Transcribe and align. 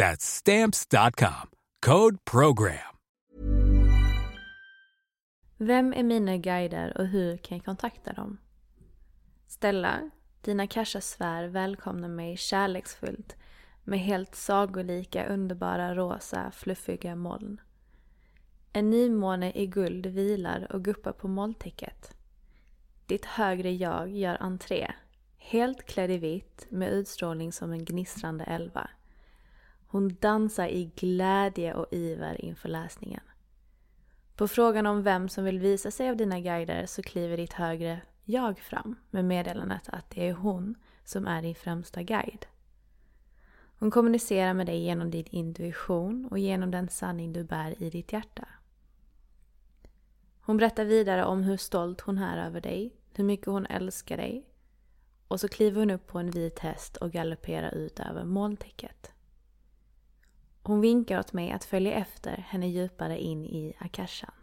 That's 0.00 0.24
Stamps.com. 0.38 1.50
Code 1.86 2.18
PROGRAM. 2.30 2.96
Vem 5.56 5.92
är 5.92 6.02
mina 6.02 6.36
guider 6.36 6.98
och 6.98 7.06
hur 7.06 7.36
kan 7.36 7.56
jag 7.58 7.64
kontakta 7.64 8.12
dem? 8.12 8.38
Stella, 9.46 10.10
dina 10.40 10.66
Kasha-svär 10.66 11.44
välkomnar 11.44 12.08
mig 12.08 12.36
kärleksfullt 12.36 13.36
med 13.84 14.00
helt 14.00 14.34
sagolika 14.34 15.26
underbara 15.26 15.94
rosa 15.94 16.50
fluffiga 16.50 17.16
moln. 17.16 17.60
En 18.72 18.90
nymåne 18.90 19.52
i 19.52 19.66
guld 19.66 20.06
vilar 20.06 20.72
och 20.72 20.84
guppar 20.84 21.12
på 21.12 21.28
molntäcket. 21.28 22.16
Ditt 23.06 23.24
högre 23.24 23.72
jag 23.72 24.10
gör 24.10 24.36
entré, 24.40 24.92
helt 25.36 25.86
klädd 25.86 26.10
i 26.10 26.18
vitt 26.18 26.66
med 26.70 26.92
utstrålning 26.92 27.52
som 27.52 27.72
en 27.72 27.84
gnistrande 27.84 28.44
elva. 28.44 28.90
Hon 29.92 30.16
dansar 30.20 30.68
i 30.68 30.90
glädje 30.96 31.74
och 31.74 31.86
iver 31.90 32.44
inför 32.44 32.68
läsningen. 32.68 33.22
På 34.36 34.48
frågan 34.48 34.86
om 34.86 35.02
vem 35.02 35.28
som 35.28 35.44
vill 35.44 35.58
visa 35.58 35.90
sig 35.90 36.10
av 36.10 36.16
dina 36.16 36.40
guider 36.40 36.86
så 36.86 37.02
kliver 37.02 37.36
ditt 37.36 37.52
högre 37.52 38.00
jag 38.24 38.58
fram 38.58 38.96
med 39.10 39.24
meddelandet 39.24 39.88
att 39.88 40.10
det 40.10 40.28
är 40.28 40.32
hon 40.32 40.74
som 41.04 41.26
är 41.26 41.42
din 41.42 41.54
främsta 41.54 42.02
guide. 42.02 42.46
Hon 43.78 43.90
kommunicerar 43.90 44.54
med 44.54 44.66
dig 44.66 44.78
genom 44.78 45.10
din 45.10 45.26
intuition 45.30 46.26
och 46.30 46.38
genom 46.38 46.70
den 46.70 46.88
sanning 46.88 47.32
du 47.32 47.44
bär 47.44 47.82
i 47.82 47.90
ditt 47.90 48.12
hjärta. 48.12 48.48
Hon 50.40 50.56
berättar 50.56 50.84
vidare 50.84 51.24
om 51.24 51.42
hur 51.42 51.56
stolt 51.56 52.00
hon 52.00 52.18
är 52.18 52.46
över 52.46 52.60
dig, 52.60 52.96
hur 53.14 53.24
mycket 53.24 53.46
hon 53.46 53.66
älskar 53.66 54.16
dig 54.16 54.46
och 55.28 55.40
så 55.40 55.48
kliver 55.48 55.80
hon 55.80 55.90
upp 55.90 56.06
på 56.06 56.18
en 56.18 56.30
vit 56.30 56.58
häst 56.58 56.96
och 56.96 57.12
galopperar 57.12 57.74
ut 57.74 58.00
över 58.00 58.24
molntäcket. 58.24 59.12
Hon 60.70 60.80
vinkar 60.80 61.18
åt 61.18 61.32
mig 61.32 61.50
att 61.50 61.64
följa 61.64 61.92
efter 61.92 62.36
henne 62.36 62.68
djupare 62.68 63.20
in 63.20 63.44
i 63.44 63.76
akashan. 63.78 64.34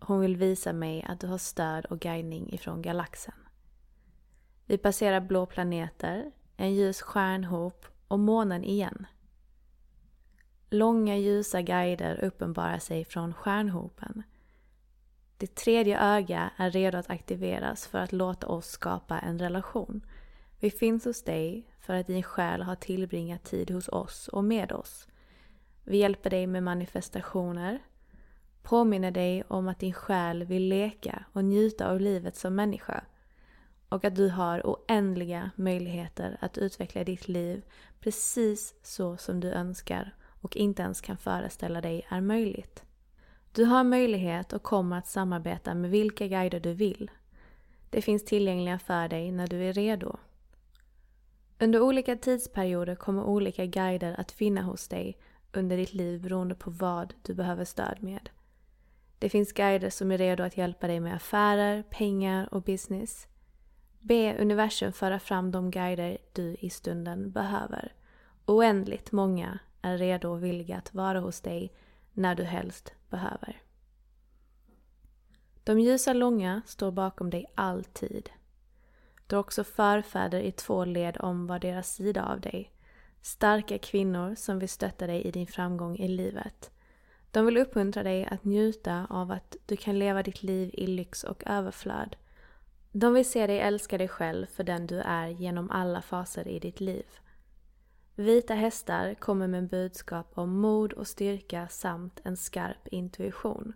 Hon 0.00 0.20
vill 0.20 0.36
visa 0.36 0.72
mig 0.72 1.06
att 1.08 1.20
du 1.20 1.26
har 1.26 1.38
stöd 1.38 1.84
och 1.84 2.00
guidning 2.00 2.52
ifrån 2.52 2.82
galaxen. 2.82 3.34
Vi 4.66 4.78
passerar 4.78 5.20
blå 5.20 5.46
planeter, 5.46 6.32
en 6.56 6.74
ljus 6.74 7.02
stjärnhop 7.02 7.86
och 8.08 8.18
månen 8.18 8.64
igen. 8.64 9.06
Långa 10.70 11.16
ljusa 11.16 11.62
guider 11.62 12.24
uppenbarar 12.24 12.78
sig 12.78 13.04
från 13.04 13.34
stjärnhopen. 13.34 14.22
Ditt 15.36 15.54
tredje 15.54 16.00
öga 16.00 16.50
är 16.56 16.70
redo 16.70 16.98
att 16.98 17.10
aktiveras 17.10 17.86
för 17.86 17.98
att 17.98 18.12
låta 18.12 18.46
oss 18.46 18.66
skapa 18.66 19.18
en 19.18 19.38
relation. 19.38 20.06
Vi 20.60 20.70
finns 20.70 21.04
hos 21.04 21.24
dig 21.24 21.74
för 21.80 21.94
att 21.94 22.06
din 22.06 22.22
själ 22.22 22.62
har 22.62 22.76
tillbringat 22.76 23.44
tid 23.44 23.70
hos 23.70 23.88
oss 23.88 24.28
och 24.28 24.44
med 24.44 24.72
oss. 24.72 25.08
Vi 25.84 25.96
hjälper 25.96 26.30
dig 26.30 26.46
med 26.46 26.62
manifestationer, 26.62 27.78
påminner 28.62 29.10
dig 29.10 29.44
om 29.48 29.68
att 29.68 29.78
din 29.78 29.92
själ 29.92 30.44
vill 30.44 30.68
leka 30.68 31.24
och 31.32 31.44
njuta 31.44 31.90
av 31.90 32.00
livet 32.00 32.36
som 32.36 32.54
människa 32.54 33.04
och 33.88 34.04
att 34.04 34.16
du 34.16 34.28
har 34.28 34.60
oändliga 34.66 35.50
möjligheter 35.56 36.36
att 36.40 36.58
utveckla 36.58 37.04
ditt 37.04 37.28
liv 37.28 37.62
precis 38.00 38.74
så 38.82 39.16
som 39.16 39.40
du 39.40 39.50
önskar 39.50 40.14
och 40.40 40.56
inte 40.56 40.82
ens 40.82 41.00
kan 41.00 41.16
föreställa 41.16 41.80
dig 41.80 42.06
är 42.08 42.20
möjligt. 42.20 42.84
Du 43.52 43.64
har 43.64 43.84
möjlighet 43.84 44.52
och 44.52 44.62
kommer 44.62 44.98
att 44.98 45.06
samarbeta 45.06 45.74
med 45.74 45.90
vilka 45.90 46.26
guider 46.26 46.60
du 46.60 46.72
vill. 46.72 47.10
Det 47.90 48.02
finns 48.02 48.24
tillgängliga 48.24 48.78
för 48.78 49.08
dig 49.08 49.32
när 49.32 49.46
du 49.46 49.64
är 49.64 49.72
redo. 49.72 50.16
Under 51.58 51.80
olika 51.80 52.16
tidsperioder 52.16 52.94
kommer 52.94 53.24
olika 53.24 53.66
guider 53.66 54.20
att 54.20 54.32
finna 54.32 54.62
hos 54.62 54.88
dig 54.88 55.18
under 55.52 55.76
ditt 55.76 55.94
liv 55.94 56.22
beroende 56.22 56.54
på 56.54 56.70
vad 56.70 57.14
du 57.22 57.34
behöver 57.34 57.64
stöd 57.64 58.02
med. 58.02 58.30
Det 59.18 59.28
finns 59.28 59.52
guider 59.52 59.90
som 59.90 60.12
är 60.12 60.18
redo 60.18 60.42
att 60.42 60.56
hjälpa 60.56 60.86
dig 60.86 61.00
med 61.00 61.14
affärer, 61.14 61.82
pengar 61.82 62.54
och 62.54 62.62
business. 62.62 63.26
Be 64.00 64.36
universum 64.40 64.92
föra 64.92 65.18
fram 65.18 65.50
de 65.50 65.70
guider 65.70 66.18
du 66.32 66.56
i 66.60 66.70
stunden 66.70 67.30
behöver. 67.30 67.94
Oändligt 68.46 69.12
många 69.12 69.58
är 69.82 69.98
redo 69.98 70.28
och 70.28 70.44
villiga 70.44 70.76
att 70.76 70.94
vara 70.94 71.20
hos 71.20 71.40
dig 71.40 71.72
när 72.12 72.34
du 72.34 72.44
helst 72.44 72.94
behöver. 73.10 73.62
De 75.64 75.80
ljusa 75.80 76.12
långa 76.12 76.62
står 76.66 76.90
bakom 76.90 77.30
dig 77.30 77.46
alltid. 77.54 78.30
Du 79.26 79.36
har 79.36 79.40
också 79.40 79.64
förfäder 79.64 80.40
i 80.40 80.52
två 80.52 80.84
led 80.84 81.16
om 81.20 81.46
var 81.46 81.58
deras 81.58 81.94
sida 81.94 82.24
av 82.24 82.40
dig. 82.40 82.72
Starka 83.22 83.78
kvinnor 83.78 84.34
som 84.34 84.58
vill 84.58 84.68
stötta 84.68 85.06
dig 85.06 85.22
i 85.22 85.30
din 85.30 85.46
framgång 85.46 85.96
i 85.96 86.08
livet. 86.08 86.70
De 87.30 87.46
vill 87.46 87.56
uppmuntra 87.56 88.02
dig 88.02 88.24
att 88.24 88.44
njuta 88.44 89.06
av 89.10 89.30
att 89.30 89.56
du 89.66 89.76
kan 89.76 89.98
leva 89.98 90.22
ditt 90.22 90.42
liv 90.42 90.70
i 90.72 90.86
lyx 90.86 91.24
och 91.24 91.42
överflöd. 91.46 92.16
De 92.92 93.14
vill 93.14 93.30
se 93.30 93.46
dig 93.46 93.60
älska 93.60 93.98
dig 93.98 94.08
själv 94.08 94.46
för 94.46 94.64
den 94.64 94.86
du 94.86 94.98
är 94.98 95.28
genom 95.28 95.70
alla 95.70 96.02
faser 96.02 96.48
i 96.48 96.58
ditt 96.58 96.80
liv. 96.80 97.04
Vita 98.14 98.54
hästar 98.54 99.14
kommer 99.14 99.46
med 99.46 99.68
budskap 99.68 100.26
om 100.34 100.60
mod 100.60 100.92
och 100.92 101.06
styrka 101.06 101.68
samt 101.68 102.20
en 102.24 102.36
skarp 102.36 102.88
intuition. 102.88 103.72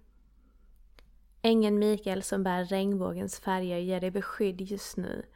Ängeln 1.43 1.79
Mikael 1.79 2.23
som 2.23 2.43
bär 2.43 2.65
regnbågens 2.65 3.41
färger 3.41 3.79
ger 3.79 4.01
dig 4.01 4.11
beskydd 4.11 4.61
just 4.61 4.97
nu. 4.97 5.27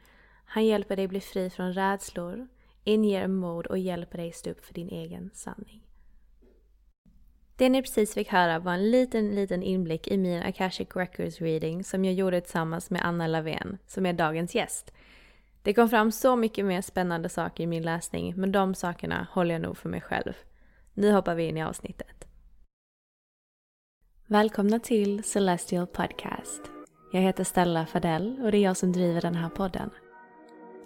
Han 0.45 0.65
hjälper 0.65 0.95
dig 0.95 1.07
bli 1.07 1.21
fri 1.21 1.49
från 1.49 1.73
rädslor, 1.73 2.47
inger 2.83 3.27
mod 3.27 3.65
och 3.65 3.77
hjälper 3.77 4.17
dig 4.17 4.31
stå 4.31 4.49
upp 4.49 4.65
för 4.65 4.73
din 4.73 4.89
egen 4.89 5.29
sanning. 5.33 5.87
Det 7.55 7.69
ni 7.69 7.81
precis 7.81 8.13
fick 8.13 8.29
höra 8.29 8.59
var 8.59 8.73
en 8.73 8.91
liten, 8.91 9.35
liten 9.35 9.63
inblick 9.63 10.07
i 10.07 10.17
min 10.17 10.43
Akashic 10.43 10.87
Records 10.95 11.41
reading 11.41 11.83
som 11.83 12.05
jag 12.05 12.13
gjorde 12.13 12.41
tillsammans 12.41 12.89
med 12.89 13.05
Anna 13.05 13.27
Lavén, 13.27 13.77
som 13.87 14.05
är 14.05 14.13
dagens 14.13 14.55
gäst. 14.55 14.93
Det 15.63 15.73
kom 15.73 15.89
fram 15.89 16.11
så 16.11 16.35
mycket 16.35 16.65
mer 16.65 16.81
spännande 16.81 17.29
saker 17.29 17.63
i 17.63 17.67
min 17.67 17.83
läsning, 17.83 18.33
men 18.37 18.51
de 18.51 18.75
sakerna 18.75 19.27
håller 19.31 19.55
jag 19.55 19.61
nog 19.61 19.77
för 19.77 19.89
mig 19.89 20.01
själv. 20.01 20.33
Nu 20.93 21.11
hoppar 21.11 21.35
vi 21.35 21.43
in 21.43 21.57
i 21.57 21.63
avsnittet. 21.63 22.27
Välkomna 24.25 24.79
till 24.79 25.23
Celestial 25.23 25.87
Podcast. 25.87 26.61
Jag 27.13 27.21
heter 27.21 27.43
Stella 27.43 27.85
Fadell 27.85 28.39
och 28.43 28.51
det 28.51 28.57
är 28.57 28.63
jag 28.63 28.77
som 28.77 28.91
driver 28.91 29.21
den 29.21 29.35
här 29.35 29.49
podden. 29.49 29.89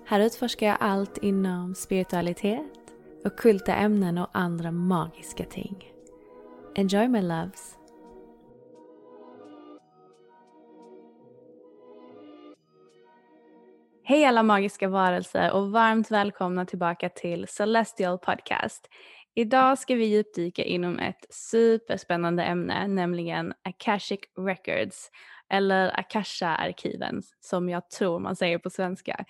Här 0.08 0.20
utforskar 0.20 0.68
jag 0.68 0.78
allt 0.80 1.18
inom 1.18 1.76
spiritualitet, 1.76 2.94
okulta 3.24 3.76
ämnen 3.76 4.18
och 4.18 4.30
andra 4.34 4.72
magiska 4.72 5.44
ting. 5.44 5.92
Enjoy 6.76 7.08
my 7.08 7.22
loves! 7.22 7.78
Hej 14.04 14.26
alla 14.26 14.44
magiska 14.44 14.88
varelser 14.88 15.52
och 15.52 15.72
varmt 15.72 16.12
välkomna 16.12 16.66
tillbaka 16.66 17.10
till 17.10 17.48
Celestial 17.48 18.18
Podcast. 18.18 18.90
Idag 19.36 19.78
ska 19.78 19.96
vi 19.96 20.06
djupdyka 20.06 20.64
inom 20.64 21.00
ett 21.00 21.26
superspännande 21.30 22.44
ämne, 22.44 22.88
nämligen 22.88 23.54
Akashic 23.64 24.20
Records, 24.38 25.12
eller 25.50 26.00
Akasha-arkiven 26.00 27.22
som 27.40 27.70
jag 27.70 27.90
tror 27.90 28.20
man 28.20 28.36
säger 28.36 28.58
på 28.58 28.70
svenska. 28.70 29.26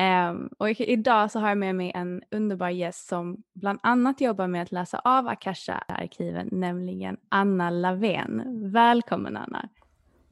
Um, 0.00 0.50
och 0.58 0.70
idag 0.70 1.30
så 1.30 1.40
har 1.40 1.48
jag 1.48 1.58
med 1.58 1.74
mig 1.74 1.92
en 1.94 2.22
underbar 2.30 2.68
gäst 2.68 3.08
som 3.08 3.42
bland 3.52 3.78
annat 3.82 4.20
jobbar 4.20 4.46
med 4.46 4.62
att 4.62 4.72
läsa 4.72 4.98
av 4.98 5.28
Akasha-arkiven, 5.28 6.48
nämligen 6.52 7.16
Anna 7.28 7.70
Lavén. 7.70 8.42
Välkommen 8.72 9.36
Anna! 9.36 9.68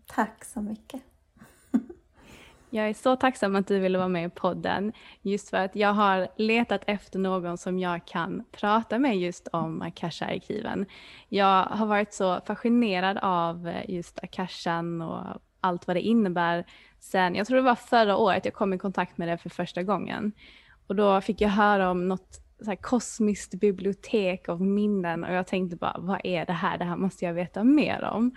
Tack 0.07 0.45
så 0.45 0.61
mycket! 0.61 1.03
Jag 2.71 2.89
är 2.89 2.95
så 2.95 3.17
tacksam 3.17 3.57
att 3.57 3.67
du 3.67 3.79
ville 3.79 3.99
vara 3.99 4.09
med 4.09 4.27
i 4.27 4.31
podden, 4.31 4.93
just 5.23 5.51
för 5.51 5.57
att 5.57 5.77
jag 5.77 5.93
har 5.93 6.29
letat 6.37 6.83
efter 6.87 7.19
någon 7.19 7.59
som 7.59 7.79
jag 7.79 8.07
kan 8.07 8.45
prata 8.53 8.99
med 8.99 9.19
just 9.19 9.49
om 9.49 9.83
Akasha-arkiven. 9.83 10.87
Jag 11.29 11.65
har 11.65 11.87
varit 11.87 12.13
så 12.13 12.41
fascinerad 12.47 13.19
av 13.23 13.73
just 13.89 14.19
Akashan 14.23 15.03
och 15.03 15.25
allt 15.61 15.87
vad 15.87 15.97
det 15.97 16.01
innebär 16.01 16.65
sen, 17.05 17.35
jag 17.35 17.47
tror 17.47 17.57
det 17.57 17.63
var 17.63 17.75
förra 17.75 18.17
året 18.17 18.45
jag 18.45 18.55
kom 18.55 18.73
i 18.73 18.79
kontakt 18.79 19.19
med 19.19 19.29
det 19.29 19.39
för 19.39 19.51
första 19.51 19.83
gången. 19.83 20.33
Och 20.87 20.97
då 20.97 21.21
fick 21.21 21.41
jag 21.41 21.49
höra 21.49 21.91
om 21.91 22.09
något 22.09 22.41
så 22.59 22.71
här 22.71 22.77
kosmiskt 22.77 23.55
bibliotek 23.55 24.49
av 24.49 24.61
minnen 24.61 25.25
och 25.25 25.33
jag 25.35 25.47
tänkte 25.47 25.77
bara, 25.77 25.97
vad 25.99 26.21
är 26.25 26.47
det 26.47 26.53
här? 26.53 26.79
Det 26.79 26.85
här 26.85 26.97
måste 26.97 27.25
jag 27.25 27.35
veta 27.35 27.65
mer 27.65 28.05
om. 28.05 28.37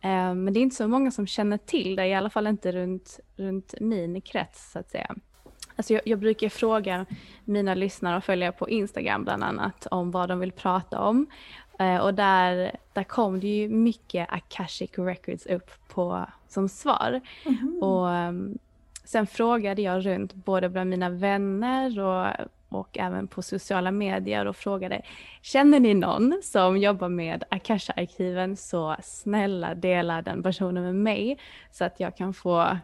Eh, 0.00 0.34
men 0.34 0.52
det 0.52 0.60
är 0.60 0.62
inte 0.62 0.76
så 0.76 0.88
många 0.88 1.10
som 1.10 1.26
känner 1.26 1.58
till 1.58 1.96
det, 1.96 2.06
i 2.06 2.14
alla 2.14 2.30
fall 2.30 2.46
inte 2.46 2.72
runt, 2.72 3.20
runt 3.36 3.74
min 3.80 4.20
krets 4.20 4.72
så 4.72 4.78
att 4.78 4.90
säga. 4.90 5.14
Alltså 5.76 5.92
jag, 5.92 6.02
jag, 6.04 6.18
brukar 6.18 6.48
fråga 6.48 7.06
mina 7.44 7.74
lyssnare 7.74 8.16
och 8.16 8.24
följare 8.24 8.52
på 8.52 8.68
Instagram 8.68 9.24
bland 9.24 9.44
annat 9.44 9.86
om 9.90 10.10
vad 10.10 10.28
de 10.28 10.40
vill 10.40 10.52
prata 10.52 11.00
om. 11.00 11.26
Eh, 11.78 11.98
och 11.98 12.14
där, 12.14 12.76
där 12.92 13.04
kom 13.04 13.40
det 13.40 13.46
ju 13.46 13.68
mycket 13.68 14.32
Akashic 14.32 14.90
Records 14.98 15.46
upp 15.46 15.70
på, 15.88 16.26
som 16.48 16.68
svar. 16.68 17.20
Mm. 17.44 17.82
Och 17.82 18.08
sen 19.04 19.26
frågade 19.26 19.82
jag 19.82 20.06
runt 20.06 20.34
både 20.34 20.68
bland 20.68 20.90
mina 20.90 21.10
vänner 21.10 22.00
och, 22.00 22.46
och 22.68 22.98
även 22.98 23.26
på 23.26 23.42
sociala 23.42 23.90
medier 23.90 24.46
och 24.46 24.56
frågade 24.56 25.02
Känner 25.42 25.80
ni 25.80 25.94
någon 25.94 26.40
som 26.42 26.78
jobbar 26.78 27.08
med 27.08 27.44
Akasha-arkiven 27.50 28.56
så 28.56 28.96
snälla 29.02 29.74
dela 29.74 30.22
den 30.22 30.42
personen 30.42 30.84
med 30.84 30.94
mig 30.94 31.38
så 31.70 31.84
att 31.84 32.00
jag 32.00 32.16
kan 32.16 32.34
få 32.34 32.78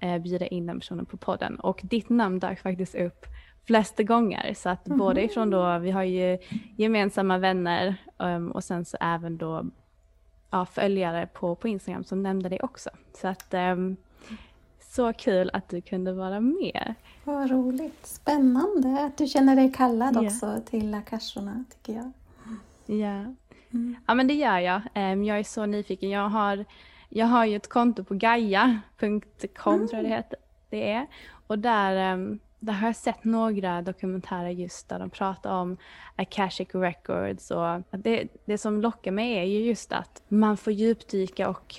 eh, 0.00 0.18
bjuda 0.18 0.46
in 0.46 0.66
den 0.66 0.80
personen 0.80 1.06
på 1.06 1.16
podden. 1.16 1.60
Och 1.60 1.80
ditt 1.82 2.08
namn 2.08 2.38
dök 2.38 2.60
faktiskt 2.60 2.94
upp 2.94 3.26
flesta 3.66 4.02
gånger. 4.02 4.54
Så 4.54 4.68
att 4.68 4.86
mm. 4.86 4.98
både 4.98 5.22
ifrån 5.22 5.50
då, 5.50 5.78
vi 5.78 5.90
har 5.90 6.02
ju 6.02 6.38
gemensamma 6.76 7.38
vänner 7.38 7.96
um, 8.16 8.52
och 8.52 8.64
sen 8.64 8.84
så 8.84 8.96
även 9.00 9.36
då 9.36 9.66
ja, 10.50 10.66
följare 10.66 11.26
på, 11.26 11.54
på 11.54 11.68
Instagram 11.68 12.04
som 12.04 12.22
nämnde 12.22 12.48
det 12.48 12.60
också. 12.60 12.90
Så 13.20 13.28
att 13.28 13.54
um, 13.54 13.96
så 14.80 15.12
kul 15.12 15.50
att 15.52 15.68
du 15.68 15.80
kunde 15.80 16.12
vara 16.12 16.40
med. 16.40 16.94
Vad 17.24 17.50
roligt, 17.50 18.06
spännande 18.06 19.04
att 19.04 19.18
du 19.18 19.26
känner 19.26 19.56
dig 19.56 19.72
kallad 19.72 20.14
yeah. 20.14 20.26
också 20.26 20.60
till 20.70 20.94
akassorna 20.94 21.64
tycker 21.70 21.92
jag. 21.92 22.12
Ja. 22.86 23.34
Mm. 23.70 23.96
ja 24.06 24.14
men 24.14 24.26
det 24.26 24.34
gör 24.34 24.58
jag. 24.58 24.80
Um, 24.94 25.24
jag 25.24 25.38
är 25.38 25.44
så 25.44 25.66
nyfiken. 25.66 26.10
Jag 26.10 26.28
har, 26.28 26.64
jag 27.08 27.26
har 27.26 27.44
ju 27.44 27.56
ett 27.56 27.68
konto 27.68 28.04
på 28.04 28.14
gaia.com 28.14 29.74
mm. 29.74 29.88
tror 29.88 30.02
jag 30.02 30.04
det 30.04 30.16
heter. 30.16 30.38
Det 30.70 30.90
är. 30.90 31.06
Och 31.46 31.58
där 31.58 32.14
um, 32.14 32.38
där 32.64 32.72
har 32.72 32.86
jag 32.88 32.96
sett 32.96 33.24
några 33.24 33.82
dokumentärer 33.82 34.50
just 34.50 34.88
där 34.88 34.98
de 34.98 35.10
pratar 35.10 35.52
om 35.52 35.76
Akashic 36.16 36.68
Records 36.74 37.50
och 37.50 37.82
det, 37.90 38.28
det 38.44 38.58
som 38.58 38.80
lockar 38.80 39.10
mig 39.10 39.32
är 39.38 39.44
ju 39.44 39.58
just 39.58 39.92
att 39.92 40.22
man 40.28 40.56
får 40.56 40.72
djupdyka 40.72 41.48
och, 41.48 41.74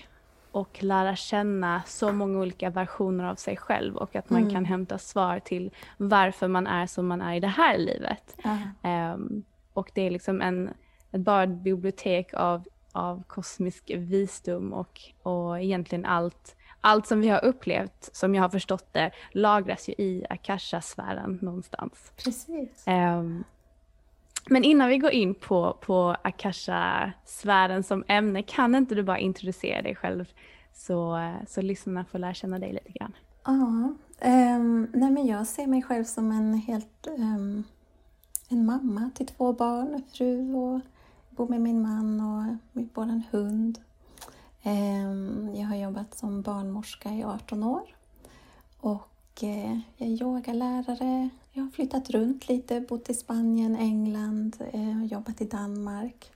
och 0.52 0.84
lära 0.84 1.16
känna 1.16 1.82
så 1.86 2.12
många 2.12 2.40
olika 2.40 2.70
versioner 2.70 3.24
av 3.24 3.36
sig 3.36 3.58
själv 3.58 3.96
och 3.96 4.16
att 4.16 4.30
man 4.30 4.42
mm. 4.42 4.54
kan 4.54 4.66
hämta 4.66 4.98
svar 4.98 5.40
till 5.40 5.72
varför 5.98 6.48
man 6.48 6.68
är 6.68 6.88
som 6.88 7.08
man 7.08 7.22
är 7.22 7.36
i 7.36 7.40
det 7.40 7.48
här 7.48 7.78
livet. 7.78 8.38
Uh. 8.46 9.14
Um, 9.14 9.44
och 9.74 9.92
det 9.94 10.02
är 10.02 10.12
liksom 10.12 10.42
en, 10.42 10.70
ett 11.12 11.22
bara 11.22 11.48
bibliotek 11.48 12.34
av, 12.34 12.64
av 12.92 13.24
kosmisk 13.28 13.92
visdom 13.96 14.74
och, 14.74 15.02
och 15.24 15.60
egentligen 15.62 16.06
allt 16.06 16.56
allt 16.86 17.08
som 17.08 17.22
vi 17.22 17.30
har 17.30 17.46
upplevt, 17.46 18.10
som 18.14 18.36
jag 18.36 18.42
har 18.42 18.50
förstått 18.50 18.88
det, 18.92 19.12
lagras 19.32 19.90
ju 19.90 19.94
i 19.94 20.26
Akasha-sfären 20.30 21.40
någonstans. 21.42 22.12
Precis. 22.18 22.88
Um, 22.88 23.44
men 24.50 24.64
innan 24.64 24.90
vi 24.90 24.98
går 24.98 25.12
in 25.12 25.36
på, 25.36 25.78
på 25.82 26.16
Akasha-sfären 26.24 27.84
som 27.84 28.04
ämne, 28.08 28.44
kan 28.44 28.76
inte 28.76 28.96
du 28.96 29.04
bara 29.04 29.20
introducera 29.20 29.82
dig 29.82 29.96
själv 29.96 30.26
så, 30.74 31.32
så 31.48 31.62
lyssnarna 31.62 32.06
får 32.06 32.20
lära 32.20 32.34
känna 32.34 32.60
dig 32.60 32.74
lite 32.74 32.92
grann? 32.92 33.14
Ja, 33.46 33.52
um, 34.56 34.88
nej 34.94 35.12
men 35.12 35.28
jag 35.28 35.48
ser 35.48 35.68
mig 35.68 35.84
själv 35.84 36.04
som 36.04 36.32
en 36.32 36.54
helt 36.54 37.08
um, 37.18 37.64
en 38.50 38.66
mamma 38.66 39.10
till 39.16 39.28
två 39.28 39.54
barn, 39.54 40.04
fru 40.14 40.54
och 40.54 40.82
bor 41.30 41.48
med 41.48 41.62
min 41.62 41.82
man 41.82 42.20
och 42.20 42.58
med 42.72 42.90
vår 42.94 43.22
hund. 43.32 43.80
Ehm, 44.68 45.52
jag 45.56 45.68
har 45.68 45.76
jobbat 45.76 46.18
som 46.18 46.42
barnmorska 46.42 47.10
i 47.10 47.24
18 47.24 47.63
år 47.63 47.96
och 48.78 49.44
eh, 49.44 49.80
jag 49.98 50.08
är 50.10 50.22
yogalärare. 50.22 51.30
Jag 51.51 51.63
har 51.63 51.72
flyttat 51.72 52.10
runt 52.10 52.48
lite, 52.48 52.82
bott 52.82 53.10
i 53.10 53.13
Spanien, 53.13 53.75
England, 53.75 54.58
eh, 54.74 55.06
jobbat 55.06 55.42
i 55.42 55.46
Danmark. 55.46 56.32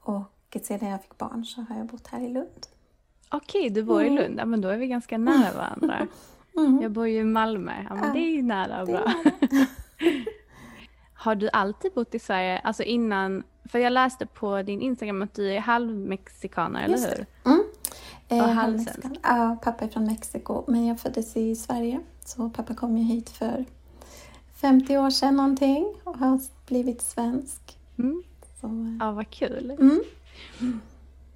Och 0.00 0.56
sedan 0.62 0.88
jag 0.88 1.02
fick 1.02 1.18
barn 1.18 1.44
så 1.44 1.60
har 1.62 1.76
jag 1.76 1.86
bott 1.86 2.06
här 2.06 2.20
i 2.20 2.28
Lund. 2.28 2.66
Okej, 3.30 3.70
du 3.70 3.82
bor 3.82 4.02
i 4.02 4.08
mm. 4.08 4.22
Lund. 4.22 4.38
Ja, 4.38 4.44
men 4.44 4.60
då 4.60 4.68
är 4.68 4.78
vi 4.78 4.86
ganska 4.86 5.18
nära 5.18 5.52
varandra. 5.52 6.06
Mm. 6.56 6.82
Jag 6.82 6.90
bor 6.90 7.08
ju 7.08 7.20
i 7.20 7.24
Malmö. 7.24 7.72
Ja, 7.88 7.94
men 7.94 8.12
det 8.12 8.18
är 8.18 8.30
ju 8.30 8.42
nära 8.42 8.80
och 8.80 8.86
bra. 8.86 9.12
har 11.12 11.34
du 11.34 11.48
alltid 11.52 11.92
bott 11.92 12.14
i 12.14 12.18
Sverige, 12.18 12.58
alltså 12.58 12.82
innan 12.82 13.42
för 13.68 13.78
jag 13.78 13.92
läste 13.92 14.26
på 14.26 14.62
din 14.62 14.82
Instagram 14.82 15.22
att 15.22 15.34
du 15.34 15.52
är 15.52 15.60
halvmexikaner, 15.60 16.84
eller 16.84 16.98
hur? 16.98 17.26
Mm. 17.44 17.64
Eh, 18.28 18.44
och 18.44 18.50
halvsvensk. 18.50 19.20
Ja, 19.22 19.56
pappa 19.62 19.84
är 19.84 19.88
från 19.88 20.06
Mexiko, 20.06 20.64
men 20.66 20.86
jag 20.86 21.00
föddes 21.00 21.36
i 21.36 21.56
Sverige. 21.56 22.00
Så 22.24 22.50
pappa 22.50 22.74
kom 22.74 22.98
ju 22.98 23.04
hit 23.04 23.30
för 23.30 23.64
50 24.54 24.98
år 24.98 25.10
sedan 25.10 25.36
någonting 25.36 25.94
och 26.04 26.16
har 26.16 26.40
blivit 26.66 27.02
svensk. 27.02 27.78
Mm. 27.98 28.22
Så. 28.60 28.66
Eh. 28.66 28.96
Ja, 29.00 29.12
vad 29.12 29.30
kul. 29.30 29.70
Mm. 29.70 30.00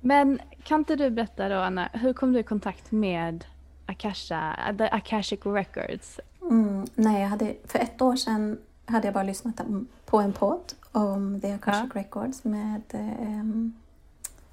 Men 0.01 0.41
kan 0.63 0.81
inte 0.81 0.97
du 0.97 1.11
berätta 1.11 1.49
då, 1.49 1.57
Anna, 1.57 1.89
hur 1.93 2.13
kom 2.13 2.33
du 2.33 2.39
i 2.39 2.43
kontakt 2.43 2.93
med 2.93 3.45
Akasha, 3.87 4.75
The 4.79 4.85
Akashic 4.85 5.41
Records? 5.45 6.21
Mm, 6.43 6.87
nej, 6.95 7.23
jag 7.23 7.29
hade, 7.29 7.55
för 7.65 7.79
ett 7.79 8.03
år 8.03 8.17
sedan 8.17 8.59
hade 8.87 9.07
jag 9.07 9.15
bara 9.15 9.25
lyssnat 9.25 9.61
på 10.07 10.21
en 10.21 10.33
podd 10.33 10.73
om 10.93 11.41
The 11.41 11.53
Akashic 11.53 11.91
ja. 11.95 12.01
Records 12.01 12.45
med 12.45 12.83
um, 13.21 13.75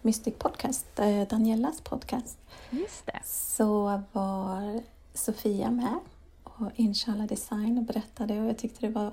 Mystic 0.01 0.34
Podcast, 0.38 0.86
uh, 1.00 1.27
Danielas 1.27 1.81
podcast. 1.81 2.38
Just 2.69 3.05
det. 3.05 3.19
Så 3.25 4.01
var 4.12 4.81
Sofia 5.13 5.72
med 5.72 6.00
och 6.43 6.72
Inshallah 6.75 7.27
Design 7.27 7.77
och 7.77 7.84
berättade 7.84 8.39
och 8.41 8.50
jag 8.50 8.58
tyckte 8.58 8.88
det 8.88 8.93
var 8.93 9.12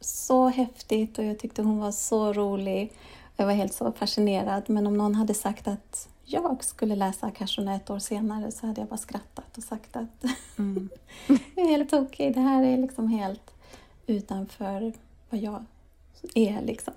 så 0.00 0.48
häftigt 0.48 1.18
och 1.18 1.24
jag 1.24 1.38
tyckte 1.38 1.62
hon 1.62 1.78
var 1.78 1.92
så 1.92 2.32
rolig. 2.32 2.92
Jag 3.36 3.46
var 3.46 3.52
helt 3.52 3.74
så 3.74 3.92
fascinerad 3.92 4.62
men 4.66 4.86
om 4.86 4.96
någon 4.96 5.14
hade 5.14 5.34
sagt 5.34 5.68
att 5.68 6.08
jag 6.24 6.64
skulle 6.64 6.96
läsa 6.96 7.26
Akashorna 7.26 7.74
ett 7.74 7.90
år 7.90 7.98
senare 7.98 8.52
så 8.52 8.66
hade 8.66 8.80
jag 8.80 8.88
bara 8.88 8.96
skrattat 8.96 9.56
och 9.56 9.62
sagt 9.62 9.96
att 9.96 10.24
mm. 10.58 10.88
jag 11.26 11.66
är 11.66 11.70
helt 11.70 11.92
okej, 11.92 12.30
okay. 12.30 12.32
det 12.32 12.40
här 12.48 12.62
är 12.62 12.76
liksom 12.78 13.08
helt 13.08 13.54
utanför 14.06 14.92
vad 15.30 15.40
jag 15.40 15.64
är. 16.34 16.62
Liksom. 16.62 16.94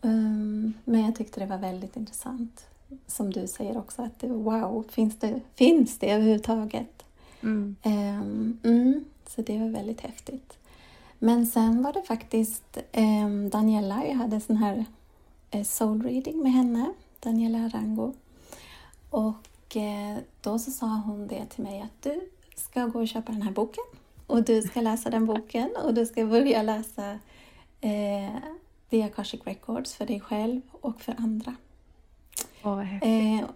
Um, 0.00 0.74
men 0.84 1.04
jag 1.04 1.16
tyckte 1.16 1.40
det 1.40 1.46
var 1.46 1.58
väldigt 1.58 1.96
intressant. 1.96 2.66
Som 3.06 3.32
du 3.32 3.46
säger 3.46 3.78
också, 3.78 4.02
att 4.02 4.20
det, 4.20 4.28
wow, 4.28 4.84
finns 4.90 5.18
det, 5.18 5.40
finns 5.54 5.98
det 5.98 6.10
överhuvudtaget? 6.10 7.04
Mm. 7.40 7.76
Um, 7.84 8.58
mm, 8.64 9.04
så 9.26 9.42
det 9.42 9.58
var 9.58 9.68
väldigt 9.68 10.00
häftigt. 10.00 10.58
Men 11.18 11.46
sen 11.46 11.82
var 11.82 11.92
det 11.92 12.02
faktiskt 12.02 12.78
um, 12.96 13.50
Daniela, 13.50 14.06
jag 14.06 14.14
hade 14.14 14.40
sån 14.40 14.56
här 14.56 14.84
uh, 15.54 15.62
soul 15.62 16.02
reading 16.02 16.42
med 16.42 16.52
henne, 16.52 16.92
Daniela 17.20 17.58
Arango. 17.58 18.12
Och 19.10 19.76
uh, 19.76 20.18
då 20.40 20.58
så 20.58 20.70
sa 20.70 20.86
hon 20.86 21.26
det 21.26 21.46
till 21.46 21.64
mig 21.64 21.80
att 21.80 22.02
du 22.02 22.20
ska 22.56 22.86
gå 22.86 23.00
och 23.00 23.08
köpa 23.08 23.32
den 23.32 23.42
här 23.42 23.52
boken 23.52 23.84
och 24.26 24.42
du 24.42 24.62
ska 24.62 24.80
läsa 24.80 25.10
den 25.10 25.26
boken 25.26 25.70
och 25.84 25.94
du 25.94 26.06
ska 26.06 26.26
börja 26.26 26.62
läsa 26.62 27.18
uh, 27.84 28.38
The 28.90 29.02
Akashic 29.02 29.40
Records 29.44 29.94
för 29.94 30.06
dig 30.06 30.20
själv 30.20 30.60
och 30.72 31.00
för 31.00 31.14
andra. 31.18 31.56
Åh, 32.62 32.76
vad 32.76 32.84
häftigt. 32.84 33.08
Eh, 33.08 33.48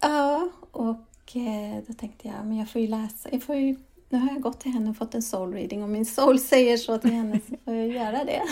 ja, 0.00 0.50
och 0.70 1.36
eh, 1.36 1.82
då 1.86 1.92
tänkte 1.92 2.28
jag, 2.28 2.46
men 2.46 2.56
jag 2.56 2.70
får 2.70 2.80
ju 2.80 2.86
läsa. 2.86 3.28
Jag 3.32 3.42
får 3.42 3.56
ju, 3.56 3.76
nu 4.08 4.18
har 4.18 4.28
jag 4.28 4.40
gått 4.40 4.60
till 4.60 4.72
henne 4.72 4.90
och 4.90 4.96
fått 4.96 5.14
en 5.14 5.22
soul 5.22 5.52
reading 5.52 5.82
och 5.82 5.88
min 5.88 6.06
soul 6.06 6.38
säger 6.40 6.76
så 6.76 6.98
till 6.98 7.12
henne 7.12 7.40
så 7.48 7.56
får 7.64 7.74
jag 7.74 7.88
göra 7.88 8.24
det. 8.24 8.42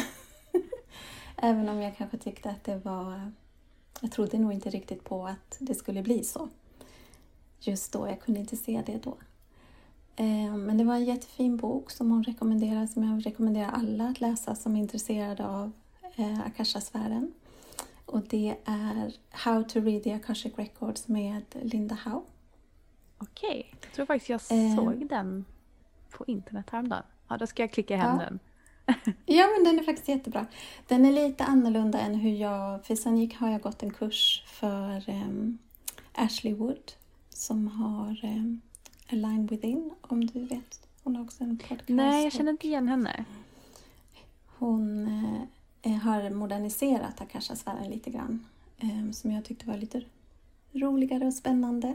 Även 1.36 1.68
om 1.68 1.80
jag 1.80 1.96
kanske 1.96 2.18
tyckte 2.18 2.50
att 2.50 2.64
det 2.64 2.76
var... 2.76 3.32
Jag 4.00 4.12
trodde 4.12 4.38
nog 4.38 4.52
inte 4.52 4.70
riktigt 4.70 5.04
på 5.04 5.26
att 5.26 5.56
det 5.58 5.74
skulle 5.74 6.02
bli 6.02 6.24
så. 6.24 6.48
Just 7.60 7.92
då, 7.92 8.08
jag 8.08 8.20
kunde 8.20 8.40
inte 8.40 8.56
se 8.56 8.82
det 8.86 8.98
då. 9.04 9.16
Eh, 10.16 10.56
men 10.56 10.78
det 10.78 10.84
var 10.84 10.94
en 10.94 11.04
jättefin 11.04 11.56
bok 11.56 11.90
som 11.90 12.10
hon 12.10 12.22
rekommenderar, 12.24 12.86
som 12.86 13.02
jag 13.04 13.26
rekommenderar 13.26 13.70
alla 13.70 14.08
att 14.08 14.20
läsa 14.20 14.54
som 14.54 14.76
är 14.76 14.80
intresserade 14.80 15.46
av 15.46 15.72
eh, 16.16 16.40
Akasha-sfären. 16.46 17.32
Och 18.06 18.20
det 18.28 18.56
är 18.64 19.12
How 19.30 19.62
to 19.64 19.80
read 19.80 20.02
the 20.02 20.12
Akashic 20.12 20.52
Records 20.58 21.08
med 21.08 21.42
Linda 21.62 21.94
Howe. 22.04 22.22
Okej, 23.18 23.74
jag 23.82 23.92
tror 23.92 24.06
faktiskt 24.06 24.28
jag 24.50 24.58
Eh. 24.70 24.76
såg 24.76 25.08
den 25.08 25.44
på 26.10 26.24
internet 26.26 26.66
häromdagen. 26.70 27.02
Ja, 27.28 27.36
då 27.36 27.46
ska 27.46 27.62
jag 27.62 27.72
klicka 27.72 27.96
hem 27.96 28.18
Ja. 28.20 28.24
den. 28.24 28.38
Ja, 29.26 29.46
men 29.56 29.64
den 29.64 29.78
är 29.78 29.82
faktiskt 29.84 30.08
jättebra. 30.08 30.46
Den 30.88 31.06
är 31.06 31.12
lite 31.12 31.44
annorlunda 31.44 32.00
än 32.00 32.14
hur 32.14 32.30
jag... 32.36 32.84
För 32.86 32.94
sen 32.94 33.16
gick, 33.18 33.36
har 33.36 33.50
jag 33.50 33.60
gått 33.62 33.82
en 33.82 33.92
kurs 33.92 34.44
för 34.46 35.04
um, 35.10 35.58
Ashley 36.12 36.54
Wood 36.54 36.92
som 37.28 37.66
har 37.68 38.20
um, 38.24 38.60
Align 39.12 39.46
Within, 39.46 39.90
om 40.00 40.26
du 40.26 40.44
vet. 40.44 40.86
Hon 41.04 41.16
har 41.16 41.22
också 41.24 41.44
en 41.44 41.58
podcast. 41.58 41.82
Nej, 41.88 42.24
jag 42.24 42.32
känner 42.32 42.50
inte 42.52 42.66
igen 42.66 42.88
henne. 42.88 43.24
Hon 44.58 45.06
eh, 45.82 45.92
har 45.92 46.30
moderniserat 46.30 47.20
Akasha-sfären 47.20 47.90
lite 47.90 48.10
grann. 48.10 48.46
eh, 48.78 49.10
som 49.12 49.30
jag 49.32 49.44
tyckte 49.44 49.66
var 49.68 49.76
lite 49.76 50.02
roligare 50.72 51.26
och 51.26 51.34
spännande. 51.34 51.94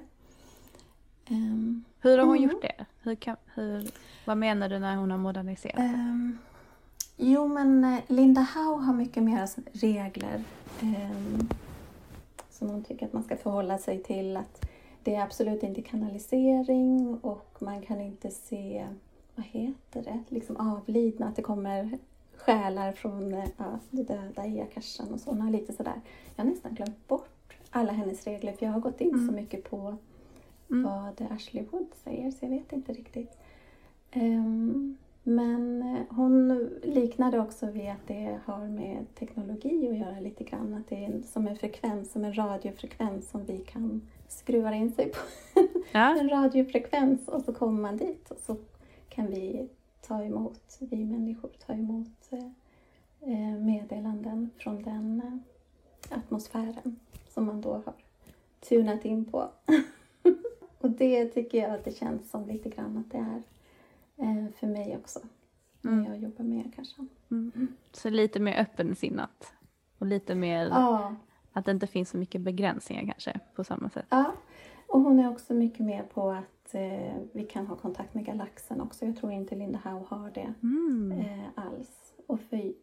Ehm, 1.26 1.84
Hur 2.02 2.18
har 2.18 2.26
hon 2.26 2.38
Mm. 2.38 2.50
gjort 2.50 2.62
det? 2.62 2.86
Hur 3.02 3.16
kan, 3.16 3.36
hur, 3.54 3.90
vad 4.26 4.38
menar 4.38 4.70
du 4.70 4.80
när 4.80 4.96
hon 4.96 5.12
har 5.12 5.18
moderniserat? 5.18 5.80
Ehm, 5.80 6.38
jo, 7.18 7.48
men 7.48 7.84
eh, 7.84 8.00
Linda 8.08 8.42
Howe 8.42 8.84
har 8.86 8.94
mycket 8.94 9.24
mer 9.24 9.50
regler 9.74 10.44
ehm, 10.82 11.50
som 12.50 12.70
hon 12.70 12.84
tycker 12.84 13.06
att 13.06 13.14
man 13.14 13.24
ska 13.24 13.38
förhålla 13.38 13.78
sig 13.78 14.04
till. 14.04 14.38
Att 14.38 14.66
det 15.08 15.16
är 15.16 15.24
absolut 15.24 15.64
inte 15.64 15.82
kanalisering 15.82 17.18
och 17.22 17.56
man 17.60 17.82
kan 17.82 18.02
inte 18.02 18.30
se, 18.30 18.88
vad 19.36 19.46
heter 19.46 20.04
det, 20.04 20.20
liksom 20.30 20.58
avlidna, 20.58 21.28
att 21.28 21.36
det 21.36 21.42
kommer 21.42 21.98
själar 22.38 22.92
från 22.92 23.34
eh, 23.34 23.46
ja, 23.58 23.80
det 23.92 24.04
döda 24.04 24.46
i 24.46 24.62
akashan 24.62 25.14
och 25.14 25.20
så. 25.20 25.30
Hon 25.30 25.42
har 25.42 25.52
lite 25.52 25.74
sådär, 25.74 26.02
jag 26.36 26.44
har 26.44 26.52
nästan 26.52 26.74
glömt 26.74 27.08
bort 27.08 27.54
alla 27.70 27.92
hennes 27.92 28.24
regler 28.28 28.54
för 28.54 28.66
jag 28.66 28.74
har 28.74 28.80
gått 28.80 29.02
in 29.02 29.10
så 29.12 29.18
Mm. 29.18 29.36
mycket 29.36 29.70
på 29.70 29.96
Mm. 30.72 30.84
vad 30.84 31.28
Ashley 31.32 31.64
Wood 31.72 31.88
säger 32.04 32.32
så 32.32 32.38
jag 32.46 32.50
vet 32.50 32.74
inte 32.74 32.94
riktigt. 32.94 33.38
Ehm, 34.12 34.98
men 35.24 35.82
eh, 35.82 36.16
hon 36.16 36.70
liknade 36.84 37.40
också 37.40 37.66
vid 37.66 37.90
att 37.90 38.08
det 38.08 38.40
har 38.46 38.66
med 38.68 39.06
teknologi 39.20 39.90
att 39.90 39.98
göra 39.98 40.20
lite 40.20 40.44
grann. 40.44 40.74
Att 40.74 40.90
det 40.90 41.06
är 41.06 41.22
som 41.22 41.48
en 41.48 41.56
frekvens, 41.58 42.12
som 42.12 42.24
en 42.24 42.34
radiofrekvens 42.38 43.30
som 43.30 43.46
vi 43.46 43.58
kan 43.58 44.02
skruva 44.28 44.76
in 44.76 44.92
sig 44.92 45.12
på. 45.12 45.20
Ja. 45.92 46.18
en 46.20 46.30
radiofrekvens 46.30 47.28
och 47.28 47.42
så 47.42 47.54
kommer 47.54 47.82
man 47.82 47.98
dit 47.98 48.32
och 48.32 48.38
så 48.38 48.56
kan 49.10 49.28
vi 49.28 49.70
ta 50.02 50.24
emot, 50.24 50.78
vi 50.80 51.06
människor 51.06 51.50
ta 51.66 51.74
emot 51.74 52.30
eh, 52.30 52.48
eh, 53.32 53.58
meddelanden 53.60 54.50
från 54.58 54.84
den 54.84 55.22
eh, 55.22 56.18
atmosfären 56.18 57.00
som 57.30 57.46
man 57.46 57.62
då 57.62 57.74
har 57.74 57.94
tunat 58.60 59.06
in 59.06 59.26
på. 59.26 59.50
och 60.80 60.90
det 60.90 61.26
tycker 61.26 61.58
jag 61.58 61.72
att 61.72 61.86
det 61.86 61.98
känns 61.98 62.30
som 62.30 62.48
lite 62.48 62.70
grann 62.70 62.98
att 62.98 63.12
det 63.12 63.18
är 63.18 63.42
för 64.60 64.68
mig 64.68 64.98
också. 64.98 65.20
Mm. 65.86 66.02
När 66.02 66.10
jag 66.10 66.20
jobbar 66.20 66.44
med 66.44 66.72
kanske. 66.76 67.06
Mm. 67.32 67.68
Så 67.92 68.10
lite 68.10 68.40
mer 68.40 68.62
öppensinnat. 68.62 69.54
Och 69.98 70.06
lite 70.06 70.36
mer 70.36 70.66
Ja, 70.66 71.16
att 71.58 71.66
det 71.66 71.72
inte 71.72 71.88
finns 71.88 72.10
så 72.10 72.18
mycket 72.18 72.42
begränsningar 72.42 73.06
kanske 73.06 73.40
på 73.56 73.64
samma 73.64 73.90
sätt. 73.90 74.06
ja. 74.10 74.34
Och 74.90 75.02
hon 75.02 75.20
är 75.20 75.30
också 75.32 75.54
mycket 75.54 75.86
mer 75.86 76.04
på 76.04 76.30
att 76.32 76.74
eh, 76.74 77.14
vi 77.32 77.44
kan 77.50 77.68
ha 77.68 77.76
kontakt 77.76 78.14
med 78.14 78.26
galaxen 78.26 78.82
också. 78.82 79.06
Jag 79.06 79.18
tror 79.18 79.32
inte 79.32 79.56
Linda 79.56 79.80
Howe 79.84 80.06
har 80.08 80.32
det. 80.32 80.54
Mm. 80.64 81.12
eh, 81.12 81.46
alls. 81.56 82.14
Och 82.28 82.40
för, 82.42 82.74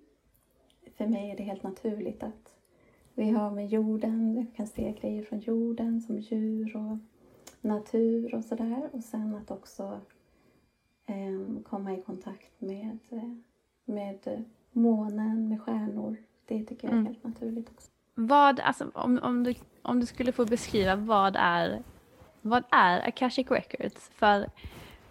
för 0.96 1.06
mig 1.06 1.30
är 1.30 1.36
det 1.36 1.42
helt 1.42 1.62
naturligt 1.62 2.22
att 2.22 2.54
vi 3.14 3.30
har 3.30 3.50
med 3.50 3.66
jorden, 3.68 4.34
vi 4.34 4.46
kan 4.56 4.66
se 4.66 4.92
grejer 5.00 5.22
från 5.22 5.38
jorden 5.38 6.00
som 6.00 6.18
djur 6.18 6.76
och 6.76 6.98
natur 7.60 8.34
och 8.34 8.44
sådär. 8.44 8.88
Och 8.92 9.04
sen 9.04 9.34
att 9.34 9.50
också 9.50 10.00
eh, 11.06 11.62
komma 11.64 11.94
i 11.94 12.02
kontakt 12.02 12.60
med, 12.60 12.98
eh, 13.10 13.34
med 13.84 14.44
månen, 14.72 15.48
med 15.48 15.62
stjärnor. 15.62 16.16
Det 16.46 16.64
tycker 16.64 16.88
jag 16.88 16.92
är 16.94 16.98
Mm. 17.00 17.06
helt 17.06 17.24
naturligt 17.24 17.70
också. 17.70 17.90
Vad, 18.14 18.61
alltså, 18.61 18.90
om, 18.94 19.18
om, 19.23 19.44
du, 19.44 19.54
om 19.83 20.00
du 20.00 20.06
skulle 20.06 20.33
få 20.33 20.44
beskriva 20.44 20.97
vad 20.97 21.37
är, 21.38 21.83
vad 22.42 22.64
är 22.71 23.09
Akashic 23.09 23.50
Records? 23.50 24.11
För 24.14 24.47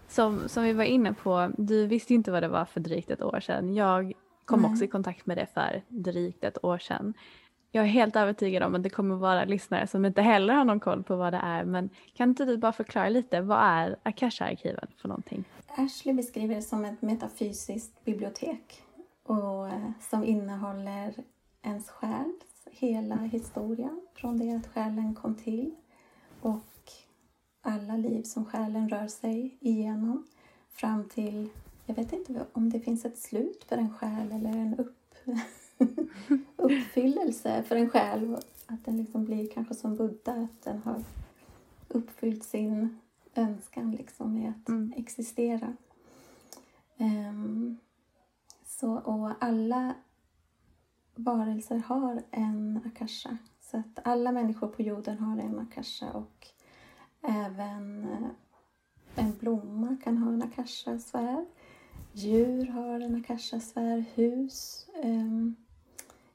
som, 0.08 0.50
som 0.50 0.64
vi 0.64 0.74
var 0.74 0.84
inne 0.84 1.14
på, 1.14 1.52
du 1.58 1.88
visste 1.88 2.14
inte 2.14 2.32
vad 2.32 2.44
det 2.44 2.48
var 2.48 2.66
för 2.66 2.80
drygt 2.80 3.10
ett 3.10 3.22
år 3.22 3.40
sedan. 3.40 3.76
Jag 3.76 4.14
kom 4.46 4.62
Nej. 4.62 4.72
också 4.72 4.84
i 4.84 4.88
kontakt 4.88 5.26
med 5.26 5.38
det 5.38 5.48
för 5.54 5.82
drygt 5.88 6.44
ett 6.44 6.64
år 6.64 6.78
sedan. 6.78 7.14
Jag 7.72 7.84
är 7.84 7.90
helt 7.90 8.16
övertygad 8.16 8.64
om 8.64 8.76
att 8.76 8.84
det 8.84 8.90
kommer 8.90 9.16
vara 9.16 9.46
lyssnare 9.46 9.88
som 9.88 10.06
inte 10.06 10.22
heller 10.22 10.54
har 10.54 10.66
någon 10.66 10.80
koll 10.80 11.04
på 11.04 11.16
vad 11.16 11.34
det 11.34 11.40
är. 11.44 11.66
Men 11.66 11.90
kan 12.14 12.30
inte 12.30 12.46
du 12.46 12.58
bara 12.58 12.72
förklara 12.72 13.10
lite, 13.10 13.42
vad 13.42 13.60
är 13.62 13.96
Akasha-arkiven 14.04 14.88
för 14.98 15.08
någonting? 15.08 15.44
Ashley 15.68 16.14
beskriver 16.14 16.56
det 16.56 16.62
som 16.62 16.86
ett 16.86 17.02
metafysiskt 17.02 18.06
bibliotek 18.06 18.84
och, 19.24 19.68
eh, 19.68 19.92
som 20.00 20.24
innehåller 20.24 21.14
ens 21.64 21.90
själs 21.90 22.53
hela 22.74 23.15
historia 23.15 24.00
från 24.13 24.38
det 24.38 24.51
att 24.56 24.68
själen 24.68 25.15
kom 25.15 25.36
till 25.36 25.75
och 26.42 26.92
alla 27.62 27.98
liv 27.98 28.24
som 28.24 28.46
själen 28.46 28.89
rör 28.89 29.08
sig 29.08 29.58
igenom 29.60 30.25
fram 30.70 31.10
till, 31.10 31.50
jag 31.86 31.96
vet 31.96 32.13
inte 32.13 32.46
om 32.53 32.70
det 32.70 32.80
finns 32.80 33.06
ett 33.06 33.18
slut 33.18 33.63
för 33.63 33.77
en 33.77 33.94
själ 33.94 34.32
eller 34.32 34.50
en 34.50 34.75
upp, 34.75 35.15
uppfyllelse 36.56 37.63
för 37.63 37.75
en 37.75 37.89
själ. 37.89 38.38
Att 38.65 38.86
den 38.86 38.98
liksom 38.98 39.25
blir 39.25 39.48
kanske 39.50 39.74
som 39.74 39.96
Buddha, 39.96 40.32
att 40.34 40.62
den 40.63 40.82
har 40.82 41.03
uppfyllt 41.88 42.44
sin 42.44 43.00
önskan 43.36 43.92
liksom 43.92 44.34
med 44.34 44.50
att 44.50 44.70
Mm. 44.70 44.94
existera. 44.98 45.74
Ehm, 46.98 47.77
så, 48.65 48.92
och 48.98 49.32
alla 49.39 49.96
varelser 51.15 51.77
har 51.77 52.24
en 52.32 52.82
akasha. 52.86 53.38
Så 53.62 53.77
att 53.77 54.00
alla 54.03 54.32
människor 54.32 54.67
på 54.67 54.82
jorden 54.82 55.20
har 55.20 55.38
en 55.38 55.60
akasha 55.60 56.12
och 56.12 56.48
även 57.22 58.03
eh, 58.03 58.27
en 59.15 59.34
blomma 59.39 59.98
kan 60.03 60.17
ha 60.17 60.34
en 60.34 60.43
akasha-sfär. 60.43 61.46
Djur 62.12 62.65
har 62.65 63.00
en 63.00 63.15
akasha-sfär, 63.15 64.05
hus. 64.15 64.88
Ehm, 65.03 65.55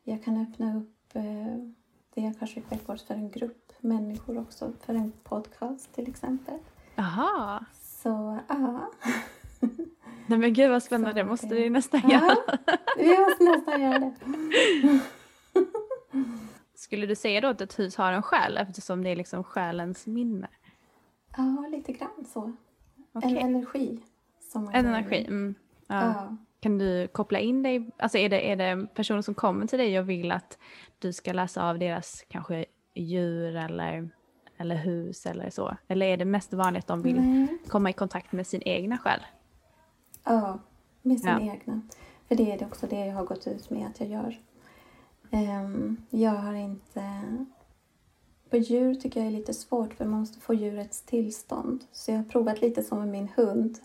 jag 0.03 0.25
kan 0.25 0.37
öppna 0.43 0.77
upp 0.77 1.17
eh, 1.17 1.57
det 2.15 2.27
Akashic 2.27 2.65
Records 2.69 3.03
för 3.03 3.15
en 3.15 3.31
grupp 3.31 3.73
människor 3.81 4.39
också, 4.39 4.73
för 4.81 4.95
en 4.95 5.13
podcast 5.25 5.93
till 5.93 6.09
exempel. 6.09 6.59
Jaha, 6.95 7.65
Så 7.73 8.39
ja, 8.49 8.91
nej 10.29 10.39
men 10.39 10.53
gud 10.53 10.71
vad 10.71 10.83
spännande, 10.83 11.21
det 11.21 11.25
måste 11.25 11.47
vi 11.47 11.71
nästan 11.71 12.01
ja 12.05 12.11
göra. 12.11 12.59
vi 12.99 13.19
måste 13.19 13.45
nästan 13.45 13.83
göra 13.83 13.99
det. 13.99 14.15
Skulle 16.75 17.07
du 17.07 17.15
säga 17.15 17.41
då 17.41 17.49
att 17.49 17.61
ett 17.61 17.79
hus 17.79 17.97
har 17.97 18.13
en 18.13 18.23
själ 18.23 18.57
eftersom 18.57 19.05
det 19.05 19.11
är 19.11 19.17
liksom 19.17 19.45
själens 19.45 20.07
minne? 20.07 20.49
Ja, 21.37 21.69
lite 21.71 21.93
grann 21.93 22.25
så. 22.27 22.53
Okej. 23.13 23.39
En 23.39 23.39
energi. 23.39 24.01
En 24.55 24.87
energi. 24.87 25.25
Mm. 25.29 25.55
Ja. 25.87 26.05
Ja. 26.05 26.37
kan 26.61 26.79
du 26.79 27.09
koppla 27.09 27.39
in 27.39 27.63
dig? 27.63 27.91
Alltså 27.99 28.19
är 28.19 28.29
det, 28.29 28.53
är 28.53 28.57
det 28.57 28.87
personer 28.95 29.23
som 29.23 29.35
kommer 29.35 29.67
till 29.67 29.79
dig 29.79 29.99
och 29.99 30.09
vill 30.09 30.33
att 30.33 30.59
du 30.99 31.13
ska 31.13 31.33
läsa 31.33 31.69
av 31.69 31.79
deras 31.79 32.25
kanske 32.29 32.65
djur 32.95 33.57
eller, 33.57 34.11
eller 34.57 34.77
hus 34.77 35.27
eller 35.27 35.51
så? 35.51 35.77
Eller 35.89 36.07
är 36.07 36.17
det 36.17 36.25
mest 36.25 36.53
vanligt 36.53 36.83
att 36.83 36.89
de 36.89 37.03
vill 37.03 37.21
Nej. 37.21 37.59
komma 37.69 37.91
i 37.91 37.93
kontakt 37.93 38.33
med 38.33 38.47
sin 38.47 38.63
egna 38.63 38.99
själ? 38.99 39.21
Ja, 40.25 40.59
med 41.03 41.21
sin 41.21 41.29
ja. 41.29 41.41
egna. 41.41 41.81
För 42.29 42.35
det 42.35 42.53
är 42.53 42.65
också 42.65 42.87
det 42.87 43.07
jag 43.07 43.15
har 43.15 43.25
gått 43.25 43.47
ut 43.47 43.71
med 43.71 43.87
att 43.87 44.01
jag 44.01 44.09
gör. 44.09 44.39
Um, 45.31 45.97
jag 46.11 46.31
har 46.31 46.55
inte... 46.55 47.23
På 48.51 48.57
djur 48.57 48.95
tycker 48.95 49.21
jag 49.21 49.27
är 49.27 49.33
lite 49.33 49.55
svårt 49.55 49.95
för 49.95 50.05
man 50.05 50.21
måste 50.21 50.41
få 50.41 50.55
djurets 50.55 51.03
tillstånd. 51.03 51.85
Så 51.93 52.11
jag 52.11 52.19
har 52.19 52.25
provat 52.25 52.61
lite 52.61 52.83
som 52.83 52.99
med 52.99 53.09
min 53.09 53.29
hund. 53.37 53.79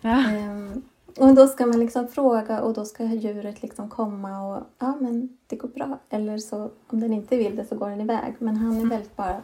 Ja. 0.00 0.50
Um, 0.50 0.82
och 1.18 1.34
då 1.34 1.46
ska 1.46 1.66
man 1.66 1.80
liksom 1.80 2.08
fråga 2.08 2.60
och 2.60 2.74
då 2.74 2.84
ska 2.84 3.04
djuret 3.04 3.62
liksom 3.62 3.90
komma 3.90 4.46
och 4.46 4.66
ja 4.78 4.96
men 5.00 5.38
det 5.46 5.56
går 5.56 5.68
bra. 5.68 5.98
Eller 6.10 6.38
så 6.38 6.70
om 6.86 7.00
den 7.00 7.12
inte 7.12 7.36
vill 7.36 7.56
det 7.56 7.64
så 7.64 7.76
går 7.76 7.90
den 7.90 8.00
iväg. 8.00 8.34
Men 8.38 8.56
han 8.56 8.72
är 8.72 8.76
mm. 8.76 8.88
väldigt 8.88 9.16
bara 9.16 9.42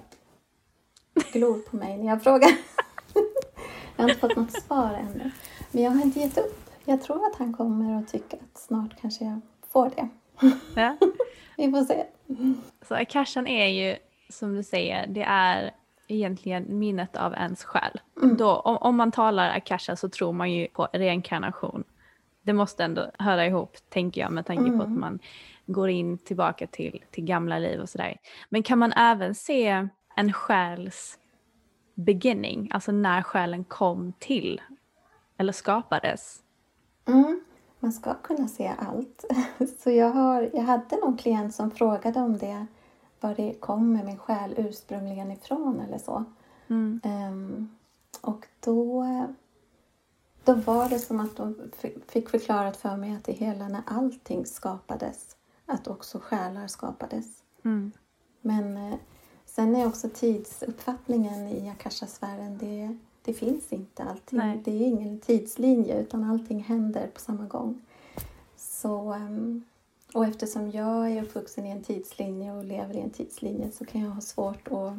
glor 1.33 1.59
på 1.59 1.77
mig 1.77 1.99
när 1.99 2.07
jag 2.07 2.23
frågar. 2.23 2.51
jag 3.97 4.05
har 4.05 4.09
inte 4.09 4.21
fått 4.21 4.37
något 4.37 4.63
svar 4.63 4.95
ännu. 4.95 5.31
Men 5.73 5.83
jag 5.83 5.91
har 5.91 6.03
inte 6.03 6.21
gett 6.21 6.39
upp. 6.39 6.71
Jag 6.85 7.03
tror 7.03 7.27
att 7.27 7.37
han 7.37 7.53
kommer 7.53 7.99
att 7.99 8.09
tycka 8.09 8.37
att 8.37 8.59
snart 8.59 9.01
kanske 9.01 9.25
jag 9.25 9.41
får 9.73 9.91
det. 9.97 10.09
Ja. 10.77 10.97
Vi 11.57 11.71
får 11.71 11.85
se. 11.85 12.05
Så 12.89 12.95
akashan 12.95 13.47
är 13.47 13.67
ju 13.67 13.97
som 14.29 14.55
du 14.55 14.63
säger, 14.63 15.07
det 15.07 15.23
är 15.23 15.71
egentligen 16.09 16.79
minnet 16.79 17.17
av 17.17 17.35
ens 17.35 17.65
själ. 17.65 18.01
Mm. 18.23 18.37
Då, 18.37 18.57
om, 18.57 18.77
om, 18.77 18.97
man 18.97 19.13
talar 19.13 19.51
akasha 19.51 19.97
så 19.97 20.09
tror 20.09 20.33
man 20.33 20.53
ju 20.53 20.69
på 20.69 20.89
reinkarnation. 20.93 21.85
Det 22.43 22.53
måste 22.53 22.85
ändå 22.85 23.11
höra 23.19 23.47
ihop, 23.47 23.77
tänker 23.89 24.21
jag, 24.21 24.33
med 24.33 24.47
tanke 24.47 24.63
mm. 24.63 24.79
på 24.79 24.83
att 24.83 24.89
mm. 24.89 25.01
man 25.01 25.19
går 25.67 25.89
in 25.89 26.19
tillbaka 26.19 26.67
till, 26.67 27.05
till 27.11 27.25
gamla 27.25 27.59
liv 27.59 27.81
och 27.81 27.89
sådär. 27.89 28.17
Men 28.49 28.63
kan 28.63 28.79
man 28.79 28.93
även 28.93 29.35
se 29.35 29.89
en 30.17 30.33
själs 30.33 31.19
beginning, 31.95 32.71
alltså 32.73 32.93
när 32.93 33.23
själen 33.23 33.65
kom 33.65 34.13
till 34.19 34.61
eller 35.43 35.53
skapades? 35.53 36.43
Mm. 37.05 37.41
Man 37.81 37.93
ska 37.93 38.15
kunna 38.15 38.49
se 38.49 38.73
allt. 38.79 39.25
Så 39.83 39.91
jag, 39.91 40.11
har, 40.11 40.51
jag 40.55 40.63
hade 40.63 40.97
någon 40.97 41.17
klient 41.17 41.55
som 41.55 41.71
frågade 41.71 42.21
om 42.21 42.39
det 42.39 42.67
var 43.21 43.35
det 43.35 43.55
kommer 43.61 44.05
min 44.05 44.19
själ 44.19 44.55
ursprungligen 44.57 45.31
ifrån 45.31 45.81
eller 45.81 45.99
så. 45.99 46.25
Mm. 46.69 47.01
Um, 47.05 47.77
och 48.21 48.47
då, 48.61 49.07
då 50.45 50.55
var 50.55 50.89
det 50.89 50.99
som 50.99 51.21
att 51.21 51.37
de 51.37 51.71
fick 52.09 52.29
förklarat 52.29 52.77
för 52.77 52.97
mig 52.97 53.17
att 53.17 53.25
det 53.25 53.33
hela 53.33 53.69
när 53.69 53.83
allting 53.87 54.47
skapades, 54.47 55.37
att 55.67 55.89
också 55.89 56.19
själar 56.19 56.67
skapades. 56.67 57.27
Mm. 57.65 57.93
Men 58.41 58.77
eh, 58.77 58.99
sen 59.47 59.77
är 59.77 59.87
också 59.87 60.09
tidsuppfattningen 60.09 61.49
i 61.49 61.71
akashasfären, 61.71 62.59
det, 62.59 62.99
det 63.23 63.35
finns 63.35 63.73
inte 63.73 64.05
allting. 64.05 64.39
Nej. 64.39 64.61
Det 64.65 64.71
är 64.71 64.81
ingen 64.81 65.21
tidslinje 65.21 66.01
utan 66.01 66.25
allting 66.25 66.63
händer 66.63 67.07
på 67.07 67.21
samma 67.21 67.45
gång. 67.45 67.81
Så 68.57 69.15
um, 69.15 69.65
och 70.13 70.27
eftersom 70.27 70.71
jag 70.71 71.11
är 71.11 71.23
uppvuxen 71.23 71.67
i 71.67 71.71
en 71.71 71.83
tidslinje 71.83 72.53
och 72.53 72.65
lever 72.65 72.95
i 72.95 73.01
en 73.01 73.11
tidslinje 73.11 73.71
så 73.71 73.85
kan 73.85 74.01
jag 74.01 74.11
ha 74.11 74.21
svårt 74.21 74.69
att, 74.69 74.93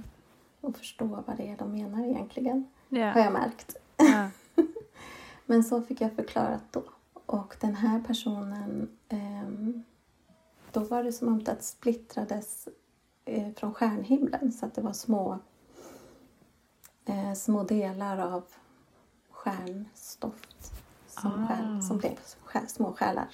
att 0.61 0.77
förstå 0.77 1.05
vad 1.05 1.37
det 1.37 1.47
är 1.47 1.57
de 1.57 1.71
menar 1.71 2.05
egentligen. 2.05 2.67
Yeah. 2.89 3.13
Har 3.13 3.21
jag 3.21 3.33
märkt. 3.33 3.75
Yeah. 4.01 4.27
Men 5.45 5.63
så 5.63 5.81
fick 5.81 6.01
jag 6.01 6.13
förklarat 6.13 6.63
då. 6.71 6.83
Och 7.25 7.55
den 7.59 7.75
här 7.75 7.99
personen, 8.07 8.89
ehm, 9.09 9.83
då 10.71 10.79
var 10.79 11.03
det 11.03 11.13
som 11.13 11.27
om 11.27 11.43
det 11.43 11.57
splittrades 11.59 12.67
eh, 13.25 13.53
från 13.55 13.73
stjärnhimlen 13.73 14.51
så 14.51 14.65
att 14.65 14.75
det 14.75 14.81
var 14.81 14.93
små, 14.93 15.39
eh, 17.05 17.33
små 17.33 17.63
delar 17.63 18.17
av 18.17 18.43
stjärnstoft 19.31 20.73
som, 21.07 21.31
ah. 21.31 21.47
själ, 21.47 21.83
som 21.83 21.97
blev 21.97 22.17
små 22.67 22.93
själar. 22.93 23.27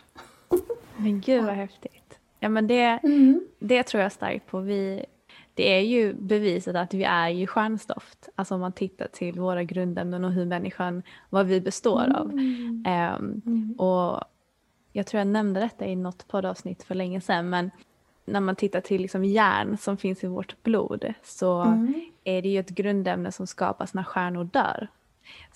Men 0.98 1.22
gud 1.22 1.46
vad 1.46 1.54
häftigt. 1.54 2.20
Ja 2.40 2.50
men 2.50 2.68
det, 2.68 2.84
mm. 3.04 3.48
det 3.60 3.84
tror 3.84 4.04
jag 4.04 4.12
starkt 4.12 4.48
på. 4.48 4.60
Vi, 4.60 5.06
det 5.54 5.78
är 5.78 5.82
ju 5.82 6.14
bevisat 6.14 6.76
att 6.76 6.94
vi 6.94 7.04
är 7.04 7.30
ju 7.30 7.48
stjärnstoft. 7.48 8.30
Alltså 8.36 8.56
om 8.56 8.62
man 8.62 8.74
tittar 8.74 9.08
till 9.08 9.40
våra 9.40 9.64
grundämnen 9.64 10.26
och 10.26 10.32
hur 10.32 10.46
människan, 10.46 11.04
vad 11.30 11.46
vi 11.46 11.62
består 11.62 12.04
mm. 12.04 12.16
av. 12.16 12.28
Um, 12.28 13.42
mm. 13.46 13.76
Och 13.78 14.24
jag 14.94 15.08
tror 15.08 15.20
jag 15.20 15.28
nämnde 15.28 15.60
detta 15.60 15.86
i 15.86 15.96
något 15.96 16.28
poddavsnitt 16.28 16.84
för 16.84 16.96
länge 16.96 17.22
sedan 17.22 17.50
men 17.50 17.72
när 18.32 18.40
man 18.40 18.56
tittar 18.56 18.82
till 18.82 19.02
liksom 19.02 19.26
järn 19.26 19.78
som 19.78 19.98
finns 19.98 20.24
i 20.24 20.28
vårt 20.28 20.64
blod 20.64 21.14
så 21.24 21.62
mm. 21.62 22.02
är 22.24 22.42
det 22.42 22.50
ju 22.50 22.60
ett 22.60 22.70
grundämne 22.70 23.32
som 23.32 23.48
skapas 23.48 23.94
när 23.94 24.04
stjärnor 24.04 24.44
dör. 24.44 24.88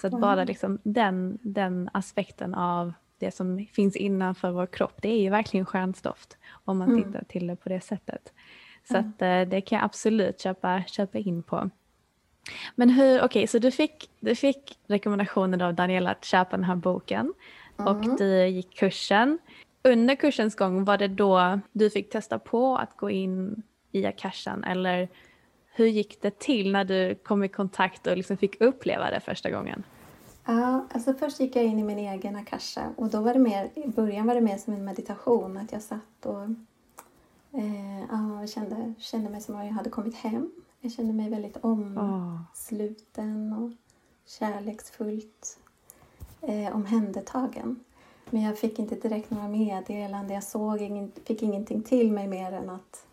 Så 0.02 0.08
att 0.08 0.20
bara 0.22 0.44
liksom 0.44 0.80
den, 0.84 1.40
den 1.42 1.90
aspekten 1.94 2.56
av 2.56 2.94
det 3.18 3.32
som 3.32 3.68
finns 3.74 3.96
innanför 3.96 4.52
vår 4.52 4.66
kropp, 4.66 5.02
det 5.02 5.10
är 5.10 5.22
ju 5.22 5.30
verkligen 5.30 5.66
stjärnstoft 5.66 6.38
om 6.66 6.78
man 6.78 6.92
mm. 6.92 7.04
tittar 7.04 7.24
till 7.24 7.48
det 7.48 7.56
på 7.56 7.70
det 7.70 7.82
sättet. 7.82 8.34
Så 8.88 8.98
mm. 8.98 9.10
att, 9.10 9.22
eh, 9.22 9.42
det 9.42 9.62
kan 9.62 9.76
jag 9.76 9.86
absolut 9.86 10.42
köpa, 10.42 10.84
köpa 10.88 11.18
in 11.18 11.44
på. 11.44 11.70
Men 12.76 12.90
hur, 12.90 13.18
okej, 13.18 13.26
okay, 13.26 13.48
så 13.48 13.60
du 13.60 13.72
fick, 13.72 14.10
du 14.20 14.36
fick 14.36 14.80
rekommendationen 14.88 15.62
av 15.62 15.74
Daniela 15.74 16.12
att 16.12 16.26
köpa 16.26 16.58
den 16.58 16.64
här 16.64 16.76
boken 16.76 17.34
mm. 17.80 17.88
och 17.88 18.18
du 18.18 18.48
gick 18.48 18.76
kursen. 18.76 19.40
Under 19.84 20.16
kursens 20.16 20.56
gång, 20.56 20.84
var 20.84 20.98
det 20.98 21.08
då 21.08 21.60
du 21.72 21.90
fick 21.90 22.10
testa 22.10 22.40
på 22.40 22.78
att 22.78 22.98
gå 22.98 23.10
in 23.10 23.64
i 23.92 24.06
akashan 24.06 24.64
eller 24.64 25.10
hur 25.76 25.86
gick 25.86 26.22
det 26.22 26.40
till 26.40 26.72
när 26.72 26.86
du 26.86 27.16
kom 27.16 27.44
i 27.44 27.50
kontakt 27.50 28.08
och 28.08 28.18
liksom 28.18 28.38
fick 28.38 28.62
uppleva 28.62 29.10
det 29.10 29.20
första 29.20 29.50
gången? 29.52 29.84
Ja, 30.46 30.88
alltså 30.92 31.14
först 31.14 31.40
gick 31.40 31.56
jag 31.56 31.66
in 31.66 31.80
i 31.80 31.84
min 31.84 31.98
egen 32.00 32.36
akasha 32.36 32.94
och 32.96 33.10
då 33.10 33.22
var 33.22 33.34
det 33.34 33.40
mer, 33.40 33.70
i 33.76 33.88
början 33.88 34.28
var 34.28 34.36
det 34.36 34.42
mer 34.42 34.58
som 34.58 34.74
en 34.74 34.86
meditation, 34.86 35.58
att 35.58 35.72
jag 35.72 35.82
satt 35.82 36.26
och 36.26 36.44
eh, 37.60 38.00
ja, 38.10 38.48
kände, 38.48 38.94
kände 38.98 39.30
mig 39.30 39.42
som 39.42 39.56
om 39.56 39.66
jag 39.66 39.74
hade 39.74 39.90
kommit 39.90 40.16
hem. 40.16 40.52
Jag 40.80 40.92
kände 40.92 41.14
mig 41.14 41.30
väldigt 41.30 41.58
omsluten 41.62 43.54
och 43.54 43.72
kärleksfullt 44.26 45.58
eh, 46.42 46.76
omhändertagen. 46.76 47.80
Men 48.34 48.42
jag 48.42 48.58
fick 48.58 48.80
inte 48.80 48.96
direkt 48.96 49.32
några 49.32 49.48
meddelanden, 49.48 50.36
jag 50.36 50.44
såg 50.44 50.82
ingen, 50.82 51.12
fick 51.26 51.44
ingenting 51.44 51.82
till 51.82 52.12
mig 52.12 52.28
mer 52.28 52.52
än 52.52 52.70
att 52.70 53.06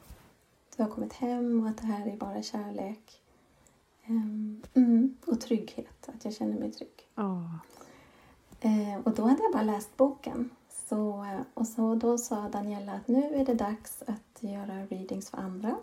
du 0.76 0.82
har 0.82 0.90
kommit 0.90 1.12
hem 1.12 1.62
och 1.62 1.68
att 1.68 1.78
det 1.78 1.86
här 1.86 2.06
är 2.06 2.16
bara 2.16 2.42
kärlek. 2.42 3.22
Um, 4.06 4.62
mm, 4.74 5.16
och 5.26 5.40
trygghet, 5.40 6.08
att 6.08 6.24
jag 6.24 6.34
känner 6.34 6.58
mig 6.58 6.72
trygg. 6.72 7.08
Oh. 7.16 7.56
Och 9.04 9.14
då 9.14 9.22
hade 9.22 9.42
jag 9.42 9.52
bara 9.52 9.62
läst 9.62 9.96
boken. 9.96 10.50
Så, 10.88 11.26
och 11.54 11.66
så, 11.66 11.94
då 11.94 12.18
sa 12.18 12.48
Daniela 12.48 12.92
att 12.92 13.08
nu 13.08 13.34
är 13.34 13.44
det 13.44 13.54
dags 13.54 14.02
att 14.06 14.42
göra 14.42 14.86
readings 14.86 15.30
för 15.30 15.38
andra. 15.38 15.76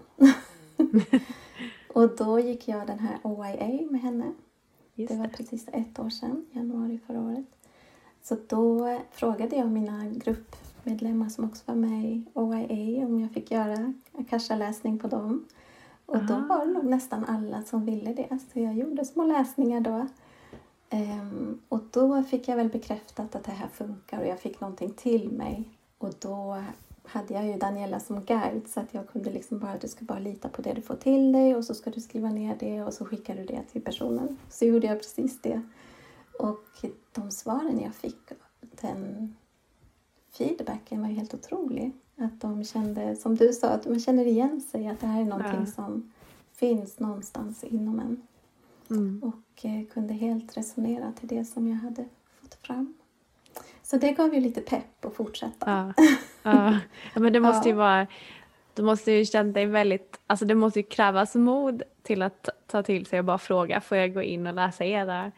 och 1.93 2.15
då 2.15 2.39
gick 2.39 2.67
jag 2.67 2.88
den 2.88 3.00
här 3.00 3.19
OIA 3.23 3.91
med 3.91 4.02
henne. 4.02 4.34
Just 4.93 5.13
det 5.13 5.19
var 5.19 5.28
precis 5.28 5.67
ett 5.67 6.00
år 6.00 6.10
sedan, 6.10 6.45
januari 6.52 7.00
förra 7.08 7.21
året. 7.21 7.57
Så 8.28 8.38
då 8.48 9.00
frågade 9.12 9.56
jag 9.56 9.68
mina 9.68 10.06
gruppmedlemmar 10.10 11.30
som 11.30 11.46
också 11.46 11.63
var 11.66 11.76
med 11.76 12.06
i 12.06 12.26
OIA 12.34 13.06
om 13.06 13.20
jag 13.20 13.32
fick 13.32 13.52
göra 13.52 13.94
akasha-läsning 14.18 15.00
på 15.00 15.08
dem. 15.08 15.46
Och 16.06 16.26
då 16.26 16.36
var 16.36 16.66
det 16.66 16.72
nog 16.72 16.86
nästan 16.86 17.26
alla 17.26 17.63
som 17.63 17.86
ville 17.86 18.13
det. 18.13 18.40
Så 18.54 18.60
jag 18.60 18.74
gjorde 18.74 19.06
små 19.06 19.24
läsningar 19.24 19.80
då. 19.80 20.08
Um, 20.92 21.62
och 21.70 21.82
då 21.92 22.24
fick 22.24 22.48
jag 22.48 22.56
väl 22.56 22.70
bekräftat 22.70 23.36
att 23.36 23.44
det 23.44 23.52
här 23.52 23.68
funkar 23.68 24.20
och 24.20 24.28
jag 24.28 24.40
fick 24.40 24.62
någonting 24.62 24.94
till 24.94 25.32
mig. 25.32 25.63
Och 25.98 26.13
då 26.20 26.63
hade 27.04 27.34
jag 27.34 27.46
ju 27.46 27.58
Daniela 27.58 28.00
som 28.00 28.24
guide 28.24 28.68
så 28.68 28.80
att 28.80 28.94
jag 28.94 29.10
kunde 29.10 29.32
liksom 29.32 29.60
bara, 29.60 29.78
du 29.78 29.88
ska 29.88 30.06
bara 30.06 30.20
lita 30.20 30.50
på 30.50 30.62
det 30.62 30.74
du 30.74 30.82
får 30.82 30.96
till 30.96 31.32
dig 31.32 31.56
och 31.56 31.66
så 31.66 31.74
ska 31.74 31.90
du 31.90 32.02
skriva 32.02 32.30
ner 32.30 32.56
det 32.60 32.84
och 32.84 32.94
så 32.94 33.06
skickar 33.06 33.36
du 33.36 33.46
det 33.46 33.62
till 33.72 33.82
personen. 33.82 34.38
Så 34.50 34.66
gjorde 34.66 34.88
jag 34.88 34.98
precis 34.98 35.42
det. 35.42 35.62
Och 36.39 36.89
de 37.13 37.32
svaren 37.32 37.80
jag 37.82 37.95
fick, 37.95 38.32
den 38.82 39.36
feedbacken 40.38 41.02
var 41.02 41.08
helt 41.08 41.34
otrolig. 41.34 41.91
Att 42.15 42.41
de 42.41 42.63
kände, 42.63 43.15
som 43.15 43.36
du 43.36 43.54
sa, 43.54 43.69
att 43.69 43.86
man 43.86 44.00
känner 44.00 44.26
igen 44.26 44.62
sig, 44.62 44.88
att 44.88 45.00
det 45.00 45.08
här 45.08 45.21
är 45.21 45.26
någonting 45.26 45.60
ja. 45.60 45.65
som 45.65 46.12
finns 46.54 47.00
någonstans 47.00 47.63
inom 47.63 48.00
en. 48.00 48.28
Mm. 48.89 49.23
Och 49.23 49.65
eh, 49.65 49.86
kunde 49.93 50.13
helt 50.13 50.58
resonera 50.58 51.12
till 51.12 51.28
det 51.28 51.45
som 51.45 51.67
jag 51.67 51.76
hade 51.76 52.06
fått 52.41 52.56
fram. 52.56 52.93
Så 53.84 53.97
det 53.97 54.12
gav 54.12 54.34
ju 54.34 54.39
lite 54.39 54.62
pepp 54.62 55.06
att 55.06 55.13
fortsätta. 55.13 55.93
Ja, 55.97 56.04
ja. 56.43 56.80
ja 57.13 57.19
men 57.19 57.34
det 57.34 57.39
måste 57.50 57.69
ju 57.69 57.76
vara 57.76 58.08
du 58.78 58.84
måste 58.84 59.12
ju 59.12 59.26
känna 59.26 59.52
dig 59.52 59.65
väldigt, 59.65 60.19
alltså 60.28 60.45
det 60.45 60.56
måste 60.56 60.80
ju 60.80 60.84
krävas 60.84 61.36
mod 61.36 61.84
till 62.02 62.21
att 62.21 62.50
ta 62.67 62.84
till 62.84 63.06
sig 63.06 63.19
och 63.19 63.26
bara 63.26 63.38
fråga, 63.38 63.82
får 63.82 63.97
jag 63.97 64.13
gå 64.13 64.21
in 64.21 64.47
och 64.47 64.54
läsa 64.54 64.86
era, 64.86 65.32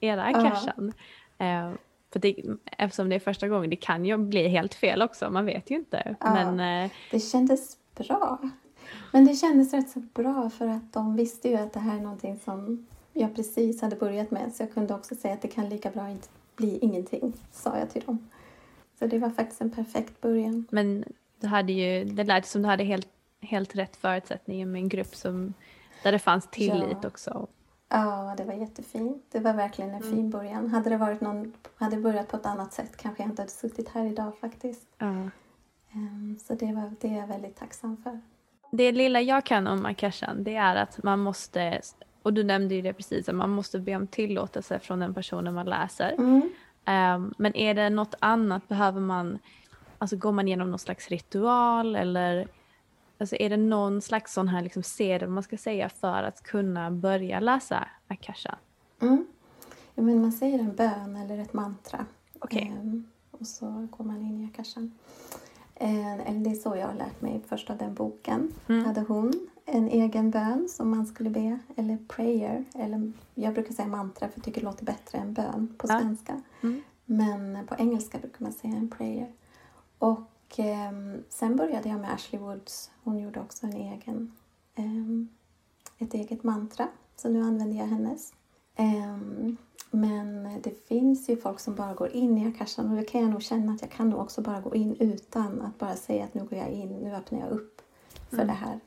era? 0.00 0.30
Ja. 0.30 1.46
Eh, 1.46 1.72
för 2.12 2.20
det, 2.20 2.36
eftersom 2.64 3.08
det 3.08 3.14
är 3.14 3.20
första 3.20 3.48
gången, 3.48 3.70
det 3.70 3.76
kan 3.76 4.04
ju 4.04 4.16
bli 4.16 4.48
helt 4.48 4.74
fel 4.74 5.02
också, 5.02 5.30
man 5.30 5.46
vet 5.46 5.70
ju 5.70 5.74
inte. 5.74 6.16
Ja, 6.20 6.34
Men, 6.34 6.84
eh, 6.84 6.90
det 7.10 7.20
kändes 7.20 7.76
bra. 7.96 8.38
Men 9.12 9.24
det 9.24 9.34
kändes 9.34 9.72
rätt 9.72 9.90
så 9.90 10.00
bra 10.00 10.50
för 10.50 10.68
att 10.68 10.92
de 10.92 11.16
visste 11.16 11.48
ju 11.48 11.56
att 11.56 11.72
det 11.72 11.80
här 11.80 11.96
är 11.96 12.00
någonting 12.00 12.38
som 12.44 12.86
jag 13.12 13.34
precis 13.36 13.82
hade 13.82 13.96
börjat 13.96 14.30
med. 14.30 14.52
Så 14.54 14.62
jag 14.62 14.74
kunde 14.74 14.94
också 14.94 15.14
säga 15.14 15.34
att 15.34 15.42
det 15.42 15.48
kan 15.48 15.68
lika 15.68 15.90
bra 15.90 16.08
inte 16.10 16.28
bli 16.56 16.78
ingenting, 16.78 17.32
sa 17.52 17.78
jag 17.78 17.90
till 17.90 18.02
dem. 18.02 18.28
Så 18.98 19.06
det 19.06 19.18
var 19.18 19.30
faktiskt 19.30 19.60
en 19.60 19.70
perfekt 19.70 20.20
början. 20.20 20.66
men 20.70 21.04
du 21.40 21.46
hade 21.46 21.72
ju, 21.72 22.04
det 22.04 22.24
lät 22.24 22.46
som 22.46 22.62
du 22.62 22.68
hade 22.68 22.84
helt, 22.84 23.08
helt 23.40 23.76
rätt 23.76 23.96
förutsättningar 23.96 24.66
med 24.66 24.82
en 24.82 24.88
grupp 24.88 25.14
som, 25.16 25.54
där 26.02 26.12
det 26.12 26.18
fanns 26.18 26.48
tillit 26.50 26.98
Ja. 27.02 27.08
också. 27.08 27.46
Ja, 27.92 28.34
det 28.36 28.44
var 28.44 28.54
jättefint. 28.54 29.24
Det 29.32 29.40
var 29.40 29.52
verkligen 29.52 29.90
en 29.90 30.02
fin 30.02 30.30
början. 30.30 30.68
Hade 30.68 30.90
det 30.90 30.96
varit 30.96 31.20
någon, 31.20 31.52
hade 31.76 31.96
det 31.96 32.02
börjat 32.02 32.28
på 32.28 32.36
ett 32.36 32.46
annat 32.46 32.72
sätt 32.72 32.96
kanske 32.96 33.22
jag 33.22 33.30
inte 33.30 33.42
hade 33.42 33.52
suttit 33.52 33.88
här 33.88 34.04
idag 34.04 34.38
faktiskt. 34.40 34.88
Ja. 34.98 35.06
Ehm, 35.92 36.38
Så 36.42 36.54
det, 36.54 36.72
var, 36.72 36.92
det 37.00 37.08
är 37.08 37.18
jag 37.18 37.26
väldigt 37.26 37.56
tacksam 37.56 37.96
för. 37.96 38.20
Det 38.70 38.92
lilla 38.92 39.20
jag 39.20 39.44
kan 39.44 39.66
om 39.66 39.86
Akashan 39.86 40.44
det 40.44 40.56
är 40.56 40.76
att 40.76 41.02
man 41.02 41.18
måste, 41.18 41.80
och 42.22 42.32
du 42.32 42.44
nämnde 42.44 42.74
ju 42.74 42.82
det 42.82 42.92
precis, 42.92 43.28
att 43.28 43.34
man 43.34 43.50
måste 43.50 43.78
be 43.78 43.96
om 43.96 44.06
tillåtelse 44.06 44.78
från 44.78 44.98
den 44.98 45.14
personen 45.14 45.54
man 45.54 45.66
läser. 45.66 46.12
Mm. 46.12 46.50
Ehm, 46.84 47.34
men 47.38 47.56
är 47.56 47.74
det 47.74 47.90
något 47.90 48.14
annat, 48.18 48.68
behöver 48.68 49.00
man, 49.00 49.38
alltså 49.98 50.16
går 50.16 50.32
man 50.32 50.48
igenom 50.48 50.70
någon 50.70 50.78
slags 50.78 51.08
ritual 51.08 51.96
eller 51.96 52.48
alltså 53.20 53.36
är 53.36 53.50
det 53.50 53.56
någon 53.56 54.02
slags 54.02 54.32
sån 54.32 54.48
här 54.48 54.62
liksom 54.62 54.82
sedel 54.82 55.28
man 55.28 55.42
ska 55.42 55.56
säga 55.56 55.88
för 55.88 56.22
att 56.22 56.42
kunna 56.42 56.90
börja 56.90 57.40
läsa 57.40 57.88
Akasha? 58.08 58.58
Mm. 59.00 59.26
Ja, 59.94 60.02
men 60.02 60.20
man 60.20 60.32
säger 60.32 60.58
en 60.58 60.74
bön 60.74 61.16
eller 61.16 61.38
ett 61.38 61.52
mantra. 61.52 62.06
Okej. 62.38 62.72
Ehm, 62.80 63.04
och 63.30 63.46
så 63.46 63.88
går 63.90 64.04
man 64.04 64.20
in 64.20 64.40
i 64.40 64.46
akashan. 64.46 64.92
Ehm, 65.74 66.20
eller 66.20 66.40
det 66.40 66.50
är 66.50 66.54
så 66.54 66.76
jag 66.76 66.86
har 66.86 66.94
lärt 66.94 67.20
mig 67.20 67.42
först 67.48 67.70
av 67.70 67.76
den 67.78 67.94
boken. 67.94 68.52
Mm. 68.68 68.84
Hade 68.84 69.00
hon 69.00 69.32
en 69.64 69.88
egen 69.88 70.30
bön 70.30 70.68
som 70.68 70.90
man 70.90 71.06
skulle 71.06 71.30
be, 71.30 71.58
eller 71.76 71.98
prayer. 72.08 72.64
Eller, 72.74 73.12
jag 73.34 73.54
brukar 73.54 73.74
säga 73.74 73.88
mantra 73.88 74.28
för 74.28 74.38
jag 74.38 74.44
tycker 74.44 74.60
det 74.60 74.64
låter 74.64 74.84
bättre 74.84 75.18
än 75.18 75.32
bön 75.32 75.74
på 75.78 75.86
svenska. 75.86 76.42
Mm. 76.62 76.82
Men 77.04 77.66
på 77.66 77.74
engelska 77.78 78.18
brukar 78.18 78.44
man 78.44 78.52
säga 78.52 78.76
en 78.76 78.90
prayer. 78.90 79.32
Och 79.98 80.20
ehm, 80.58 81.22
sen 81.28 81.56
började 81.56 81.88
jag 81.88 82.00
med 82.00 82.12
Ashley 82.12 82.40
Woods. 82.42 82.90
Hon 83.04 83.18
gjorde 83.18 83.40
också 83.40 83.66
en 83.66 83.72
egen, 83.72 84.32
ehm, 84.74 85.28
ett 85.98 86.14
eget 86.14 86.42
mantra. 86.42 86.88
Så 87.16 87.28
nu 87.28 87.42
använder 87.42 87.76
jag 87.78 87.86
hennes. 87.86 88.32
Ehm, 88.76 89.56
men 89.90 90.60
det 90.62 90.86
finns 90.88 91.28
ju 91.28 91.36
folk 91.36 91.60
som 91.60 91.74
bara 91.74 91.94
går 91.94 92.08
in 92.08 92.38
i 92.38 92.46
akashan 92.48 92.90
och 92.90 92.96
det 92.96 93.04
kan 93.04 93.20
jag 93.20 93.30
nog 93.30 93.42
känna 93.42 93.72
att 93.72 93.80
jag 93.82 93.90
kan 93.90 94.10
nog 94.10 94.20
också 94.20 94.42
bara 94.42 94.60
gå 94.60 94.74
in 94.74 94.96
utan 95.00 95.60
att 95.62 95.78
bara 95.78 95.96
säga 95.96 96.24
att 96.24 96.34
nu 96.34 96.44
går 96.44 96.58
jag 96.58 96.68
in, 96.70 96.88
nu 96.88 97.14
öppnar 97.14 97.40
jag 97.40 97.50
upp 97.50 97.82
för 98.28 98.36
Mm. 98.36 98.46
det 98.46 98.52
här. 98.52 98.80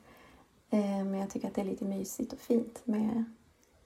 Ehm, 0.70 1.10
men 1.10 1.20
jag 1.20 1.30
tycker 1.30 1.48
att 1.48 1.54
det 1.54 1.60
är 1.60 1.64
lite 1.64 1.84
mysigt 1.84 2.32
och 2.32 2.38
fint 2.38 2.80
med, 2.86 3.24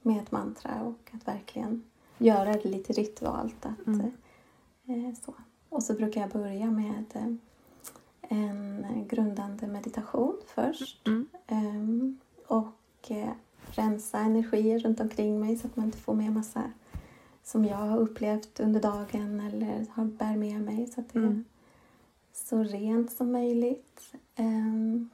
med 0.02 0.22
ett 0.22 0.32
mantra 0.32 0.82
och 0.82 1.10
att 1.14 1.28
verkligen 1.28 1.82
göra 2.18 2.52
det 2.52 2.64
lite 2.64 2.92
ritualt. 2.92 3.66
Att, 3.66 3.86
Mm. 3.86 4.10
eh, 4.86 5.14
så. 5.24 5.34
Och 5.68 5.82
så 5.82 5.94
brukar 5.94 6.20
jag 6.20 6.30
börja 6.30 6.70
med 6.70 7.04
eh, 7.14 7.34
en 8.28 8.86
grundande 9.08 9.66
meditation 9.66 10.36
först. 10.46 11.06
Mm. 11.06 11.26
Ehm, 11.46 12.18
och 12.46 13.10
eh, 13.10 13.30
rensa 13.66 14.18
energier 14.18 14.78
runt 14.78 15.00
omkring 15.00 15.40
mig 15.40 15.56
så 15.56 15.66
att 15.66 15.76
man 15.76 15.86
inte 15.86 15.98
får 15.98 16.14
med 16.14 16.32
massa 16.32 16.62
som 17.44 17.64
jag 17.64 17.76
har 17.76 17.98
upplevt 17.98 18.60
under 18.60 18.80
dagen 18.80 19.40
eller 19.40 19.86
har 19.90 20.04
bär 20.04 20.36
med 20.36 20.60
mig. 20.62 20.86
Så 20.86 21.00
att 21.00 21.12
det 21.12 21.18
är 21.18 21.22
Mm. 21.22 21.44
så 22.32 22.62
rent 22.62 23.12
som 23.12 23.32
möjligt. 23.32 24.12
Ehm, 24.36 25.08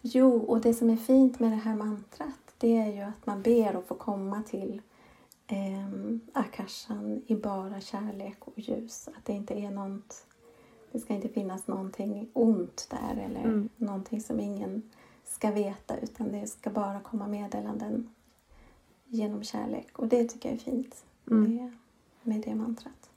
jo, 0.00 0.38
och 0.38 0.60
det 0.60 0.74
som 0.74 0.90
är 0.90 0.96
fint 0.96 1.40
med 1.40 1.50
det 1.52 1.56
här 1.56 1.74
mantrat 1.74 2.34
det 2.58 2.76
är 2.76 2.92
ju 2.92 3.00
att 3.00 3.26
man 3.26 3.42
ber 3.42 3.74
att 3.78 3.86
få 3.86 3.94
komma 3.94 4.42
till 4.42 4.82
um, 5.50 6.20
akashan 6.32 7.22
i 7.26 7.34
bara 7.36 7.80
kärlek 7.80 8.36
och 8.40 8.58
ljus. 8.58 9.08
Att 9.16 9.24
det 9.24 9.32
inte 9.32 9.54
är 9.54 9.70
något, 9.70 10.26
det 10.94 11.00
ska 11.00 11.14
inte 11.14 11.28
finnas 11.28 11.66
någonting 11.66 12.28
ont 12.32 12.88
där 12.90 13.22
eller 13.24 13.40
Mm. 13.40 13.68
någonting 13.76 14.20
som 14.20 14.40
ingen 14.40 14.82
ska 15.24 15.50
veta 15.50 15.96
utan 15.98 16.32
det 16.32 16.46
ska 16.46 16.70
bara 16.70 17.00
komma 17.00 17.26
meddelanden 17.28 18.10
genom 19.06 19.42
kärlek. 19.42 19.98
Och 19.98 20.08
det 20.08 20.24
tycker 20.24 20.48
jag 20.48 20.56
är 20.58 20.62
fint 20.62 21.04
Mm. 21.30 21.56
med, 21.56 21.72
med 22.22 22.40
det 22.46 22.54
mantrat. 22.54 23.10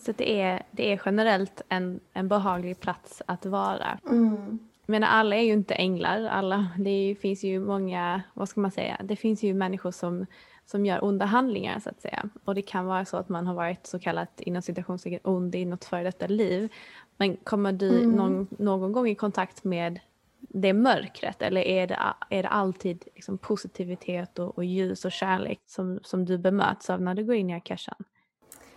Så 0.00 0.12
det 0.12 0.40
är, 0.40 0.62
det 0.70 0.92
är 0.92 1.02
generellt 1.06 1.62
en, 1.68 2.00
en 2.12 2.28
behaglig 2.28 2.80
plats 2.80 3.22
att 3.26 3.46
vara. 3.46 3.98
Mm. 4.10 4.58
Jag 4.86 4.92
menar 4.92 5.06
alla 5.08 5.36
är 5.36 5.42
ju 5.42 5.52
inte 5.52 5.74
änglar, 5.74 6.24
alla, 6.24 6.68
det 6.78 6.90
är 6.90 7.14
finns 7.14 7.44
ju 7.44 7.60
många, 7.60 8.22
vad 8.34 8.48
ska 8.48 8.60
man 8.60 8.70
säga, 8.70 9.00
det 9.04 9.16
finns 9.16 9.42
ju 9.42 9.54
människor 9.54 9.90
som, 9.90 10.26
som 10.70 10.86
gör 10.86 11.04
onda 11.04 11.24
handlingar 11.24 11.80
så 11.80 11.90
att 11.90 12.00
säga. 12.00 12.28
Och 12.44 12.54
det 12.54 12.62
kan 12.62 12.86
vara 12.86 13.04
så 13.04 13.16
att 13.16 13.28
man 13.28 13.46
har 13.46 13.54
varit 13.54 13.86
så 13.86 13.98
kallat 13.98 14.40
inom 14.40 14.62
citationstecken 14.62 15.20
ond 15.24 15.54
i 15.54 15.64
något 15.64 15.84
före 15.84 16.02
detta 16.02 16.26
liv. 16.26 16.72
Men 17.16 17.36
kommer 17.36 17.72
du 17.72 17.98
Mm. 18.02 18.10
någon, 18.16 18.46
någon 18.58 18.92
gång 18.92 19.08
i 19.08 19.14
kontakt 19.14 19.64
med 19.64 20.00
det 20.40 20.72
mörkret 20.72 21.42
eller 21.42 21.60
är 21.60 21.86
det, 21.86 21.98
är 22.30 22.42
det 22.42 22.48
alltid 22.48 23.04
liksom 23.14 23.38
positivitet 23.38 24.38
och, 24.38 24.58
och 24.58 24.64
ljus 24.64 25.04
och 25.04 25.12
kärlek 25.12 25.60
som, 25.66 26.00
som 26.02 26.24
du 26.24 26.38
bemöts 26.38 26.90
av 26.90 27.02
när 27.02 27.14
du 27.14 27.24
går 27.24 27.34
in 27.34 27.50
i 27.50 27.54
akashan? 27.54 28.04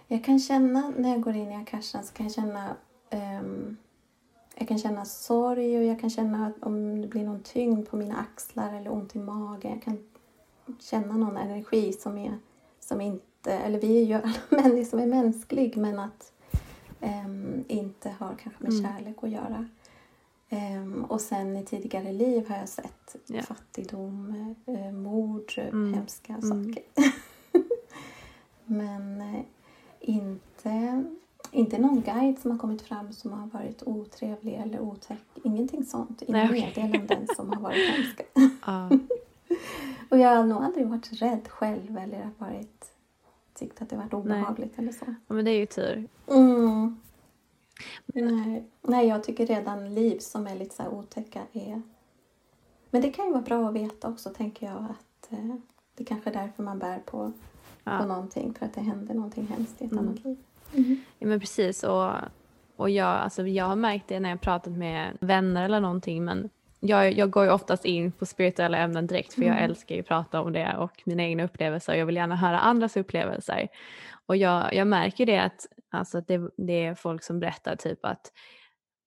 Jag 0.08 0.24
kan 0.24 0.40
känna 0.40 0.94
när 0.98 1.10
jag 1.10 1.22
går 1.22 1.36
in 1.36 1.52
i 1.52 1.56
akashan 1.56 2.04
så 2.04 2.14
kan 2.14 2.26
jag 2.26 2.34
känna 2.36 2.76
ehm, 3.10 3.78
jag 4.56 4.68
kan 4.68 4.78
känna 4.78 5.06
sorg 5.06 5.78
och 5.78 5.84
jag 5.84 6.00
kan 6.00 6.10
känna 6.10 6.54
om 6.62 7.02
det 7.02 7.08
blir 7.08 7.24
någon 7.24 7.44
tyngd 7.44 7.90
på 7.90 7.96
mina 7.98 8.16
axlar 8.18 8.74
eller 8.74 8.94
ont 8.94 9.16
i 9.16 9.20
magen. 9.20 9.72
Jag 9.72 9.82
kan 9.82 9.98
känna 10.80 11.18
någon 11.18 11.38
energi 11.38 11.94
som 11.94 12.18
är 12.18 12.38
som 12.80 13.02
inte, 13.02 13.54
eller 13.54 13.80
vi 13.80 14.02
är 14.02 14.06
ju 14.06 14.14
alla 14.14 14.34
människor 14.62 14.84
som 14.84 15.00
är 15.00 15.06
mänsklig 15.08 15.78
men 15.78 16.00
att 16.00 16.34
ehm, 17.00 17.64
inte 17.68 18.10
har 18.20 18.36
kanske 18.44 18.64
med 18.64 18.72
Mm. 18.74 18.84
kärlek 18.84 19.16
att 19.24 19.30
göra. 19.30 19.70
Ehm, 20.50 21.04
och 21.04 21.22
sen 21.22 21.58
i 21.58 21.66
tidigare 21.66 22.12
liv 22.14 22.50
har 22.50 22.58
jag 22.58 22.70
sett 22.70 23.16
Ja. 23.28 23.42
fattigdom, 23.42 24.56
eh, 24.66 24.92
mord, 24.92 25.54
eh, 25.58 25.68
Mm. 25.68 25.94
hemska 25.94 26.34
Mm. 26.34 26.42
saker. 26.74 26.84
Men 28.66 29.22
eh, 29.22 29.42
inte, 30.00 31.04
inte 31.52 31.78
någon 31.80 32.02
guide 32.02 32.40
som 32.40 32.52
har 32.52 32.58
kommit 32.58 32.82
fram 32.82 33.14
som 33.14 33.32
har 33.34 33.48
varit 33.48 33.84
otrevlig 33.86 34.54
eller 34.54 34.80
otäck. 34.80 35.22
Ingenting 35.44 35.86
sånt. 35.86 36.22
Inga 36.22 36.38
Nej, 36.38 36.48
okej. 36.50 36.62
meddelanden 36.76 37.28
som 37.36 37.50
har 37.50 37.62
varit 37.62 37.90
hemska. 37.90 38.24
Ja. 38.66 38.90
Och 40.10 40.18
jag 40.18 40.36
har 40.36 40.44
nog 40.44 40.64
aldrig 40.64 40.88
varit 40.88 41.22
rädd 41.22 41.48
själv 41.48 41.98
eller 41.98 42.30
varit, 42.38 42.86
tyckt 43.54 43.82
att 43.82 43.90
det 43.90 43.96
varit 43.96 44.14
obehagligt 44.14 44.80
eller 44.80 44.92
så. 44.92 45.06
Ja, 45.28 45.34
men 45.34 45.46
det 45.46 45.52
är 45.52 45.60
ju 45.60 45.66
tur. 45.66 46.08
Mm. 46.28 47.00
Nej. 48.06 48.64
Nej, 48.82 49.08
jag 49.08 49.24
tycker 49.24 49.46
redan 49.46 49.94
liv 49.94 50.20
som 50.20 50.48
är 50.48 50.56
lite 50.56 50.76
så 50.76 50.84
här 50.84 50.94
otäcka 50.94 51.42
är... 51.54 51.82
Men 52.90 53.02
det 53.02 53.10
kan 53.12 53.26
ju 53.26 53.32
vara 53.32 53.42
bra 53.42 53.68
att 53.68 53.74
veta 53.74 54.10
också, 54.10 54.30
tänker 54.30 54.66
jag. 54.66 54.78
att 54.90 55.32
eh, 55.32 55.56
Det 55.96 56.04
kanske 56.04 56.30
är 56.30 56.34
därför 56.34 56.64
man 56.64 56.80
bär 56.80 57.00
på, 57.00 57.18
på 57.28 57.32
Ja. 57.84 58.06
någonting, 58.06 58.54
för 58.54 58.66
att 58.66 58.74
det 58.74 58.82
händer 58.82 59.14
någonting 59.14 59.48
hemskt 59.48 59.82
i 59.82 59.86
ett 59.86 59.92
Mm. 59.92 60.08
annat 60.08 60.24
liv. 60.24 60.38
Ja 61.20 61.28
men 61.28 61.40
precis 61.40 61.84
och, 61.84 62.12
och 62.76 62.90
jag, 62.90 63.08
alltså, 63.08 63.48
jag 63.48 63.66
har 63.66 63.76
märkt 63.76 64.08
det 64.08 64.20
när 64.20 64.30
jag 64.30 64.42
pratat 64.42 64.74
med 64.74 65.18
vänner 65.20 65.66
eller 65.66 65.80
någonting 65.80 66.26
men 66.26 66.50
jag, 66.82 67.12
jag 67.13 67.30
går 67.30 67.44
ju 67.46 67.52
oftast 67.52 67.86
in 67.86 68.12
på 68.12 68.26
spirituella 68.26 68.78
ämnen 68.78 69.08
direkt 69.08 69.34
för 69.34 69.41
jag 69.41 69.52
Mm. 69.58 69.63
älskar 69.63 69.96
ju 69.96 70.02
att 70.02 70.08
prata 70.08 70.41
om 70.41 70.54
det 70.54 70.76
och 70.78 71.02
mina 71.06 71.24
egna 71.24 71.44
upplevelser 71.44 71.94
och 71.94 72.00
jag 72.00 72.06
vill 72.06 72.15
gärna 72.15 72.36
höra 72.36 72.60
andras 72.60 72.98
upplevelser. 72.98 73.67
Och 74.26 74.38
jag, 74.38 74.74
jag 74.74 74.88
märker 74.88 75.26
det 75.26 75.38
att, 75.38 75.67
alltså, 75.91 76.17
att 76.17 76.28
det, 76.28 76.50
det 76.58 76.86
är 76.86 76.96
folk 76.96 77.24
som 77.24 77.39
berättar 77.39 77.76
typ 77.76 78.06
att, 78.06 78.32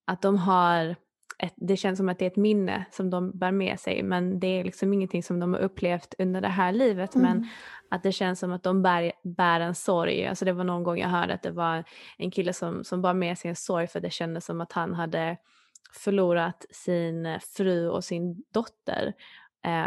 att 0.06 0.22
de 0.22 0.38
har 0.38 0.96
ett, 1.38 1.54
det 1.56 1.76
känns 1.76 1.96
som 1.98 2.08
att 2.08 2.18
det 2.18 2.24
är 2.24 2.30
ett 2.30 2.36
minne 2.36 2.84
som 2.90 3.10
de 3.10 3.38
bär 3.38 3.52
med 3.52 3.80
sig 3.80 4.02
men 4.02 4.40
det 4.40 4.46
är 4.46 4.64
liksom 4.64 4.92
ingenting 4.92 5.22
som 5.22 5.40
de 5.40 5.52
har 5.52 5.60
upplevt 5.60 6.14
under 6.18 6.40
det 6.40 6.48
här 6.48 6.72
livet 6.72 7.14
men 7.14 7.36
Mm. 7.36 7.48
att 7.90 8.02
det 8.02 8.12
känns 8.12 8.38
som 8.40 8.52
att 8.52 8.62
de 8.62 8.82
bär, 8.82 9.12
bär 9.24 9.60
en 9.60 9.74
sorg. 9.74 10.26
Alltså 10.26 10.44
det 10.44 10.52
var 10.52 10.64
någon 10.64 10.82
gång 10.82 10.98
jag 10.98 11.08
hörde 11.08 11.34
att 11.34 11.42
det 11.42 11.50
var 11.50 11.84
en 12.18 12.30
kille 12.30 12.52
som, 12.52 12.84
som 12.84 13.02
bar 13.02 13.14
med 13.14 13.38
sig 13.38 13.48
en 13.48 13.56
sorg 13.56 13.86
för 13.86 14.00
det 14.00 14.10
kändes 14.10 14.44
som 14.44 14.60
att 14.60 14.72
han 14.72 14.94
hade 14.94 15.36
förlorat 15.92 16.66
sin 16.70 17.26
eh, 17.26 17.40
fru 17.40 17.88
och 17.88 18.04
sin 18.04 18.44
dotter. 18.52 19.14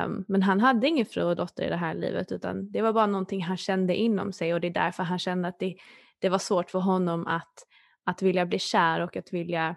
Um, 0.06 0.26
men 0.28 0.44
han 0.44 0.60
hade 0.60 0.88
ingen 0.88 1.06
fru 1.06 1.24
och 1.24 1.36
dotter 1.36 1.64
i 1.64 1.70
det 1.70 1.76
här 1.76 1.94
livet 1.94 2.32
utan 2.32 2.72
det 2.72 2.82
var 2.82 2.94
bara 2.94 3.06
någonting 3.06 3.44
han 3.44 3.58
kände 3.58 3.96
inom 3.96 4.34
sig 4.34 4.54
och 4.54 4.62
det 4.62 4.68
är 4.68 4.74
därför 4.74 5.04
han 5.04 5.20
kände 5.20 5.48
att 5.48 5.60
det, 5.60 5.76
det 6.20 6.30
var 6.30 6.40
svårt 6.40 6.70
för 6.70 6.80
honom 6.80 7.28
att, 7.28 7.68
att 8.04 8.22
vilja 8.22 8.46
bli 8.46 8.60
kär 8.60 9.02
och 9.02 9.18
att 9.18 9.34
vilja 9.34 9.76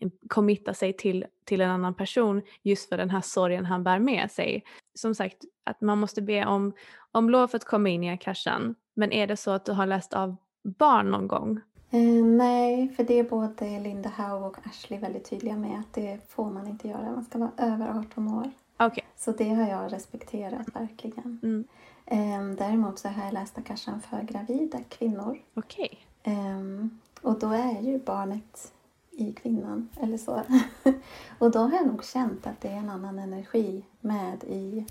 eh, 0.00 0.08
committa 0.28 0.74
sig 0.74 0.92
till, 0.92 1.26
till 1.44 1.60
en 1.60 1.70
annan 1.70 1.94
person 1.94 2.42
just 2.62 2.88
för 2.88 2.96
den 2.96 3.10
här 3.10 3.20
sorgen 3.20 3.66
han 3.66 3.84
bär 3.84 3.98
med 3.98 4.30
sig. 4.30 4.64
Som 4.94 5.14
sagt, 5.14 5.36
att 5.64 5.80
man 5.80 5.98
måste 5.98 6.22
be 6.22 6.46
om, 6.46 6.72
om 7.12 7.30
lov 7.30 7.48
för 7.48 7.56
att 7.56 7.64
komma 7.64 7.88
in 7.88 8.04
i 8.04 8.10
akashan. 8.10 8.74
Men 8.94 9.12
är 9.12 9.26
det 9.26 9.36
så 9.36 9.50
att 9.50 9.64
du 9.64 9.72
har 9.72 9.86
läst 9.86 10.14
av 10.14 10.36
barn 10.62 11.10
någon 11.10 11.28
gång? 11.28 11.60
Eh, 11.90 12.24
nej, 12.24 12.88
för 12.88 13.04
det 13.04 13.18
är 13.18 13.24
både 13.24 13.80
Linda 13.80 14.08
Howe 14.08 14.46
och 14.46 14.56
Ashley 14.66 15.00
väldigt 15.00 15.30
tydliga 15.30 15.56
med 15.56 15.80
att 15.80 15.92
det 15.92 16.18
får 16.28 16.50
man 16.50 16.66
inte 16.66 16.88
göra. 16.88 17.12
Man 17.12 17.24
ska 17.24 17.38
vara 17.38 17.50
över 17.56 17.98
18 17.98 18.28
år. 18.28 18.50
Okej. 18.76 19.04
Så 19.16 19.32
det 19.32 19.48
har 19.48 19.68
jag 19.68 19.92
respekterat 19.92 20.76
verkligen. 20.76 21.40
Mm. 21.42 21.64
Eh, 22.06 22.56
däremot 22.56 22.98
så 22.98 23.08
har 23.08 23.24
jag 23.24 23.34
läst 23.34 23.58
Akashan 23.58 24.00
för 24.00 24.22
gravida 24.22 24.78
kvinnor. 24.88 25.38
Okej. 25.54 26.06
Ehm, 26.22 26.98
och 27.22 27.38
då 27.38 27.50
är 27.50 27.80
ju 27.80 27.98
barnet 27.98 28.72
i 29.10 29.32
kvinnan, 29.32 29.88
eller 30.00 30.18
så. 30.18 30.42
och 31.38 31.50
då 31.50 31.58
har 31.58 31.72
jag 31.72 31.86
nog 31.86 32.04
känt 32.04 32.46
att 32.46 32.60
det 32.60 32.68
är 32.68 32.76
en 32.76 32.90
annan 32.90 33.18
energi 33.18 33.84
med 34.00 34.44
i, 34.44 34.86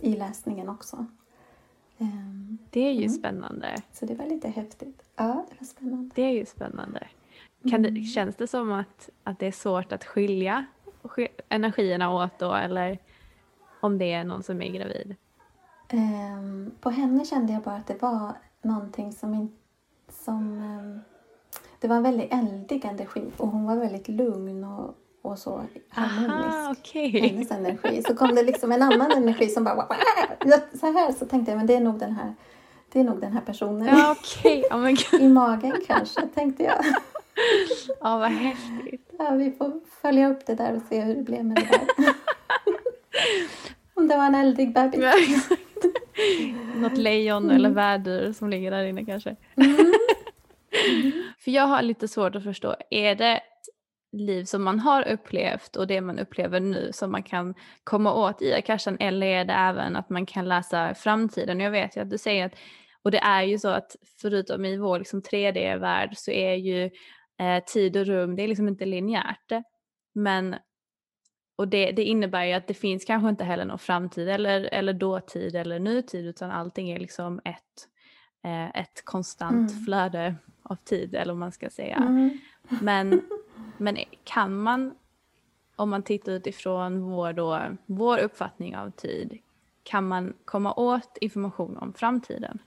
i 0.00 0.16
läsningen 0.16 0.68
också. 0.68 1.06
Ehm, 2.02 2.58
Det 2.70 2.80
är 2.80 2.92
ju 2.92 2.98
Mm. 2.98 3.08
spännande. 3.10 3.76
så 3.92 4.06
det 4.06 4.14
var 4.14 4.26
lite 4.26 4.48
häftigt. 4.48 5.02
Ja, 5.16 5.44
det 5.50 5.54
var 5.60 5.66
spännande. 5.66 6.10
Det 6.14 6.22
är 6.22 6.30
ju 6.32 6.46
spännande. 6.46 7.08
Kan 7.62 7.74
Mm. 7.84 7.94
det, 7.94 8.00
känns 8.02 8.36
det 8.36 8.46
som 8.46 8.72
att, 8.72 9.10
att 9.24 9.38
det 9.38 9.46
är 9.46 9.52
svårt 9.52 9.92
att 9.92 10.04
skilja 10.04 10.64
sk- 11.02 11.40
energierna 11.48 12.14
åt 12.14 12.38
då 12.38 12.54
eller 12.54 12.98
om 13.80 13.98
det 13.98 14.12
är 14.12 14.24
någon 14.24 14.42
som 14.42 14.62
är 14.62 14.68
gravid? 14.72 15.16
Ehm, 15.88 16.70
på 16.80 16.90
henne 16.90 17.24
kände 17.24 17.52
jag 17.52 17.62
bara 17.62 17.76
att 17.76 17.86
det 17.86 18.02
var 18.02 18.32
någonting 18.62 19.12
som... 19.12 19.34
In, 19.34 19.52
som 20.08 20.58
ehm, 20.58 21.00
det 21.80 21.88
var 21.88 21.96
en 21.96 22.02
väldigt 22.02 22.32
eldig 22.32 22.84
energi 22.84 23.30
och 23.36 23.48
hon 23.48 23.64
var 23.64 23.76
väldigt 23.76 24.08
lugn 24.08 24.64
och, 24.64 24.94
och 25.22 25.38
så 25.38 25.64
harmonisk. 25.88 26.94
Hennes 26.94 27.50
energi. 27.50 28.02
Så 28.02 28.16
kom 28.16 28.34
det 28.34 28.42
liksom 28.42 28.72
en 28.72 28.82
annan 28.82 29.12
energi 29.12 29.48
som 29.48 29.64
bara... 29.64 29.86
Så 30.80 30.86
här 30.86 31.12
så 31.12 31.26
tänkte 31.26 31.50
jag, 31.50 31.58
men 31.58 31.66
det 31.66 31.74
är 31.74 31.80
nog 31.80 31.98
den 31.98 32.12
här, 32.12 32.34
det 32.92 33.00
är 33.00 33.04
nog 33.04 33.20
den 33.20 33.32
här 33.32 33.40
personen. 33.40 33.86
Ja, 33.86 34.76
men 34.76 34.94
gud. 34.94 35.20
I 35.20 35.28
magen 35.28 35.76
kanske, 35.86 36.20
tänkte 36.34 36.62
jag. 36.62 36.84
Ja, 38.00 38.18
vad 38.18 38.30
häftigt. 38.30 39.10
Ja, 39.18 39.30
vi 39.30 39.50
får 39.50 39.80
följa 40.02 40.30
upp 40.30 40.46
det 40.46 40.54
där 40.54 40.76
och 40.76 40.82
se 40.88 41.00
hur 41.00 41.14
det 41.14 41.22
blev 41.22 41.44
med 41.44 41.56
det 41.56 41.68
där. 41.70 42.14
Om 43.94 44.08
det 44.08 44.16
var 44.16 44.26
en 44.26 44.34
eldig 44.34 44.74
bebis. 44.74 45.00
Ja. 45.00 45.12
Något 46.76 46.98
lejon 46.98 47.50
eller 47.50 47.70
vädur 47.70 48.32
som 48.32 48.50
ligger 48.50 48.70
där 48.70 48.84
inne 48.84 49.04
kanske. 49.04 49.36
För 51.38 51.50
jag 51.50 51.66
har 51.66 51.82
lite 51.82 52.08
svårt 52.08 52.34
att 52.34 52.44
förstå, 52.44 52.76
är 52.90 53.14
det 53.14 53.40
liv 54.12 54.44
som 54.44 54.62
man 54.62 54.80
har 54.80 55.08
upplevt 55.08 55.76
och 55.76 55.86
det 55.86 56.00
man 56.00 56.18
upplever 56.18 56.60
nu 56.60 56.90
som 56.92 57.12
man 57.12 57.22
kan 57.22 57.54
komma 57.84 58.14
åt 58.14 58.42
i 58.42 58.54
Akashan 58.54 58.96
eller 59.00 59.26
är 59.26 59.44
det 59.44 59.52
även 59.52 59.96
att 59.96 60.10
man 60.10 60.26
kan 60.26 60.48
läsa 60.48 60.94
framtiden? 60.94 61.60
Jag 61.60 61.70
vet 61.70 61.96
ju 61.96 62.00
att 62.00 62.10
du 62.10 62.18
säger 62.18 62.46
att, 62.46 62.54
och 63.02 63.10
det 63.10 63.18
är 63.18 63.42
ju 63.42 63.58
så 63.58 63.68
att 63.68 63.96
förutom 64.20 64.64
i 64.64 64.76
vår 64.76 64.98
liksom 64.98 65.22
3D-värld 65.22 66.10
så 66.16 66.30
är 66.30 66.54
ju 66.54 66.84
eh, 67.40 67.64
tid 67.66 67.96
och 67.96 68.06
rum, 68.06 68.36
det 68.36 68.42
är 68.42 68.48
liksom 68.48 68.68
inte 68.68 68.84
linjärt. 68.86 69.52
Men 70.14 70.56
och 71.56 71.68
det, 71.68 71.92
det 71.92 72.04
innebär 72.04 72.44
ju 72.44 72.52
att 72.52 72.66
det 72.66 72.74
finns 72.74 73.04
kanske 73.04 73.28
inte 73.28 73.44
heller 73.44 73.64
någon 73.64 73.78
framtid 73.78 74.28
eller, 74.28 74.60
eller 74.60 74.92
dåtid 74.92 75.56
eller 75.56 75.78
nutid 75.78 76.26
utan 76.26 76.50
allting 76.50 76.90
är 76.90 76.98
liksom 76.98 77.40
ett, 77.44 77.88
eh, 78.44 78.80
ett 78.82 79.04
konstant 79.04 79.70
Mm. 79.70 79.84
flöde 79.84 80.34
av 80.62 80.76
tid 80.76 81.14
eller 81.14 81.32
vad 81.32 81.40
man 81.40 81.52
ska 81.52 81.70
säga. 81.70 81.96
Mm. 81.96 82.38
Men, 82.80 83.22
men 83.78 83.96
kan 84.24 84.56
man, 84.56 84.94
om 85.76 85.90
man 85.90 86.02
tittar 86.02 86.32
utifrån 86.32 87.02
vår, 87.02 87.32
då, 87.32 87.60
vår 87.86 88.18
uppfattning 88.18 88.76
av 88.76 88.90
tid, 88.90 89.38
kan 89.82 90.08
man 90.08 90.32
komma 90.44 90.74
åt 90.74 91.16
information 91.20 91.76
om 91.78 91.92
framtiden? 91.92 92.58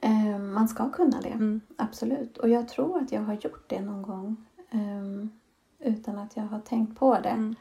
Ehm, 0.00 0.52
man 0.52 0.68
ska 0.68 0.90
kunna 0.90 1.20
det, 1.20 1.28
Mm. 1.28 1.60
absolut. 1.76 2.38
Och 2.38 2.48
jag 2.48 2.68
tror 2.68 3.02
att 3.02 3.12
jag 3.12 3.22
har 3.22 3.34
gjort 3.34 3.68
det 3.68 3.80
någon 3.80 4.02
gång 4.02 4.36
ehm, 4.70 5.30
utan 5.78 6.18
att 6.18 6.36
jag 6.36 6.44
har 6.44 6.60
tänkt 6.60 6.98
på 6.98 7.18
det. 7.22 7.28
Mm. 7.28 7.54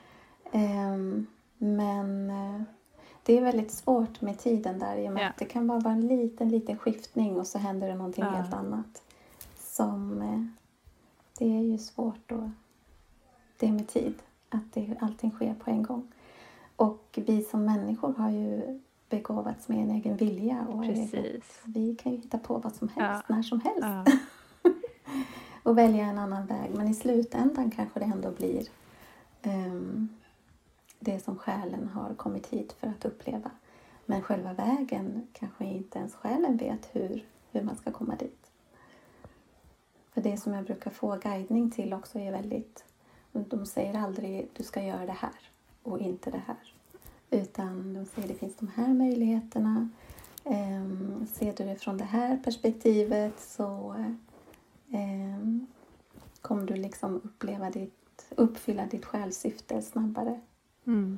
Ehm, 0.51 1.25
men 1.57 2.29
eh, 2.29 2.61
det 3.23 3.37
är 3.37 3.41
väldigt 3.41 3.71
svårt 3.71 4.21
med 4.21 4.39
tiden 4.39 4.79
där 4.79 4.97
i 4.97 5.09
och 5.09 5.13
med 5.13 5.23
Ja. 5.23 5.29
att 5.29 5.37
det 5.37 5.45
kan 5.45 5.67
bara 5.67 5.79
vara 5.79 5.93
en 5.93 6.07
liten, 6.07 6.49
liten 6.49 6.77
skiftning 6.77 7.39
och 7.39 7.47
så 7.47 7.57
händer 7.59 7.87
det 7.87 7.95
någonting 7.95 8.23
Ja. 8.23 8.29
helt 8.29 8.53
annat. 8.53 9.03
Som, 9.55 10.21
eh, 10.21 10.45
det 11.39 11.45
är 11.57 11.61
ju 11.63 11.77
svårt 11.77 12.19
då, 12.29 12.51
det 13.57 13.71
med 13.71 13.87
tid, 13.87 14.13
att 14.49 14.73
det, 14.73 14.95
allting 14.99 15.31
sker 15.31 15.53
på 15.53 15.69
en 15.69 15.83
gång. 15.83 16.07
Och 16.75 17.19
vi 17.25 17.41
som 17.43 17.65
människor 17.65 18.13
har 18.13 18.29
ju 18.31 18.79
begåvats 19.09 19.67
med 19.67 19.77
en 19.83 19.91
egen 19.91 20.17
vilja 20.17 20.65
och 20.69 20.85
är- 20.85 20.89
Precis. 20.93 21.59
vi 21.65 21.95
kan 21.95 22.11
ju 22.11 22.17
hitta 22.17 22.37
på 22.37 22.57
vad 22.57 22.75
som 22.75 22.87
helst, 22.89 23.29
när 23.29 23.41
som 23.43 23.61
helst 23.61 23.79
Ja. 23.81 24.05
och 25.63 25.77
välja 25.77 26.05
en 26.05 26.17
annan 26.17 26.45
väg. 26.45 26.71
Men 26.75 26.87
i 26.87 26.93
slutändan 26.93 27.71
kanske 27.71 27.99
det 27.99 28.05
ändå 28.05 28.31
blir 28.31 28.67
ehm, 29.41 30.09
det 30.99 31.19
som 31.23 31.37
själen 31.37 31.87
har 31.87 32.13
kommit 32.13 32.47
hit 32.47 32.73
för 32.73 32.87
att 32.87 33.05
uppleva. 33.05 33.51
Men 34.05 34.21
själva 34.21 34.53
vägen 34.53 35.27
kanske 35.33 35.65
inte 35.65 35.99
ens 35.99 36.15
själen 36.15 36.57
vet 36.57 36.89
hur, 36.91 37.25
hur 37.51 37.61
man 37.61 37.75
ska 37.77 37.91
komma 37.91 38.15
dit. 38.15 38.51
För 40.13 40.21
det 40.21 40.37
som 40.37 40.53
jag 40.53 40.65
brukar 40.65 40.91
få 40.91 41.15
guidning 41.23 41.71
till 41.71 41.93
också 41.93 42.19
är 42.19 42.31
väldigt... 42.31 42.83
De 43.49 43.65
säger 43.65 43.93
aldrig 43.99 44.49
du 44.53 44.63
ska 44.63 44.83
göra 44.83 45.05
det 45.05 45.11
här 45.11 45.31
och 45.83 45.99
inte 45.99 46.31
det 46.31 46.41
här. 46.47 46.73
Utan 47.29 47.93
de 47.93 48.05
säger 48.05 48.27
det 48.27 48.33
finns 48.33 48.55
de 48.55 48.67
här 48.75 48.93
möjligheterna. 48.93 49.89
Ehm, 50.43 51.27
ser 51.33 51.53
du 51.53 51.63
det 51.65 51.75
från 51.75 51.97
det 51.97 52.03
här 52.03 52.37
perspektivet 52.37 53.39
så 53.39 53.95
ehm, 54.91 55.67
kommer 56.41 56.65
du 56.67 56.75
liksom 56.75 57.15
uppleva 57.15 57.69
ditt, 57.69 58.25
uppfylla 58.35 58.85
ditt 58.85 59.05
själssyfte 59.05 59.81
snabbare 59.81 60.39
Mm. 60.85 61.17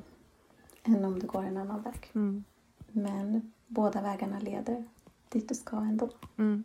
än 0.84 1.04
om 1.04 1.18
du 1.18 1.26
går 1.26 1.42
en 1.42 1.56
annan 1.56 1.82
väg. 1.82 2.10
Mm. 2.14 2.44
Men 2.92 3.52
båda 3.66 4.02
vägarna 4.02 4.38
leder 4.38 4.84
dit 5.28 5.48
du 5.48 5.54
ska 5.54 5.76
ändå. 5.76 6.08
Mm. 6.36 6.64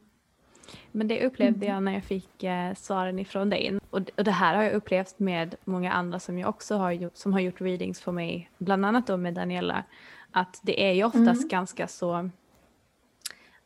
Men 0.92 1.08
det 1.08 1.26
upplevde 1.26 1.66
jag 1.66 1.84
när 1.84 1.94
jag 1.94 2.04
fick 2.04 2.44
eh, 2.44 2.74
svaren 2.74 3.20
ifrån 3.20 3.50
dig. 3.50 3.80
Och, 3.90 4.02
och 4.18 4.24
det 4.24 4.32
här 4.32 4.56
har 4.56 4.64
jag 4.64 4.74
upplevt 4.74 5.20
med 5.20 5.56
många 5.66 5.92
andra 5.92 6.20
som 6.20 6.38
jag 6.38 6.50
också 6.50 6.76
har 6.76 6.92
gjort, 6.92 7.18
som 7.18 7.34
har 7.34 7.40
gjort 7.40 7.62
readings 7.62 8.02
för 8.02 8.12
mig, 8.12 8.50
bland 8.58 8.86
annat 8.86 9.08
då 9.08 9.18
med 9.18 9.34
Daniela, 9.34 9.84
att 10.32 10.60
det 10.64 10.84
är 10.90 10.94
ju 10.94 11.04
oftast 11.04 11.42
Mm. 11.42 11.48
ganska 11.48 11.88
så, 11.88 12.30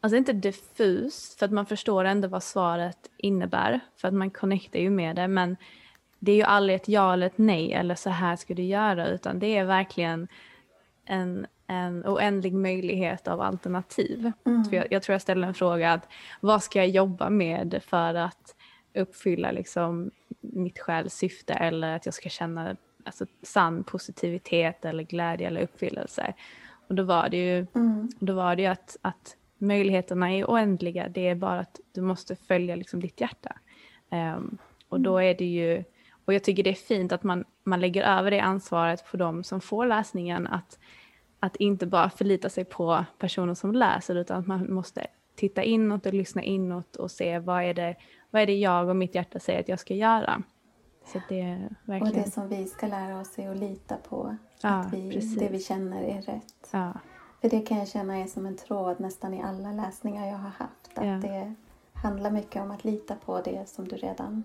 alltså 0.01 0.17
inte 0.17 0.33
diffust, 0.33 1.39
för 1.39 1.45
att 1.45 1.51
man 1.51 1.65
förstår 1.65 2.05
ändå 2.05 2.27
vad 2.27 2.43
svaret 2.43 3.09
innebär, 3.17 3.79
för 3.97 4.07
att 4.07 4.13
man 4.13 4.29
connectar 4.29 4.79
ju 4.79 4.89
med 4.89 5.15
det, 5.15 5.27
men 5.27 5.57
det 6.19 6.31
är 6.31 6.35
ju 6.35 6.43
aldrig 6.43 6.75
ett 6.75 6.87
ja 6.87 7.13
eller 7.13 7.27
ett 7.27 7.37
nej 7.37 7.73
eller 7.73 7.95
så 7.95 8.09
här 8.09 8.35
ska 8.35 8.53
du 8.53 8.63
göra, 8.63 9.07
utan 9.07 9.39
det 9.39 9.57
är 9.57 9.65
verkligen 9.65 10.27
en, 11.05 11.47
en 11.69 12.05
oändlig 12.05 12.53
möjlighet 12.53 13.27
av 13.27 13.41
alternativ. 13.41 14.31
Mm. 14.45 14.63
För 14.63 14.75
jag, 14.75 14.87
jag 14.89 15.03
tror 15.03 15.13
jag 15.13 15.21
ställde 15.21 15.47
en 15.47 15.53
fråga 15.53 15.93
att 15.93 16.07
vad 16.41 16.63
ska 16.63 16.79
jag 16.79 16.89
jobba 16.89 17.29
med 17.29 17.81
för 17.85 18.13
att 18.15 18.55
uppfylla 18.95 19.51
liksom 19.51 20.11
mitt 20.41 20.79
själs 20.79 21.13
syfte 21.13 21.53
eller 21.53 21.95
att 21.95 22.05
jag 22.05 22.13
ska 22.13 22.29
känna 22.29 22.75
alltså, 23.03 23.25
sann 23.43 23.83
positivitet 23.83 24.85
eller 24.85 25.03
glädje 25.03 25.47
eller 25.47 25.61
uppfyllelse. 25.61 26.33
Och 26.87 26.95
då 26.95 27.03
var 27.03 27.29
det 27.29 27.37
ju, 27.37 27.67
Mm. 27.75 28.09
då 28.19 28.33
var 28.33 28.55
det 28.55 28.65
att, 28.65 28.97
att 29.01 29.35
möjligheterna 29.57 30.31
är 30.31 30.45
oändliga, 30.45 31.09
det 31.09 31.27
är 31.27 31.35
bara 31.35 31.59
att 31.59 31.79
du 31.91 32.01
måste 32.01 32.35
följa 32.35 32.75
liksom 32.75 32.99
ditt 32.99 33.21
hjärta. 33.21 33.55
Ehm, 34.11 34.57
och 34.89 35.01
då 35.01 35.17
är 35.17 35.33
det 35.33 35.45
ju, 35.45 35.83
och 36.25 36.33
jag 36.33 36.43
tycker 36.43 36.63
det 36.63 36.69
är 36.69 36.73
fint 36.73 37.11
att 37.11 37.23
man, 37.23 37.45
man 37.63 37.79
lägger 37.81 38.03
över 38.03 38.31
det 38.31 38.39
ansvaret 38.39 39.05
på 39.11 39.17
de 39.17 39.43
som 39.43 39.61
får 39.61 39.85
läsningen, 39.85 40.47
att, 40.47 40.79
att 41.39 41.55
inte 41.55 41.85
bara 41.85 42.09
förlita 42.09 42.49
sig 42.49 42.65
på 42.65 43.05
personen 43.17 43.55
som 43.55 43.71
läser, 43.71 44.15
utan 44.15 44.39
att 44.39 44.47
man 44.47 44.73
måste 44.73 45.07
titta 45.35 45.63
inåt 45.63 46.05
och 46.05 46.13
lyssna 46.13 46.43
inåt 46.43 46.95
och 46.95 47.11
se 47.11 47.39
vad 47.39 47.63
är 47.63 47.73
det, 47.73 47.95
vad 48.29 48.41
är 48.41 48.45
det 48.45 48.57
jag 48.57 48.89
och 48.89 48.95
mitt 48.95 49.15
hjärta 49.15 49.39
säger 49.39 49.59
att 49.59 49.69
jag 49.69 49.79
ska 49.79 49.93
göra. 49.93 50.43
Så 51.05 51.21
det 51.29 51.41
är 51.41 51.65
Och 51.65 51.89
verkligen... 51.89 52.23
det 52.23 52.31
som 52.31 52.47
vi 52.49 52.65
ska 52.65 52.87
lära 52.87 53.19
oss 53.19 53.39
är 53.39 53.51
att 53.51 53.57
lita 53.57 53.95
på 53.95 54.35
Ja, 54.61 54.69
att 54.69 54.93
vi, 54.93 55.11
precis. 55.11 55.35
det 55.39 55.49
vi 55.49 55.59
känner 55.59 56.03
är 56.03 56.21
rätt. 56.21 56.69
Ja, 56.71 56.93
För 57.41 57.49
det 57.49 57.59
kan 57.61 57.77
jag 57.77 57.87
känna 57.87 58.17
är 58.17 58.27
som 58.27 58.45
en 58.45 58.57
tråd 58.57 58.99
nästan 58.99 59.33
i 59.33 59.41
alla 59.41 59.71
läsningar 59.71 60.27
jag 60.27 60.37
har 60.37 60.49
haft. 60.49 60.89
Att 60.97 61.05
Ja. 61.05 61.11
det 61.29 61.53
handlar 61.93 62.31
mycket 62.31 62.61
om 62.61 62.71
att 62.71 62.83
lita 62.83 63.15
på 63.15 63.41
det 63.41 63.69
som 63.69 63.87
du 63.87 63.95
redan 63.95 64.43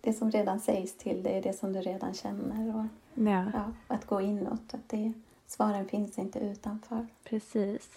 det 0.00 0.12
som 0.12 0.30
redan 0.30 0.60
sägs 0.60 0.96
till 0.96 1.22
dig, 1.22 1.40
det 1.40 1.52
som 1.52 1.72
du 1.72 1.80
redan 1.80 2.14
känner 2.14 2.76
och 2.76 2.84
ja. 3.26 3.44
ja, 3.54 3.64
att 3.88 4.06
gå 4.06 4.20
inåt. 4.20 4.74
Att 4.74 4.88
det, 4.88 5.12
svaren 5.56 5.88
finns 5.88 6.18
inte 6.18 6.38
utanför. 6.38 7.06
Precis. 7.24 7.90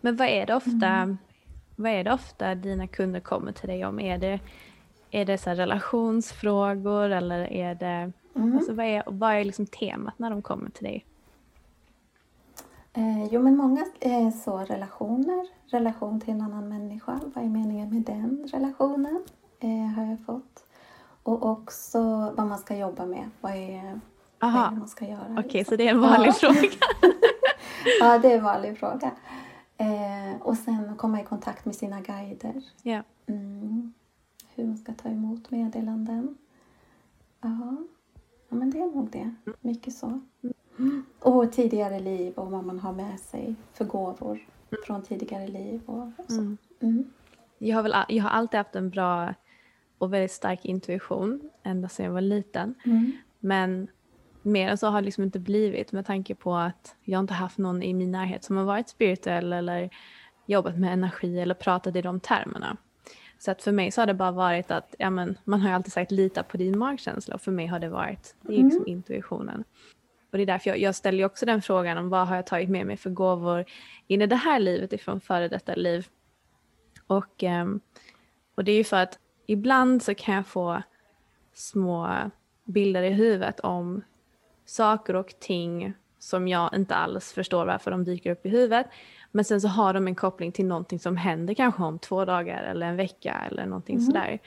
Men 0.00 0.16
vad 0.16 0.28
är 0.28 0.46
det 0.46 0.54
ofta, 0.54 0.86
Mm. 0.86 1.18
vad 1.76 1.92
är 1.92 2.04
det 2.04 2.12
ofta 2.12 2.54
dina 2.54 2.86
kunder 2.86 3.20
kommer 3.20 3.52
till 3.52 3.68
dig 3.68 3.84
om? 3.86 4.00
Är 4.00 4.18
det, 4.18 4.40
är 5.10 5.24
det 5.24 5.38
så 5.38 5.50
relationsfrågor 5.50 7.10
eller 7.10 7.52
är 7.52 7.74
det, 7.74 8.12
Mm. 8.36 8.56
alltså 8.56 8.74
vad 8.74 8.86
är, 8.86 9.02
vad 9.06 9.32
är 9.34 9.44
liksom 9.44 9.66
temat 9.66 10.18
när 10.18 10.30
de 10.30 10.42
kommer 10.42 10.70
till 10.70 10.84
dig? 10.84 11.04
Eh, 12.92 13.24
jo, 13.30 13.42
men 13.42 13.56
många 13.56 13.86
är 14.00 14.30
så 14.30 14.58
relationer, 14.58 15.46
relation 15.66 16.20
till 16.20 16.34
en 16.34 16.40
annan 16.40 16.68
människa. 16.68 17.20
Vad 17.34 17.44
är 17.44 17.48
meningen 17.48 17.90
med 17.90 18.02
den 18.02 18.48
relationen? 18.52 19.24
Eh, 19.60 19.94
har 19.96 20.04
jag 20.04 20.20
fått. 20.26 20.64
Och 21.22 21.46
också 21.50 22.00
vad 22.36 22.46
man 22.46 22.58
ska 22.58 22.76
jobba 22.76 23.06
med. 23.06 23.30
Vad 23.40 23.52
är, 23.52 24.00
vad 24.52 24.62
är 24.66 24.70
det 24.70 24.76
man 24.76 24.88
ska 24.88 25.04
göra? 25.08 25.36
Okej, 25.38 25.50
liksom. 25.52 25.64
så 25.72 25.76
det 25.76 25.86
är 25.86 25.90
en 25.90 26.00
vanlig 26.00 26.28
Ja. 26.28 26.32
fråga. 26.32 26.58
ja, 28.00 28.18
det 28.18 28.32
är 28.32 28.38
en 28.38 28.44
vanlig 28.44 28.78
fråga. 28.78 29.10
Eh, 29.76 30.40
och 30.42 30.56
sen 30.56 30.96
komma 30.96 31.20
i 31.20 31.24
kontakt 31.24 31.64
med 31.64 31.74
sina 31.74 32.00
guider. 32.00 32.62
Ja. 32.82 33.02
Mm. 33.26 33.92
Hur 34.54 34.64
man 34.66 34.76
ska 34.76 34.92
ta 34.92 35.08
emot 35.08 35.50
meddelanden. 35.50 36.38
Ja, 37.40 37.76
ja 38.48 38.56
men 38.56 38.70
det 38.70 38.78
är 38.78 38.86
nog 38.86 39.10
det. 39.10 39.34
Mycket 39.60 39.94
så. 39.94 40.20
Mm. 40.78 41.04
Och 41.20 41.52
tidigare 41.52 42.00
liv 42.00 42.34
och 42.34 42.50
vad 42.50 42.64
man 42.64 42.78
har 42.78 42.92
med 42.92 43.20
sig 43.20 43.54
för 43.72 43.84
gåvor 43.84 44.38
från 44.86 45.02
tidigare 45.02 45.48
liv 45.48 45.80
och 45.86 46.08
så. 46.28 46.34
Mm. 46.40 46.58
Mm. 46.80 47.04
Jag, 47.58 47.76
har 47.76 47.82
väl, 47.82 47.94
jag 48.08 48.22
har 48.22 48.30
alltid 48.30 48.58
haft 48.58 48.76
en 48.76 48.90
bra 48.90 49.34
och 49.98 50.12
väldigt 50.12 50.32
stark 50.32 50.64
intuition 50.64 51.50
ända 51.62 51.88
sedan 51.88 52.06
jag 52.06 52.12
var 52.12 52.20
liten. 52.20 52.74
Mm. 52.84 53.12
Men 53.40 53.88
mer 54.44 54.68
än 54.68 54.78
så 54.78 54.86
har 54.86 55.00
det 55.00 55.04
liksom 55.04 55.24
inte 55.24 55.38
blivit 55.38 55.92
med 55.92 56.06
tanke 56.06 56.34
på 56.34 56.54
att 56.54 56.96
jag 57.02 57.20
inte 57.20 57.34
haft 57.34 57.58
någon 57.58 57.82
i 57.82 57.94
min 57.94 58.10
närhet 58.10 58.44
som 58.44 58.56
har 58.56 58.64
varit 58.64 58.88
spirituell 58.88 59.52
eller 59.52 59.90
jobbat 60.46 60.78
med 60.78 60.92
energi 60.92 61.40
eller 61.40 61.54
pratat 61.54 61.96
i 61.96 62.02
de 62.02 62.20
termerna. 62.20 62.76
Så 63.38 63.50
att 63.50 63.62
för 63.62 63.72
mig 63.72 63.90
så 63.90 64.00
har 64.00 64.06
det 64.06 64.14
bara 64.14 64.30
varit 64.30 64.70
att, 64.70 64.94
ja 64.98 65.10
men 65.10 65.38
man 65.44 65.60
har 65.60 65.68
ju 65.68 65.74
alltid 65.74 65.92
sagt 65.92 66.10
lita 66.10 66.42
på 66.42 66.56
din 66.56 66.78
magkänsla 66.78 67.34
och 67.34 67.40
för 67.40 67.52
mig 67.52 67.66
har 67.66 67.78
det 67.78 67.88
varit, 67.88 68.36
det 68.40 68.54
är 68.54 68.64
liksom 68.64 68.86
intuitionen. 68.86 69.64
Och 70.32 70.38
det 70.38 70.44
är 70.44 70.46
därför 70.46 70.70
jag, 70.70 70.78
jag 70.78 70.94
ställer 70.94 71.18
ju 71.18 71.24
också 71.24 71.46
den 71.46 71.62
frågan 71.62 71.98
om 71.98 72.08
vad 72.08 72.28
har 72.28 72.36
jag 72.36 72.46
tagit 72.46 72.70
med 72.70 72.86
mig 72.86 72.96
för 72.96 73.10
gåvor 73.10 73.64
in 74.06 74.22
i 74.22 74.26
det 74.26 74.36
här 74.36 74.60
livet 74.60 74.92
ifrån 74.92 75.20
före 75.20 75.48
detta 75.48 75.74
liv. 75.74 76.06
Och, 77.06 77.42
ehm, 77.42 77.80
och 78.54 78.64
det 78.64 78.72
är 78.72 78.76
ju 78.76 78.84
för 78.84 78.96
att 78.96 79.18
ibland 79.46 80.02
så 80.02 80.14
kan 80.14 80.34
jag 80.34 80.46
få 80.46 80.82
små 81.52 82.30
bilder 82.64 83.02
i 83.02 83.10
huvudet 83.10 83.60
om 83.60 84.02
saker 84.64 85.16
och 85.16 85.34
ting 85.40 85.94
som 86.18 86.48
jag 86.48 86.74
inte 86.74 86.94
alls 86.94 87.32
förstår 87.32 87.66
varför 87.66 87.90
de 87.90 88.04
dyker 88.04 88.30
upp 88.30 88.46
i 88.46 88.48
huvudet. 88.48 88.86
Men 89.30 89.44
sen 89.44 89.60
så 89.60 89.68
har 89.68 89.94
de 89.94 90.06
en 90.06 90.14
koppling 90.14 90.52
till 90.52 90.66
någonting 90.66 90.98
som 90.98 91.16
händer 91.16 91.54
kanske 91.54 91.82
om 91.82 91.98
två 91.98 92.24
dagar 92.24 92.62
eller 92.62 92.86
en 92.86 92.96
vecka 92.96 93.42
eller 93.50 93.66
någonting 93.66 94.00
sådär. 94.00 94.38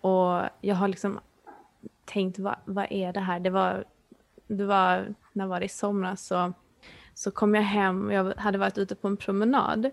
Och 0.00 0.42
jag 0.60 0.74
har 0.74 0.88
liksom 0.88 1.20
tänkt, 2.04 2.38
vad, 2.38 2.56
vad 2.64 2.86
är 2.90 3.12
det 3.12 3.20
här? 3.20 3.40
Det 3.40 3.50
var, 3.50 3.84
det 4.46 4.64
var, 4.64 5.14
när 5.32 5.46
var 5.46 5.60
det 5.60 5.66
i 5.66 5.68
somras 5.68 6.26
så, 6.26 6.52
så 7.14 7.30
kom 7.30 7.54
jag 7.54 7.62
hem, 7.62 8.10
jag 8.10 8.34
hade 8.36 8.58
varit 8.58 8.78
ute 8.78 8.94
på 8.94 9.08
en 9.08 9.16
promenad 9.16 9.90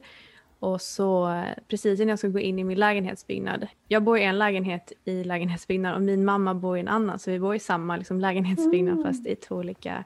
och 0.66 0.82
så 0.82 1.44
precis 1.68 2.00
innan 2.00 2.10
jag 2.10 2.20
skulle 2.20 2.34
gå 2.34 2.40
in 2.40 2.60
i 2.60 2.64
min 2.64 2.80
lägenhetsbyggnad. 2.80 3.68
Jag 3.88 4.04
bor 4.04 4.18
i 4.18 4.24
en 4.24 4.40
lägenhet 4.40 4.92
i 5.04 5.24
lägenhetsbyggnad 5.24 5.96
och 5.96 6.02
min 6.02 6.26
mamma 6.26 6.54
bor 6.54 6.78
i 6.78 6.80
en 6.80 6.88
annan 6.88 7.20
så 7.20 7.32
vi 7.32 7.40
bor 7.40 7.56
i 7.56 7.60
samma 7.60 7.98
liksom, 7.98 8.20
lägenhetsbyggnad 8.20 9.04
fast 9.04 9.28
i 9.28 9.36
två 9.36 9.56
olika 9.56 10.04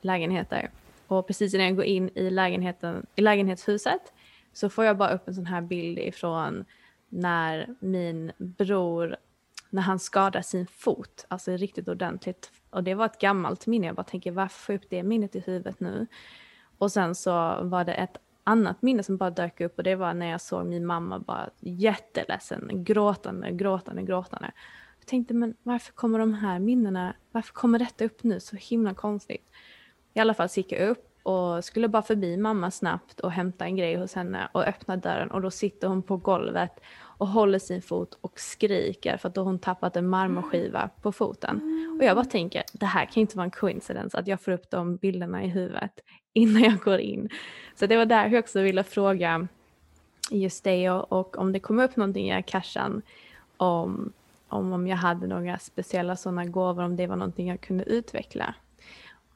lägenheter. 0.00 0.70
Och 1.06 1.26
precis 1.26 1.54
innan 1.54 1.66
jag 1.66 1.76
går 1.76 1.84
in 1.84 2.10
i, 2.14 2.30
lägenheten, 2.30 3.06
i 3.16 3.20
lägenhetshuset 3.20 4.12
så 4.52 4.68
får 4.68 4.84
jag 4.84 4.96
bara 4.96 5.10
upp 5.10 5.28
en 5.28 5.34
sån 5.34 5.46
här 5.46 5.60
bild 5.60 5.98
ifrån 5.98 6.64
när 7.08 7.74
min 7.80 8.32
bror, 8.36 9.16
när 9.70 9.82
han 9.82 9.98
skadar 9.98 10.42
sin 10.42 10.66
fot, 10.66 11.26
alltså 11.28 11.50
riktigt 11.50 11.88
ordentligt. 11.88 12.50
Och 12.70 12.84
det 12.84 12.94
var 12.94 13.06
ett 13.06 13.20
gammalt 13.20 13.66
minne, 13.66 13.86
jag 13.86 13.96
bara 13.96 14.04
tänker 14.04 14.30
varför 14.30 14.58
får 14.58 14.72
jag 14.72 14.80
upp 14.80 14.90
det 14.90 15.02
minnet 15.02 15.36
i 15.36 15.40
huvudet 15.40 15.80
nu? 15.80 16.06
Och 16.78 16.92
sen 16.92 17.14
så 17.14 17.58
var 17.62 17.84
det 17.84 17.94
ett 17.94 18.16
annat 18.44 18.82
minne 18.82 19.02
som 19.02 19.16
bara 19.16 19.30
dök 19.30 19.60
upp 19.60 19.78
och 19.78 19.84
det 19.84 19.94
var 19.94 20.14
när 20.14 20.26
jag 20.26 20.40
såg 20.40 20.66
min 20.66 20.86
mamma 20.86 21.18
bara 21.18 21.50
jätteledsen, 21.60 22.84
gråtande, 22.84 23.50
gråtande, 23.50 24.02
gråtande. 24.02 24.52
Jag 24.98 25.06
tänkte 25.06 25.34
men 25.34 25.54
varför 25.62 25.92
kommer 25.92 26.18
de 26.18 26.34
här 26.34 26.58
minnena, 26.58 27.14
varför 27.32 27.52
kommer 27.52 27.78
detta 27.78 28.04
upp 28.04 28.22
nu 28.22 28.40
så 28.40 28.56
himla 28.56 28.94
konstigt? 28.94 29.50
I 30.14 30.20
alla 30.20 30.34
fall 30.34 30.48
så 30.48 30.60
gick 30.60 30.72
jag 30.72 30.88
upp 30.88 31.08
och 31.22 31.64
skulle 31.64 31.88
bara 31.88 32.02
förbi 32.02 32.36
mamma 32.36 32.70
snabbt 32.70 33.20
och 33.20 33.32
hämta 33.32 33.64
en 33.64 33.76
grej 33.76 33.96
hos 33.96 34.14
henne 34.14 34.48
och 34.52 34.64
öppna 34.64 34.96
dörren 34.96 35.30
och 35.30 35.42
då 35.42 35.50
sitter 35.50 35.88
hon 35.88 36.02
på 36.02 36.16
golvet 36.16 36.80
och 37.00 37.28
håller 37.28 37.58
sin 37.58 37.82
fot 37.82 38.18
och 38.20 38.40
skriker 38.40 39.16
för 39.16 39.28
att 39.28 39.34
då 39.34 39.40
har 39.40 39.46
hon 39.46 39.58
tappat 39.58 39.96
en 39.96 40.08
marmorskiva 40.08 40.90
på 41.02 41.12
foten. 41.12 41.60
Och 41.98 42.04
jag 42.04 42.16
bara 42.16 42.24
tänker, 42.24 42.62
det 42.72 42.86
här 42.86 43.06
kan 43.06 43.20
inte 43.20 43.36
vara 43.36 43.44
en 43.44 43.50
coincidence 43.50 44.18
att 44.18 44.26
jag 44.26 44.40
får 44.40 44.52
upp 44.52 44.70
de 44.70 44.96
bilderna 44.96 45.44
i 45.44 45.48
huvudet 45.48 46.00
innan 46.32 46.62
jag 46.62 46.78
går 46.78 46.98
in. 46.98 47.28
Så 47.74 47.86
det 47.86 47.96
var 47.96 48.06
där 48.06 48.28
jag 48.28 48.40
också 48.40 48.62
ville 48.62 48.84
fråga 48.84 49.48
just 50.30 50.64
det 50.64 50.90
och, 50.90 51.12
och 51.12 51.38
om 51.38 51.52
det 51.52 51.60
kom 51.60 51.80
upp 51.80 51.96
någonting 51.96 52.28
i 52.28 52.32
Akashan 52.32 53.02
om, 53.56 54.12
om, 54.48 54.72
om 54.72 54.86
jag 54.86 54.96
hade 54.96 55.26
några 55.26 55.58
speciella 55.58 56.16
sådana 56.16 56.44
gåvor, 56.44 56.82
om 56.82 56.96
det 56.96 57.06
var 57.06 57.16
någonting 57.16 57.48
jag 57.48 57.60
kunde 57.60 57.84
utveckla. 57.84 58.54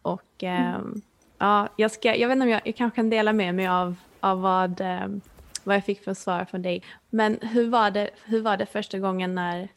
Och 0.02 0.42
ehm, 0.42 1.02
ja, 1.38 1.68
jag, 1.76 1.90
ska, 1.90 2.16
jag 2.16 2.28
vet 2.28 2.36
inte 2.36 2.44
om 2.44 2.50
jag, 2.50 2.60
jag 2.64 2.76
kanske 2.76 2.96
kan 2.96 3.10
dela 3.10 3.32
med 3.32 3.54
mig 3.54 3.66
av, 3.66 3.96
av 4.20 4.40
vad, 4.40 4.80
ehm, 4.80 5.20
vad 5.64 5.76
jag 5.76 5.84
fick 5.84 6.04
för 6.04 6.14
svar 6.14 6.44
från 6.44 6.62
dig. 6.62 6.82
Men 7.10 7.38
hur 7.42 7.68
var 7.68 7.90
det, 7.90 8.10
hur 8.24 8.42
var 8.42 8.56
det 8.56 8.66
första 8.66 8.98
gången 8.98 9.34
när, 9.34 9.68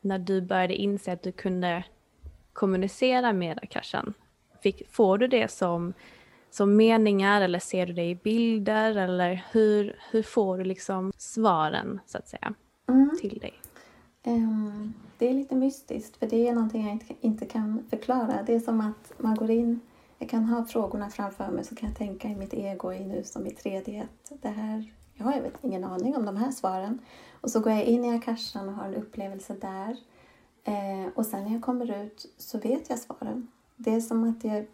när 0.00 0.18
du 0.18 0.40
började 0.40 0.74
inse 0.74 1.12
att 1.12 1.22
du 1.22 1.32
kunde 1.32 1.84
kommunicera 2.52 3.32
med 3.32 3.58
Akashan? 3.62 4.14
Fick, 4.62 4.88
får 4.90 5.18
du 5.18 5.26
det 5.26 5.50
som, 5.50 5.92
som 6.54 6.76
meningar 6.76 7.40
eller 7.40 7.58
ser 7.58 7.86
du 7.86 7.92
det 7.92 8.04
i 8.04 8.14
bilder 8.14 8.96
eller 8.96 9.44
hur, 9.52 9.96
hur 10.10 10.22
får 10.22 10.58
du 10.58 10.64
liksom 10.64 11.12
svaren 11.16 12.00
så 12.06 12.18
att 12.18 12.28
säga 12.28 12.54
Mm. 12.88 13.10
till 13.20 13.38
dig? 13.38 13.52
Ehm, 14.22 14.94
det 15.18 15.28
är 15.30 15.34
lite 15.34 15.54
mystiskt 15.54 16.16
för 16.16 16.26
det 16.26 16.48
är 16.48 16.52
någonting 16.54 16.86
jag 16.86 17.16
inte, 17.20 17.46
kan 17.46 17.84
förklara. 17.90 18.42
Det 18.46 18.54
är 18.54 18.60
som 18.60 18.80
att 18.80 19.12
man 19.18 19.34
går 19.34 19.50
in, 19.50 19.80
jag 20.18 20.28
kan 20.30 20.44
ha 20.44 20.64
frågorna 20.64 21.10
framför 21.10 21.48
mig 21.50 21.64
så 21.64 21.74
kan 21.74 21.88
jag 21.88 21.98
tänka 21.98 22.28
i 22.28 22.36
mitt 22.36 22.54
ego 22.54 22.92
i 22.92 23.04
nu 23.04 23.22
som 23.24 23.46
i 23.46 23.50
3D 23.50 24.02
att 24.02 24.42
det 24.42 24.48
här, 24.48 24.92
ja, 25.14 25.34
jag 25.34 25.42
vet 25.42 25.54
ingen 25.64 25.84
aning 25.84 26.16
om 26.16 26.24
de 26.24 26.36
här 26.36 26.50
svaren. 26.50 26.98
Och 27.40 27.50
så 27.50 27.60
går 27.60 27.72
jag 27.72 27.84
in 27.84 28.04
i 28.04 28.16
akashan 28.16 28.68
och 28.68 28.74
har 28.74 28.84
en 28.84 28.94
upplevelse 28.94 29.56
där. 29.60 29.96
Eh, 30.64 31.08
och 31.14 31.26
sen 31.26 31.44
när 31.44 31.52
jag 31.52 31.62
kommer 31.62 32.02
ut 32.04 32.34
så 32.38 32.58
vet 32.58 32.90
jag 32.90 32.98
svaren. 32.98 33.48
Det 33.76 33.94
är 33.94 34.00
som 34.00 34.24
att 34.30 34.44
jag 34.44 34.66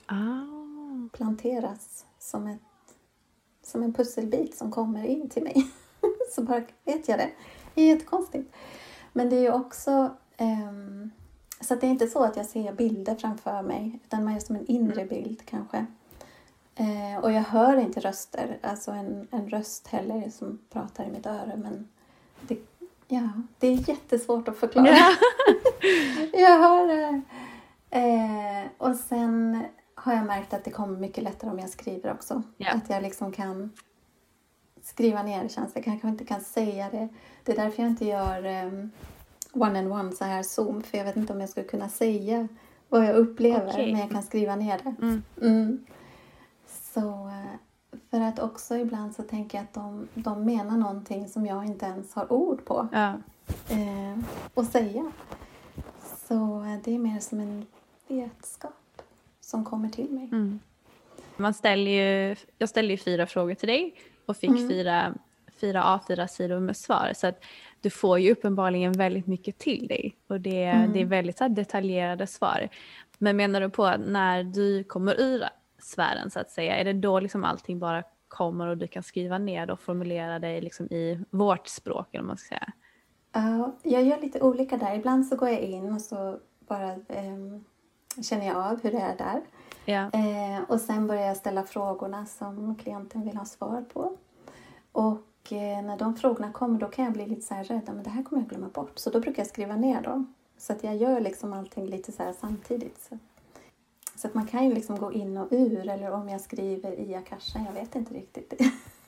Planteras 1.13 2.07
som, 2.19 2.47
ett, 2.47 2.61
som 3.63 3.83
en 3.83 3.95
pusselbit 3.95 4.57
som 4.57 4.71
kommer 4.71 5.05
in 5.05 5.29
till 5.29 5.43
mig. 5.43 5.71
så 6.35 6.43
bara 6.43 6.63
vet 6.85 7.09
jag 7.09 7.19
det. 7.19 7.31
Det 7.75 7.83
är 7.83 7.87
jättekonstigt. 7.87 8.53
Men 9.13 9.31
det 9.31 9.37
är 9.37 9.41
ju 9.41 9.53
också... 9.53 10.17
ehm, 10.37 11.11
så 11.61 11.75
att 11.75 11.81
det 11.81 11.87
är 11.87 11.91
inte 11.91 12.07
så 12.07 12.25
att 12.25 12.37
jag 12.37 12.47
ser 12.47 12.73
bilder 12.73 13.15
framför 13.15 13.63
mig 13.63 14.01
utan 14.05 14.25
man 14.25 14.35
är 14.35 14.41
som 14.41 14.57
en 14.57 14.67
inre 14.67 15.05
bild 15.05 15.43
kanske. 15.45 15.87
Eh, 16.75 17.25
och 17.25 17.33
jag 17.33 17.43
hör 17.43 17.77
inte 17.77 18.01
röster, 18.01 18.59
alltså 18.63 18.91
en, 18.91 19.29
en 19.31 19.49
röst 19.51 19.87
heller 19.87 20.31
som 20.31 20.59
pratar 20.71 21.05
i 21.05 21.11
mitt 21.11 21.27
öra. 21.27 21.57
Men 21.57 21.89
det, 22.41 22.59
ja, 23.09 23.31
det 23.59 23.67
är 23.67 23.89
jättesvårt 23.89 24.49
att 24.49 24.57
förklara. 24.57 24.89
Ja. 24.89 25.11
Jag 26.33 26.59
hör 26.59 26.87
det. 26.87 27.23
Eh, 27.91 28.67
och 28.79 28.97
sen 28.97 29.65
har 30.03 30.15
jag 30.15 30.27
märkt 30.27 30.55
att 30.55 30.65
det 30.65 30.71
kommer 30.71 30.99
mycket 30.99 31.25
lättare 31.25 31.51
om 31.51 31.59
jag 31.59 31.71
skriver 31.71 32.13
också. 32.13 32.43
Ja. 32.57 32.73
Att 32.73 32.91
jag 32.91 33.03
liksom 33.03 33.33
kan 33.33 33.71
skriva 34.83 35.23
ner 35.23 35.49
känns 35.49 35.73
Jag 35.75 35.85
kanske 35.85 36.09
inte 36.09 36.25
kan 36.25 36.41
säga 36.41 36.91
det. 36.91 37.09
Det 37.45 37.53
är 37.53 37.57
därför 37.57 37.83
jag 37.83 37.91
inte 37.91 38.05
gör 38.05 38.65
um, 38.67 38.91
one 39.53 39.79
and 39.79 39.93
one 39.93 40.13
så 40.13 40.25
här 40.25 40.43
zoom. 40.43 40.83
För 40.83 40.99
jag 40.99 41.05
vet 41.05 41.17
inte 41.17 41.33
om 41.33 41.41
jag 41.41 41.49
skulle 41.49 41.67
kunna 41.67 41.89
säga 41.89 42.49
vad 42.89 43.05
jag 43.05 43.17
upplever. 43.17 43.69
Okej. 43.69 43.93
Men 43.93 44.01
jag 44.01 44.11
kan 44.11 44.23
skriva 44.23 44.57
ner 44.57 44.81
det. 44.85 44.95
Mm. 45.03 45.23
Mm. 45.43 45.87
Så 46.71 47.01
eh, 47.29 47.99
för 48.11 48.21
att 48.21 48.39
också 48.39 48.77
ibland 48.77 49.15
så 49.15 49.23
tänker 49.23 49.59
jag 49.59 49.63
att 49.65 49.75
de, 49.75 50.09
de 50.15 50.45
menar 50.45 50.77
någonting 50.77 51.29
som 51.29 51.47
jag 51.47 51.65
inte 51.65 51.87
ens 51.87 52.15
har 52.15 52.33
ord 52.33 52.65
på 52.65 52.89
Ja. 52.93 53.15
eh, 53.69 54.19
att 54.55 54.73
säga. 54.73 55.13
Så 56.29 56.65
eh, 56.65 56.79
det 56.85 56.95
är 56.95 56.99
mer 56.99 57.21
som 57.21 57.41
en 57.41 57.67
vetskap 58.09 58.80
som 59.51 59.65
kommer 59.65 59.89
till 59.89 60.11
mig. 60.11 60.25
Mm. 60.33 60.61
Man 61.37 61.55
ställer 61.55 61.91
ju, 61.91 62.37
jag 62.59 62.69
ställde 62.69 62.93
ju 62.93 62.97
fyra 62.97 63.27
frågor 63.27 63.55
till 63.55 63.69
dig 63.69 63.95
och 64.27 64.37
fick 64.37 64.51
Mm. 64.51 64.69
fyra, 64.69 65.15
fyra 65.61 65.83
A4-sidor 65.83 66.61
med 66.61 66.77
svar. 66.77 67.13
Så 67.17 67.27
att 67.27 67.45
du 67.81 67.91
får 67.91 68.19
ju 68.19 68.33
uppenbarligen 68.33 68.93
väldigt 68.93 69.27
mycket 69.27 69.59
till 69.59 69.87
dig 69.87 70.17
och 70.27 70.41
det, 70.41 70.65
Mm. 70.65 70.93
det 70.93 71.01
är 71.01 71.05
väldigt 71.05 71.39
så 71.39 71.49
detaljerade 71.49 72.27
svar. 72.27 72.69
Men 73.19 73.37
menar 73.37 73.61
du 73.61 73.71
på 73.71 73.85
att 73.85 74.01
när 74.01 74.45
du 74.45 74.85
kommer 74.85 75.21
ur 75.21 75.45
sfären 75.79 76.31
så 76.31 76.41
att 76.41 76.51
säga, 76.51 76.77
är 76.77 76.85
det 76.85 76.93
då 76.93 77.21
liksom 77.21 77.45
allting 77.45 77.79
bara 77.79 78.03
kommer 78.29 78.67
och 78.67 78.77
du 78.79 78.87
kan 78.87 79.03
skriva 79.03 79.39
ner 79.39 79.71
och 79.71 79.81
formulera 79.81 80.39
dig 80.39 80.61
liksom 80.61 80.87
i 80.87 81.21
vårt 81.31 81.67
språk 81.69 82.15
eller 82.15 82.25
man 82.25 82.37
ska 82.37 82.49
säga? 82.49 82.73
Ja, 83.33 83.77
jag 83.83 84.03
gör 84.05 84.21
lite 84.21 84.41
olika 84.41 84.77
där. 84.77 84.95
Ibland 84.95 85.27
så 85.27 85.37
går 85.37 85.49
jag 85.49 85.61
in 85.61 85.93
och 85.93 86.01
så 86.01 86.39
bara 86.69 86.93
ehm, 87.09 87.65
känner 88.23 88.47
jag 88.47 88.57
av 88.57 88.83
hur 88.83 88.93
det 88.93 89.01
är 89.01 89.17
där. 89.17 89.41
Ja. 89.85 90.11
Eh, 90.13 90.63
och 90.69 90.81
sen 90.81 91.07
börjar 91.07 91.27
jag 91.27 91.37
ställa 91.37 91.63
frågorna 91.63 92.27
som 92.27 92.75
klienten 92.75 93.25
vill 93.25 93.37
ha 93.37 93.45
svar 93.45 93.85
på. 93.93 94.17
Och 94.93 95.53
eh, 95.53 95.83
när 95.83 95.97
de 95.97 96.17
frågorna 96.17 96.53
kommer 96.53 96.79
då 96.79 96.87
kan 96.87 97.05
jag 97.05 97.15
bli 97.15 97.27
lite 97.27 97.43
så 97.43 97.55
här 97.55 97.65
rädd, 97.65 97.83
men 97.87 98.03
det 98.03 98.11
här 98.11 98.23
kommer 98.23 98.43
jag 98.43 98.49
glömma 98.49 98.69
bort. 98.69 98.99
Så 98.99 99.11
då 99.11 99.21
brukar 99.21 99.43
jag 99.43 99.49
skriva 99.49 99.77
ner 99.77 100.01
dem. 100.01 100.35
Så 100.59 100.73
att 100.73 100.85
jag 100.85 100.97
gör 100.97 101.21
liksom 101.21 101.53
allting 101.53 101.87
lite 101.87 102.13
så 102.13 102.23
här 102.23 102.35
samtidigt. 102.41 103.03
Så, 103.09 103.19
så 104.17 104.27
att 104.27 104.35
man 104.35 104.47
kan 104.47 104.65
ju 104.65 104.75
liksom 104.75 104.99
gå 104.99 105.13
in 105.13 105.37
och 105.37 105.49
ur, 105.51 105.89
eller 105.89 106.11
om 106.11 106.29
jag 106.29 106.41
skriver 106.41 107.01
i 107.01 107.15
akashan, 107.15 107.65
jag 107.65 107.73
vet 107.73 107.95
inte 107.95 108.15
riktigt 108.15 108.53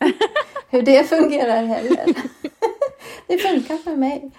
hur 0.70 0.82
det 0.82 1.04
fungerar 1.04 1.64
heller. 1.64 2.06
det 3.26 3.38
funkar 3.38 3.76
för 3.76 3.96
mig. 3.96 4.30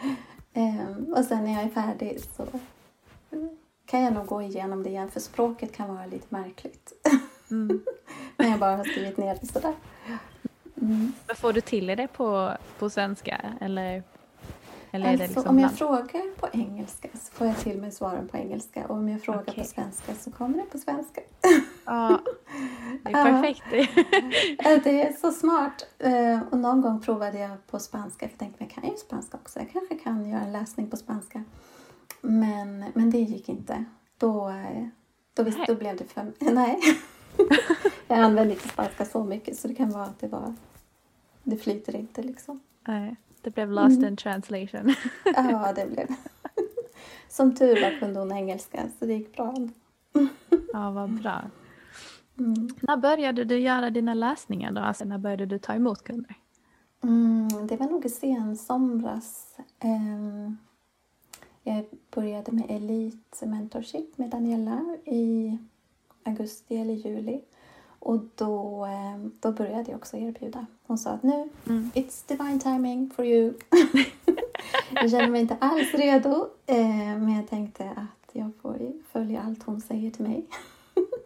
Um, 0.53 1.13
och 1.17 1.25
sen 1.25 1.43
när 1.43 1.53
jag 1.53 1.63
är 1.63 1.69
färdig 1.69 2.19
så 2.37 2.45
kan 3.93 4.01
jag 4.01 4.13
nog 4.13 4.25
gå 4.25 4.41
igenom 4.41 4.83
det 4.83 4.89
igen, 4.89 5.11
för 5.11 5.19
språket 5.19 5.75
kan 5.75 5.95
vara 5.95 6.05
lite 6.05 6.25
märkligt. 6.29 6.93
Mm. 7.51 7.81
när 8.37 8.49
jag 8.49 8.59
bara 8.59 8.75
har 8.75 8.83
skrivit 8.83 9.17
ner 9.17 9.37
det 9.41 9.47
sådär. 9.47 9.73
Mm. 10.81 11.13
Får 11.35 11.53
du 11.53 11.61
till 11.61 11.87
det 11.87 12.07
på, 12.07 12.51
på 12.79 12.89
svenska? 12.89 13.41
Eller, 13.61 14.03
eller 14.91 15.09
alltså, 15.09 15.25
liksom 15.25 15.43
om 15.47 15.59
jag 15.59 15.71
bland? 15.71 15.77
frågar 15.77 16.35
på 16.35 16.47
engelska 16.53 17.07
så 17.13 17.31
får 17.31 17.47
jag 17.47 17.57
till 17.57 17.81
mig 17.81 17.91
svaren 17.91 18.27
på 18.27 18.37
engelska. 18.37 18.85
Och 18.87 18.95
om 18.95 19.09
jag 19.09 19.21
frågar 19.21 19.41
okay. 19.41 19.55
på 19.55 19.63
svenska 19.63 20.15
så 20.15 20.31
kommer 20.31 20.57
det 20.57 20.65
på 20.71 20.77
svenska. 20.77 21.21
Ja, 21.85 22.19
det 23.03 23.11
är 23.11 23.23
perfekt. 23.23 23.63
det 24.83 25.01
är 25.01 25.13
så 25.13 25.31
smart. 25.31 25.85
Eh, 25.99 26.39
och 26.51 26.57
någon 26.57 26.81
gång 26.81 27.01
provade 27.01 27.39
jag 27.39 27.67
på 27.67 27.79
spanska. 27.79 28.27
För 28.27 28.33
jag 28.33 28.39
tänkte, 28.39 28.63
jag 28.63 28.71
kan 28.71 28.83
ju 28.83 28.97
spanska 28.97 29.37
också. 29.37 29.59
Jag 29.59 29.71
kanske 29.71 29.95
kan 29.95 30.29
göra 30.29 30.41
en 30.41 30.51
läsning 30.51 30.89
på 30.89 30.97
spanska. 30.97 31.43
Men, 32.25 32.85
men 32.93 33.09
det 33.09 33.17
gick 33.17 33.49
inte. 33.49 33.85
Då, 34.17 34.49
eh, 34.49 34.87
då, 35.33 35.43
visst, 35.43 35.67
då 35.67 35.75
blev 35.75 35.97
det 35.97 36.05
för... 36.05 36.31
Nej. 36.53 36.79
jag 38.07 38.19
använder 38.19 38.55
inte 38.55 38.67
spanska 38.67 39.05
så 39.05 39.23
mycket 39.23 39.57
så 39.57 39.67
det 39.67 39.75
kan 39.75 39.89
vara 39.89 40.03
att 40.03 40.19
det 40.19 40.27
var... 40.27 40.53
Det 41.43 41.57
flyter 41.57 41.95
inte 41.95 42.21
liksom. 42.21 42.59
Nej, 42.87 43.15
det 43.41 43.49
blev 43.49 43.71
lost 43.71 43.97
mm. 43.97 44.07
in 44.07 44.17
translation. 44.17 44.93
ja, 45.25 45.73
det 45.75 45.85
blev 45.85 46.07
Som 47.29 47.55
tur 47.55 47.81
var 47.81 47.99
kunde 47.99 48.19
hon 48.19 48.31
engelska 48.31 48.83
så 48.99 49.05
det 49.05 49.13
gick 49.13 49.35
bra. 49.35 49.55
ja, 50.73 50.91
vad 50.91 51.09
bra. 51.09 51.41
Mm. 52.39 52.69
När 52.81 52.97
började 52.97 53.43
du 53.43 53.59
göra 53.59 53.89
dina 53.89 54.13
läsningar 54.13 54.71
då? 54.71 54.81
Alltså, 54.81 55.05
när 55.05 55.17
började 55.17 55.45
du 55.45 55.59
ta 55.59 55.73
emot 55.73 56.03
kunder? 56.03 56.35
Mm, 57.03 57.67
det 57.67 57.77
var 57.77 57.87
nog 57.87 58.05
i 58.05 58.09
sensomras. 58.09 59.57
Um, 59.83 60.57
jag 61.63 61.85
började 62.11 62.51
med 62.51 62.65
Elite 62.69 63.45
Mentorship 63.45 64.17
med 64.17 64.29
Daniela 64.29 64.97
i 65.05 65.57
augusti 66.23 66.77
eller 66.77 66.93
juli. 66.93 67.41
Och 67.99 68.19
då, 68.35 68.85
ehm, 68.85 69.31
då 69.39 69.51
började 69.51 69.91
jag 69.91 69.97
också 69.97 70.17
erbjuda. 70.17 70.65
Hon 70.87 70.97
sa 70.97 71.09
att 71.09 71.23
nu, 71.23 71.49
mm. 71.67 71.91
it's 71.93 72.27
divine 72.27 72.59
timing 72.59 73.09
for 73.15 73.25
you. 73.25 73.53
jag 74.91 75.11
känner 75.11 75.27
mig 75.27 75.41
inte 75.41 75.57
alls 75.61 75.93
redo, 75.93 76.47
eh, 76.65 77.17
men 77.17 77.33
jag 77.33 77.47
tänkte 77.47 77.89
att 77.89 78.35
jag 78.35 78.51
får 78.61 78.91
följa 79.11 79.41
allt 79.41 79.63
hon 79.63 79.81
säger 79.81 80.11
till 80.11 80.23
mig. 80.23 80.45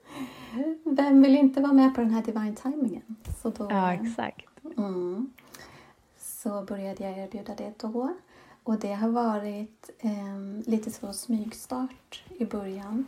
Vem 0.83 1.21
vill 1.21 1.35
inte 1.37 1.61
vara 1.61 1.73
med 1.73 1.95
på 1.95 2.01
den 2.01 2.11
här 2.11 2.21
divine 2.23 2.55
timingen? 2.55 3.15
Så 3.41 3.49
då, 3.49 3.67
ja, 3.69 3.93
exakt. 3.93 4.45
Mm, 4.77 5.33
så 6.17 6.61
började 6.61 7.03
jag 7.03 7.17
erbjuda 7.17 7.55
det 7.55 7.73
då. 7.77 8.13
Och 8.67 8.79
det 8.79 8.93
har 8.93 9.09
varit 9.09 9.89
eh, 9.99 10.69
lite 10.71 10.91
så 10.91 11.13
smygstart 11.13 12.23
i 12.37 12.45
början. 12.45 13.05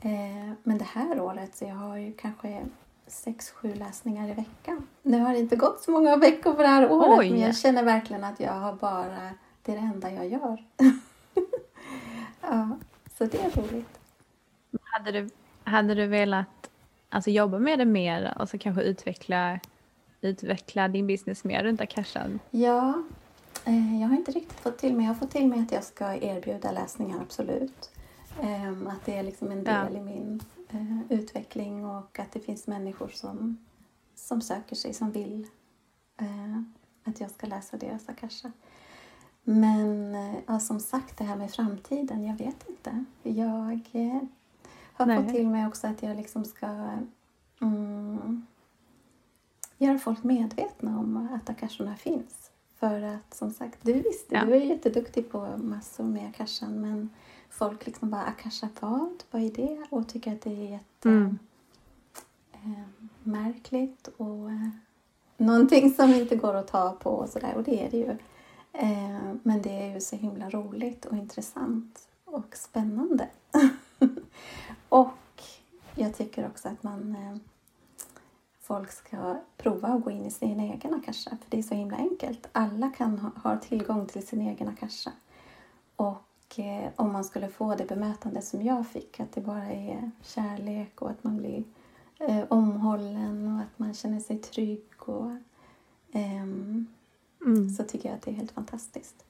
Eh, 0.00 0.52
men 0.62 0.78
det 0.78 0.84
här 0.84 1.20
året, 1.20 1.56
så 1.56 1.64
jag 1.64 1.74
har 1.74 1.96
ju 1.96 2.12
kanske 2.12 2.66
sex, 3.06 3.50
sju 3.50 3.74
läsningar 3.74 4.28
i 4.28 4.32
veckan. 4.32 4.86
Nu 5.02 5.20
har 5.20 5.32
det 5.32 5.38
inte 5.38 5.56
gått 5.56 5.80
så 5.80 5.90
många 5.90 6.16
veckor 6.16 6.54
på 6.54 6.62
det 6.62 6.68
här 6.68 6.90
året, 6.92 7.18
Oj. 7.18 7.30
men 7.30 7.40
jag 7.40 7.56
känner 7.56 7.84
verkligen 7.84 8.24
att 8.24 8.40
jag 8.40 8.52
har 8.52 8.72
bara, 8.72 9.30
det 9.62 9.72
är 9.72 9.76
det 9.76 9.82
enda 9.82 10.12
jag 10.12 10.28
gör. 10.28 10.64
ja, 12.40 12.78
så 13.18 13.24
det 13.24 13.40
är 13.40 13.50
roligt. 13.50 13.98
Hade 14.82 15.12
du, 15.12 15.30
hade 15.64 15.94
du 15.94 16.06
velat 16.06 16.70
alltså, 17.08 17.30
jobba 17.30 17.58
med 17.58 17.78
det 17.78 17.84
mer 17.84 18.34
och 18.38 18.48
så 18.48 18.58
kanske 18.58 18.82
utveckla, 18.82 19.60
utveckla 20.20 20.88
din 20.88 21.06
business 21.06 21.44
mer 21.44 21.62
runt 21.62 21.80
Akashan? 21.80 22.40
Ja, 22.50 23.02
jag 24.00 24.08
har 24.08 24.16
inte 24.16 24.32
riktigt 24.32 24.60
fått 24.60 24.78
till 24.78 24.96
mig. 24.96 25.06
Jag 25.06 25.14
har 25.14 25.20
fått 25.20 25.30
till 25.30 25.46
mig 25.48 25.60
att 25.60 25.72
jag 25.72 25.84
ska 25.84 26.14
erbjuda 26.14 26.72
läsningar, 26.72 27.20
absolut. 27.22 27.90
Eh, 28.40 28.70
att 28.70 29.04
det 29.04 29.16
är 29.16 29.22
liksom 29.22 29.50
en 29.50 29.64
del 29.64 29.94
ja. 29.94 29.98
i 29.98 30.02
min 30.02 30.42
eh, 30.68 31.18
utveckling 31.18 31.86
och 31.86 32.18
att 32.18 32.32
det 32.32 32.40
finns 32.40 32.66
människor 32.66 33.08
som, 33.08 33.58
som 34.14 34.40
söker 34.40 34.76
sig, 34.76 34.94
som 34.94 35.10
vill 35.10 35.46
eh, 36.20 36.62
att 37.04 37.20
jag 37.20 37.30
ska 37.30 37.46
läsa 37.46 37.76
deras 37.76 38.08
akasha. 38.08 38.52
Men 39.42 40.14
eh, 40.14 40.34
ja, 40.46 40.60
som 40.60 40.80
sagt, 40.80 41.18
det 41.18 41.24
här 41.24 41.36
med 41.36 41.50
framtiden, 41.50 42.24
jag 42.24 42.36
vet 42.36 42.68
inte. 42.68 43.04
Jag 43.22 43.90
eh, 43.92 44.22
har 44.92 45.06
Nej. 45.06 45.16
fått 45.22 45.34
till 45.34 45.48
mig 45.48 45.66
också 45.66 45.86
att 45.86 46.02
jag 46.02 46.16
liksom 46.16 46.44
ska 46.44 46.98
mm, 47.60 48.46
göra 49.78 49.98
folk 49.98 50.24
medvetna 50.24 50.98
om 50.98 51.28
att 51.32 51.50
akashorna 51.50 51.96
finns. 51.96 52.43
För 52.84 53.02
att 53.02 53.34
som 53.34 53.50
sagt, 53.50 53.78
du 53.82 53.92
visste, 53.92 54.34
ja. 54.34 54.44
du 54.44 54.54
är 54.54 54.60
jätteduktig 54.60 55.30
på 55.30 55.56
massor 55.56 56.04
med 56.04 56.28
akashan 56.28 56.80
men 56.80 57.10
folk 57.50 57.86
liksom 57.86 58.10
bara 58.10 58.22
akasha 58.22 58.68
vad? 58.80 59.24
Vad 59.30 59.42
är 59.42 59.50
det? 59.50 59.86
Och 59.90 60.08
tycker 60.08 60.32
att 60.32 60.40
det 60.40 60.50
är 60.50 60.70
jätte 60.70 61.08
mm. 61.08 61.38
eh, 62.52 64.10
och 64.16 64.50
eh, 64.50 64.68
någonting 65.36 65.94
som 65.94 66.10
inte 66.10 66.36
går 66.36 66.54
att 66.54 66.68
ta 66.68 66.92
på 66.92 67.10
och 67.10 67.28
sådär. 67.28 67.54
Och 67.56 67.62
det 67.62 67.86
är 67.86 67.90
det 67.90 67.96
ju. 67.96 68.16
Eh, 68.72 69.34
men 69.42 69.62
det 69.62 69.82
är 69.82 69.94
ju 69.94 70.00
så 70.00 70.16
himla 70.16 70.50
roligt 70.50 71.04
och 71.04 71.16
intressant 71.16 72.08
och 72.24 72.56
spännande. 72.56 73.28
och 74.88 75.42
jag 75.94 76.16
tycker 76.16 76.46
också 76.46 76.68
att 76.68 76.82
man 76.82 77.16
eh, 77.16 77.36
folk 78.64 78.90
ska 78.90 79.40
prova 79.56 79.88
att 79.88 80.04
gå 80.04 80.10
in 80.10 80.26
i 80.26 80.30
sin 80.30 80.60
egen 80.60 80.94
akasha, 80.94 81.30
för 81.30 81.50
det 81.50 81.58
är 81.58 81.62
så 81.62 81.74
himla 81.74 81.96
enkelt. 81.96 82.48
Alla 82.52 82.90
kan 82.90 83.18
ha, 83.18 83.30
ha 83.50 83.58
tillgång 83.58 84.06
till 84.06 84.26
sin 84.26 84.40
egen 84.40 84.68
akasha. 84.68 85.12
Och 85.96 86.58
eh, 86.58 86.90
om 86.96 87.12
man 87.12 87.24
skulle 87.24 87.48
få 87.48 87.74
det 87.74 87.84
bemötande 87.84 88.42
som 88.42 88.62
jag 88.62 88.86
fick, 88.86 89.20
att 89.20 89.32
det 89.32 89.40
bara 89.40 89.64
är 89.66 90.10
kärlek 90.22 91.02
och 91.02 91.10
att 91.10 91.24
man 91.24 91.36
blir 91.36 91.64
eh, 92.18 92.44
omhållen 92.48 93.54
och 93.54 93.60
att 93.60 93.78
man 93.78 93.94
känner 93.94 94.20
sig 94.20 94.38
trygg 94.38 94.86
och 94.96 95.30
ehm, 96.12 96.86
mm. 97.46 97.70
så 97.70 97.84
tycker 97.84 98.08
jag 98.08 98.16
att 98.16 98.22
det 98.22 98.30
är 98.30 98.34
helt 98.34 98.52
fantastiskt. 98.52 99.24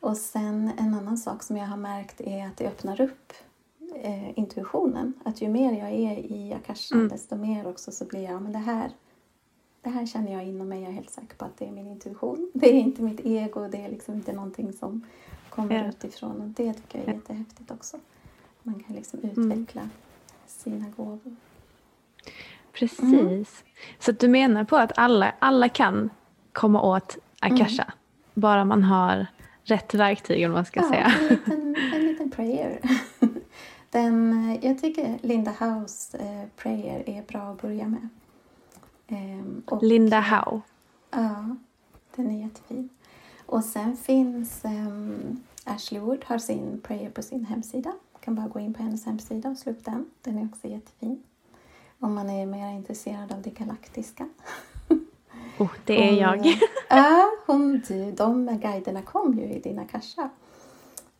Och 0.00 0.16
sen 0.16 0.72
en 0.78 0.94
annan 0.94 1.18
sak 1.18 1.42
som 1.42 1.56
jag 1.56 1.66
har 1.66 1.76
märkt 1.76 2.20
är 2.20 2.46
att 2.46 2.56
det 2.56 2.66
öppnar 2.66 3.00
upp 3.00 3.32
eh, 3.94 4.38
intuitionen. 4.38 5.12
Att 5.24 5.42
ju 5.42 5.48
mer 5.48 5.78
jag 5.78 5.90
är 5.90 6.18
i 6.18 6.52
akashan 6.52 6.98
mm. 6.98 7.08
desto 7.08 7.36
mer 7.36 7.68
också 7.68 7.92
så 7.92 8.04
blir 8.04 8.22
jag, 8.22 8.42
men 8.42 8.52
det 8.52 8.58
här, 8.58 8.90
det 9.82 9.90
här 9.90 10.06
känner 10.06 10.32
jag 10.32 10.44
inom 10.44 10.68
mig. 10.68 10.80
Jag 10.80 10.88
är 10.88 10.94
helt 10.94 11.10
säker 11.10 11.36
på 11.36 11.44
att 11.44 11.58
det 11.58 11.66
är 11.66 11.72
min 11.72 11.88
intuition. 11.88 12.50
Det 12.54 12.68
är 12.68 12.80
inte 12.80 13.02
mitt 13.02 13.20
ego, 13.24 13.68
det 13.68 13.78
är 13.84 13.88
liksom 13.88 14.14
inte 14.14 14.32
någonting 14.32 14.72
som 14.72 15.06
kommer 15.50 15.74
yeah. 15.74 15.88
utifrån. 15.88 16.40
Och 16.40 16.48
det 16.48 16.72
tycker 16.72 16.98
jag 16.98 17.08
är 17.08 17.12
jättehäftigt 17.12 17.70
också. 17.70 17.96
Man 18.62 18.82
kan 18.86 18.96
liksom 18.96 19.20
mm. 19.20 19.30
utveckla 19.30 19.80
mm. 19.80 19.92
sina 20.46 20.86
gåvor. 20.96 21.36
Precis. 22.72 23.02
Mm. 23.02 23.44
Så 23.98 24.12
du 24.12 24.28
menar 24.28 24.64
på 24.64 24.76
att 24.76 24.92
alla, 24.98 25.34
alla 25.38 25.68
kan 25.68 26.10
komma 26.52 26.82
åt 26.82 27.18
akasha? 27.40 27.82
Mm. 27.82 27.94
Bara 28.34 28.64
man 28.64 28.82
har 28.82 29.26
rätt 29.64 29.94
verktyg, 29.94 30.46
om 30.46 30.52
man 30.52 30.64
ska 30.64 30.80
ja, 30.80 30.88
säga. 30.88 31.12
En 31.20 31.28
liten, 31.28 31.76
en 31.94 32.06
liten 32.06 32.30
prayer. 32.30 32.80
Den, 33.92 34.50
eh, 34.50 34.66
jag 34.66 34.78
tycker 34.78 35.18
Linda 35.22 35.50
House 35.50 36.18
eh, 36.18 36.48
Prayer 36.56 37.08
är 37.08 37.22
bra 37.22 37.40
att 37.40 37.62
börja 37.62 37.88
med. 37.88 38.08
Ehm, 39.08 39.62
och, 39.66 39.82
Linda 39.82 40.20
Howe? 40.20 40.60
Ja, 41.10 41.56
den 42.16 42.30
är 42.30 42.42
jättefin. 42.42 42.88
Och 43.46 43.64
sen 43.64 43.96
finns 43.96 44.64
um, 44.64 45.42
Ashley 45.64 46.00
Wood 46.00 46.24
har 46.24 46.38
sin 46.38 46.80
prayer 46.80 47.10
på 47.10 47.22
sin 47.22 47.44
hemsida. 47.44 47.92
Kan 48.20 48.34
bara 48.34 48.48
gå 48.48 48.60
in 48.60 48.74
på 48.74 48.82
hennes 48.82 49.06
hemsida 49.06 49.48
och 49.48 49.58
slå 49.58 49.72
upp 49.72 49.84
den. 49.84 50.10
Den 50.22 50.38
är 50.38 50.44
också 50.44 50.68
jättefin. 50.68 51.22
Om 51.98 52.14
man 52.14 52.30
är 52.30 52.46
mer 52.46 52.72
intresserad 52.72 53.32
av 53.32 53.42
det 53.42 53.50
galaktiska. 53.50 54.28
Oh, 55.58 55.72
det 55.84 55.94
är 55.94 56.08
hon, 56.08 56.18
jag. 56.18 56.58
ja, 56.88 57.30
hon, 57.46 57.82
de 58.16 58.58
guiderna 58.62 59.02
kom 59.02 59.38
ju 59.38 59.44
i 59.44 59.60
dina 59.60 59.84
kasha. 59.84 60.30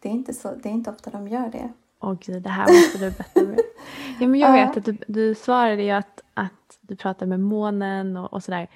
Det 0.00 0.08
är, 0.08 0.12
inte 0.12 0.34
så, 0.34 0.54
det 0.54 0.68
är 0.68 0.72
inte 0.72 0.90
ofta 0.90 1.10
de 1.10 1.28
gör 1.28 1.48
det. 1.48 1.72
Åh 2.02 2.14
gud, 2.20 2.42
det 2.42 2.50
här 2.50 2.66
måste 2.66 2.98
du 2.98 3.10
berätta 3.10 3.42
mer. 3.42 3.58
ja, 4.20 4.28
men 4.28 4.40
jag 4.40 4.52
vet 4.52 4.76
att 4.76 4.84
du, 4.84 4.96
du 5.06 5.34
svarade 5.34 5.82
ju 5.82 5.90
att, 5.90 6.20
att 6.34 6.78
du 6.80 6.96
pratade 6.96 7.28
med 7.28 7.40
månen 7.40 8.16
och, 8.16 8.32
och 8.32 8.42
sådär. 8.42 8.68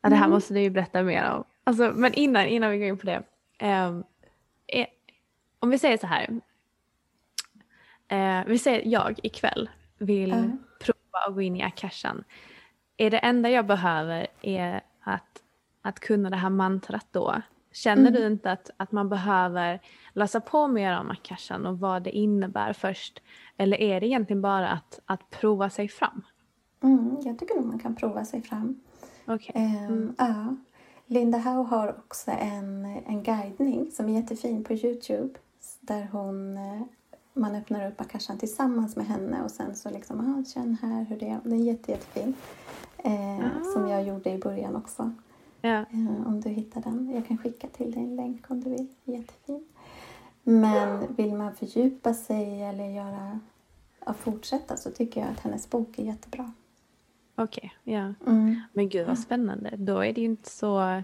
Ja, 0.00 0.08
det 0.08 0.16
här 0.16 0.24
mm. 0.24 0.34
måste 0.34 0.54
du 0.54 0.60
ju 0.60 0.70
berätta 0.70 1.02
mer 1.02 1.30
om. 1.30 1.44
Alltså, 1.64 1.92
men 1.94 2.14
innan, 2.14 2.46
innan 2.46 2.70
vi 2.70 2.78
går 2.78 2.88
in 2.88 2.98
på 2.98 3.06
det. 3.06 3.22
Um, 3.62 4.04
om 5.58 5.70
vi 5.70 5.78
säger 5.78 5.98
så 5.98 6.06
här. 6.06 6.40
Uh, 8.12 8.46
vi 8.46 8.58
säger 8.58 8.82
jag 8.88 9.20
ikväll 9.22 9.70
vill 9.98 10.30
Ja. 10.30 10.42
prova 10.80 11.26
att 11.28 11.34
gå 11.34 11.42
in 11.42 11.56
i 11.56 11.62
akashan. 11.62 12.24
Är 12.96 13.10
det 13.10 13.18
enda 13.18 13.50
jag 13.50 13.66
behöver 13.66 14.26
är 14.42 14.80
att, 15.00 15.42
att 15.82 16.00
kunna 16.00 16.30
det 16.30 16.36
här 16.36 16.50
mantrat 16.50 17.06
då? 17.10 17.42
Känner 17.72 18.08
Mm. 18.10 18.12
du 18.12 18.26
inte 18.26 18.52
att, 18.52 18.70
att 18.76 18.92
man 18.92 19.08
behöver 19.08 19.80
läsa 20.12 20.40
på 20.40 20.66
mer 20.68 21.00
om 21.00 21.10
akashan 21.10 21.66
och 21.66 21.78
vad 21.78 22.02
det 22.02 22.10
innebär 22.10 22.72
först? 22.72 23.22
Eller 23.56 23.80
är 23.80 24.00
det 24.00 24.06
egentligen 24.06 24.42
bara 24.42 24.68
att, 24.68 25.00
att 25.06 25.30
prova 25.30 25.70
sig 25.70 25.88
fram? 25.88 26.22
Mm, 26.82 27.16
jag 27.24 27.38
tycker 27.38 27.54
nog 27.54 27.64
man 27.64 27.78
kan 27.78 27.94
prova 27.96 28.24
sig 28.24 28.42
fram. 28.42 28.80
Okej. 29.26 29.52
Ehm, 29.54 30.14
ja. 30.18 30.56
Linda 31.06 31.38
Howe 31.38 31.68
har 31.68 31.88
också 31.98 32.30
en, 32.30 32.84
en 33.06 33.22
guidning 33.22 33.90
som 33.90 34.08
är 34.08 34.12
jättefin 34.20 34.64
på 34.64 34.72
Youtube. 34.72 35.38
Där 35.80 36.08
hon, 36.12 36.56
eh, 36.56 36.82
man 37.32 37.54
öppnar 37.54 37.88
upp 37.90 38.00
akashan 38.00 38.38
tillsammans 38.38 38.96
med 38.96 39.06
henne 39.06 39.42
och 39.42 39.50
sen 39.50 39.76
så 39.76 39.90
liksom, 39.90 40.20
ah, 40.20 40.44
känn 40.50 40.76
här 40.82 41.04
hur 41.04 41.18
det 41.18 41.28
är. 41.28 41.40
Den 41.44 41.52
är 41.52 41.56
jätte, 41.64 41.90
jättefin. 41.90 42.34
Eh, 42.98 43.62
Som 43.74 43.88
jag 43.88 44.02
gjorde 44.04 44.30
i 44.30 44.38
början 44.38 44.76
också. 44.76 45.12
Ja. 45.62 45.78
Eh, 45.78 46.26
om 46.26 46.40
du 46.40 46.48
hittar 46.48 46.80
den. 46.80 47.10
Jag 47.14 47.26
kan 47.26 47.38
skicka 47.38 47.66
till 47.66 47.92
dig 47.92 48.02
en 48.02 48.16
länk 48.16 48.50
om 48.50 48.60
du 48.60 48.70
vill. 48.70 48.88
Jättefin. 49.04 49.64
Men 50.42 51.14
vill 51.14 51.34
man 51.34 51.54
fördjupa 51.54 52.14
sig 52.14 52.62
eller 52.62 52.88
göra, 52.88 53.40
ja, 54.06 54.14
fortsätta 54.14 54.76
så 54.76 54.90
tycker 54.90 55.20
jag 55.20 55.30
att 55.30 55.40
hennes 55.40 55.70
bok 55.70 55.98
är 55.98 56.02
jättebra. 56.02 56.52
Okej, 57.34 57.74
ja. 57.84 58.14
Mm. 58.26 58.60
Men 58.72 58.88
gud 58.88 59.06
vad 59.06 59.18
spännande. 59.18 59.74
Då 59.76 59.98
är 59.98 60.12
det 60.12 60.20
ju 60.20 60.26
inte 60.26 60.50
så, 60.50 61.02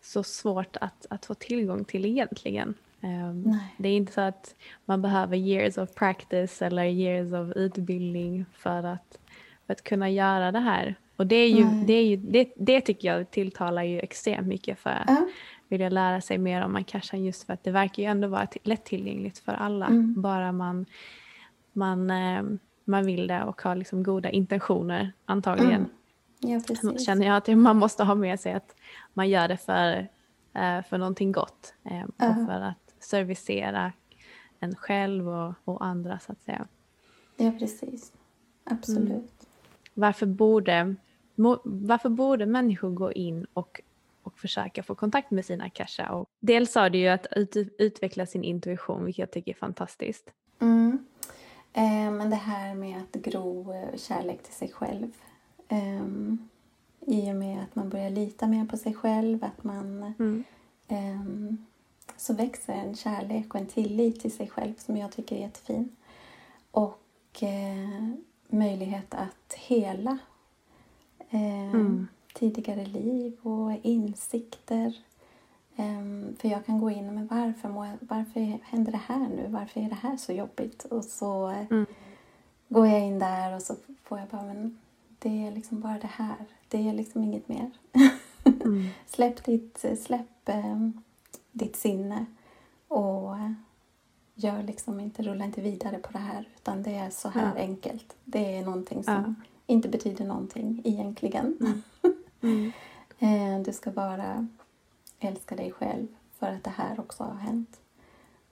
så 0.00 0.22
svårt 0.22 0.76
att, 0.80 1.06
att 1.10 1.26
få 1.26 1.34
tillgång 1.34 1.84
till 1.84 2.04
egentligen. 2.04 2.74
Nej. 3.00 3.74
det 3.78 3.88
är 3.88 3.96
inte 3.96 4.12
så 4.12 4.20
att 4.20 4.54
man 4.84 5.02
behöver 5.02 5.36
years 5.36 5.78
of 5.78 5.94
practice 5.94 6.62
eller 6.62 6.84
years 6.84 7.32
of 7.32 7.56
utbildning 7.56 8.46
för 8.52 8.82
att, 8.82 9.18
för 9.66 9.72
att 9.72 9.82
kunna 9.82 10.10
göra 10.10 10.52
det 10.52 10.58
här. 10.58 10.94
Och 11.16 11.26
det, 11.26 11.36
är 11.36 11.48
ju, 11.50 11.64
det, 11.86 11.92
är 11.92 12.04
ju, 12.06 12.16
det, 12.16 12.52
det 12.56 12.80
tycker 12.80 13.08
jag 13.14 13.30
tilltalar 13.30 13.82
ju 13.82 14.00
extremt 14.00 14.46
mycket 14.46 14.78
för 14.78 14.90
att 14.90 15.04
Ja. 15.06 15.26
vilja 15.68 15.88
lära 15.88 16.20
sig 16.20 16.38
mer 16.38 16.62
om 16.64 16.76
akashan 16.76 17.24
just 17.24 17.44
för 17.46 17.52
att 17.52 17.64
det 17.64 17.70
verkar 17.70 18.02
ju 18.02 18.08
ändå 18.08 18.28
vara 18.28 18.46
till- 18.46 18.60
lättillgängligt 18.64 19.38
för 19.38 19.52
alla. 19.52 19.86
Mm. 19.86 20.22
Bara 20.22 20.52
man, 20.52 20.86
man, 21.72 22.10
ehm, 22.10 22.58
man 22.84 23.06
vill 23.06 23.26
det 23.26 23.42
och 23.44 23.62
har 23.62 23.74
liksom 23.76 24.02
goda 24.02 24.30
intentioner 24.30 25.12
antagligen. 25.24 25.72
Mm. 25.74 25.88
Ja, 26.40 26.60
precis. 26.66 27.06
känner 27.06 27.26
jag 27.26 27.36
att 27.36 27.46
man 27.58 27.76
måste 27.76 28.04
ha 28.04 28.14
med 28.14 28.40
sig 28.40 28.52
att 28.52 28.76
man 29.14 29.28
gör 29.28 29.48
det 29.48 29.56
för, 29.56 30.08
eh, 30.54 30.82
för 30.88 30.98
någonting 30.98 31.32
gott 31.32 31.74
eh, 31.84 32.02
och 32.02 32.46
för 32.46 32.60
att 32.60 32.94
servicera 33.04 33.92
en 34.60 34.74
själv 34.74 35.28
och, 35.28 35.54
och 35.64 35.84
andra 35.84 36.18
så 36.18 36.32
att 36.32 36.42
säga. 36.42 36.66
Ja, 37.36 37.52
precis. 37.58 38.12
Absolut. 38.64 39.10
Mm. 39.10 39.22
Varför 39.94 40.26
borde, 40.26 40.94
varför 41.64 42.08
borde 42.08 42.46
människor 42.46 42.90
gå 42.90 43.12
in 43.12 43.46
och, 43.52 43.80
och 44.22 44.38
försöka 44.38 44.82
få 44.82 44.94
kontakt 44.94 45.30
med 45.30 45.44
sina 45.44 45.64
akasha? 45.64 46.10
Och 46.12 46.28
dels 46.40 46.72
sa 46.72 46.88
du 46.88 46.98
ju 46.98 47.08
att 47.08 47.26
ut, 47.30 47.56
utveckla 47.78 48.26
sin 48.26 48.44
intuition, 48.44 49.04
vilket 49.04 49.18
jag 49.18 49.30
tycker 49.30 49.52
är 49.52 49.56
fantastiskt. 49.56 50.30
Mm. 50.60 50.98
Eh, 51.72 52.10
men 52.10 52.30
det 52.30 52.36
här 52.36 52.74
med 52.74 52.96
att 53.02 53.22
gro 53.22 53.72
eh, 53.72 53.96
kärlek 53.96 54.42
till 54.42 54.54
sig 54.54 54.68
själv. 54.72 55.10
Ehm, 55.68 56.48
I 57.00 57.30
och 57.32 57.36
med 57.36 57.62
att 57.62 57.74
man 57.74 57.88
börjar 57.88 58.10
lita 58.10 58.46
mer 58.46 58.64
på 58.64 58.76
sig 58.76 58.94
själv, 58.94 59.44
att 59.44 59.64
man 59.64 60.14
Mm. 60.18 60.44
ehm, 60.88 61.66
så 62.16 62.34
växer 62.34 62.72
en 62.72 62.94
kärlek 62.96 63.54
och 63.54 63.60
en 63.60 63.66
tillit 63.66 64.20
till 64.20 64.32
sig 64.36 64.48
själv 64.48 64.74
som 64.78 64.96
jag 64.96 65.12
tycker 65.12 65.36
är 65.36 65.40
jättefin. 65.40 65.96
Och 66.70 67.42
eh, 67.42 68.08
möjlighet 68.48 69.14
att 69.14 69.54
hela 69.56 70.18
eh, 71.30 71.70
Mm. 71.74 72.06
tidigare 72.34 72.84
liv 72.86 73.36
och 73.42 73.72
insikter. 73.82 74.98
Ehm, 75.76 76.36
för 76.38 76.48
jag 76.48 76.66
kan 76.66 76.80
gå 76.80 76.90
in 76.90 77.14
med 77.14 77.28
varför, 77.28 77.68
jag, 77.68 77.96
varför 78.00 78.58
händer 78.64 78.92
det 78.92 79.00
här 79.06 79.28
nu? 79.28 79.46
Varför 79.48 79.80
är 79.80 79.88
det 79.88 79.94
här 79.94 80.16
så 80.16 80.32
jobbigt? 80.32 80.84
Och 80.84 81.04
så 81.04 81.50
eh, 81.50 81.66
Mm. 81.70 81.86
går 82.68 82.86
jag 82.86 83.00
in 83.06 83.18
där 83.18 83.54
och 83.54 83.62
så 83.62 83.74
får 84.02 84.18
jag 84.18 84.28
bara, 84.28 84.42
men 84.42 84.78
det 85.18 85.46
är 85.46 85.52
liksom 85.52 85.80
bara 85.80 85.98
det 85.98 86.06
här. 86.12 86.36
Det 86.68 86.88
är 86.88 86.92
liksom 86.92 87.22
inget 87.24 87.48
mer. 87.48 87.70
Mm. 88.64 88.88
Släpp 89.06 89.44
ditt, 89.44 89.84
släpp 90.04 90.48
eh, 90.48 90.88
ditt 91.52 91.76
sinne 91.76 92.26
och 92.88 93.36
eh, 93.36 93.52
gör 94.34 94.62
liksom 94.62 95.00
inte, 95.00 95.22
rulla 95.22 95.44
inte 95.44 95.60
vidare 95.60 95.98
på 95.98 96.12
det 96.12 96.18
här 96.18 96.48
utan 96.56 96.82
det 96.82 96.94
är 96.94 97.10
så 97.10 97.28
här 97.28 97.52
Ja. 97.56 97.60
enkelt. 97.62 98.16
Det 98.24 98.56
är 98.56 98.64
någonting 98.64 99.04
som 99.04 99.14
Ja. 99.14 99.34
Inte 99.66 99.88
betyder 99.88 100.24
någonting 100.24 100.82
egentligen. 100.84 101.58
Mm. 102.40 102.72
Eh, 103.18 103.60
Du 103.64 103.72
ska 103.72 103.90
bara 103.90 104.46
älska 105.20 105.56
dig 105.56 105.72
själv 105.72 106.06
för 106.38 106.46
att 106.46 106.64
det 106.64 106.70
här 106.70 107.00
också 107.00 107.24
har 107.24 107.34
hänt. 107.34 107.80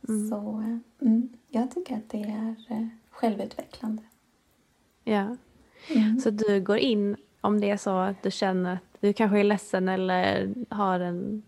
Mm. 0.09 0.29
Så 0.31 0.37
eh, 0.37 1.07
mm, 1.09 1.29
jag 1.49 1.71
tycker 1.71 1.97
att 1.97 2.09
det 2.11 2.23
är 2.23 2.55
eh, 2.69 2.87
självutvecklande. 3.11 4.03
Ja. 5.05 5.37
Mm. 5.91 6.21
Så 6.21 6.31
du 6.31 6.61
går 6.61 6.79
in 6.79 7.17
om 7.41 7.61
det 7.61 7.71
är 7.71 7.77
så 7.77 7.91
att 7.99 8.23
du 8.23 8.31
känner 8.31 8.75
att 8.75 9.01
du 9.01 9.13
kanske 9.13 9.39
är 9.41 9.45
ledsen 9.45 9.89
eller 9.89 10.55
har 10.69 11.01
en, 11.01 11.43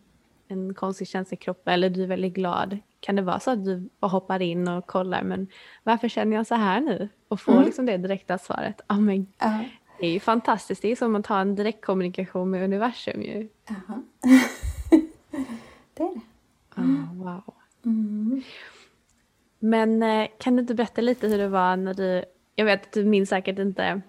en 0.49 0.75
konstig 0.75 1.09
känsla 1.09 1.35
i 1.35 1.39
kroppen 1.39 1.75
eller 1.75 1.91
du 1.91 2.03
är 2.03 2.07
väldigt 2.07 2.35
glad. 2.35 2.79
Kan 3.01 3.17
det 3.17 3.23
vara 3.23 3.41
så 3.41 3.51
att 3.51 3.65
du 3.65 3.89
bara 4.01 4.07
hoppar 4.09 4.43
in 4.43 4.69
och 4.69 4.87
kollar 4.87 5.23
men 5.23 5.47
varför 5.83 6.09
känner 6.09 6.37
jag 6.37 6.47
så 6.47 6.55
här 6.55 6.81
nu? 6.81 7.09
Och 7.29 7.41
får 7.41 7.53
Mm. 7.53 7.65
liksom 7.65 7.87
det 7.87 7.97
direkta 7.97 8.39
svaret. 8.39 8.81
Ja 8.89 8.97
men 9.01 9.27
Ja. 9.39 9.65
det 10.01 10.07
är 10.07 10.11
ju 10.13 10.21
fantastiskt. 10.21 10.83
Det 10.83 10.93
är 10.93 10.97
som 10.97 11.17
att 11.17 11.27
ha 11.27 11.41
en 11.41 11.55
direktkommunikation 11.55 12.51
med 12.51 12.65
universum 12.65 13.23
ju. 13.23 13.49
Jaha. 13.69 14.03
det 15.95 16.03
är 16.03 16.15
det. 16.15 16.21
Ah, 16.75 16.83
wow. 17.15 17.55
Mm. 17.85 18.43
Men 19.59 20.03
eh, 20.03 20.29
kan 20.39 20.57
du 20.57 20.61
inte 20.61 20.75
berätta 20.75 21.01
lite 21.01 21.29
hur 21.29 21.39
det 21.39 21.49
var 21.49 21.77
när 21.77 21.95
du, 21.95 22.25
jag 22.55 22.65
vet 22.65 22.87
att 22.87 22.93
du 22.93 23.05
minns 23.05 23.29
säkert 23.29 23.59
inte 23.59 24.01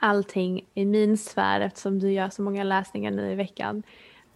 allting 0.00 0.66
i 0.74 0.84
min 0.84 1.18
sfär 1.18 1.60
eftersom 1.60 1.98
du 1.98 2.12
gör 2.12 2.28
så 2.30 2.42
många 2.42 2.64
läsningar 2.64 3.10
nu 3.10 3.32
i 3.32 3.34
veckan. 3.34 3.82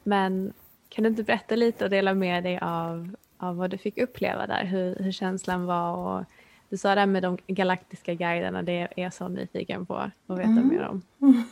Men 0.02 0.52
kan 0.88 1.04
du 1.04 1.10
inte 1.10 1.22
berätta 1.22 1.56
lite 1.56 1.84
och 1.84 1.90
dela 1.90 2.14
med 2.14 2.44
dig 2.44 2.58
av, 2.62 3.16
av 3.42 3.56
vad 3.56 3.70
du 3.70 3.78
fick 3.78 3.98
uppleva 3.98 4.46
där, 4.46 4.64
hur, 4.64 4.94
hur 4.94 5.12
känslan 5.12 5.66
var 5.66 5.96
och 5.96 6.24
du 6.68 6.76
sa 6.76 6.94
det 6.94 7.00
här 7.00 7.06
med 7.06 7.22
de 7.22 7.38
galaktiska 7.46 8.14
guiderna, 8.14 8.62
det 8.62 8.72
är 8.72 8.88
jag 9.02 9.14
så 9.14 9.28
nyfiken 9.28 9.86
på 9.86 9.96
att 9.96 10.10
veta 10.28 10.42
Mm. 10.50 10.68
mer 10.68 10.82
om. 10.88 11.02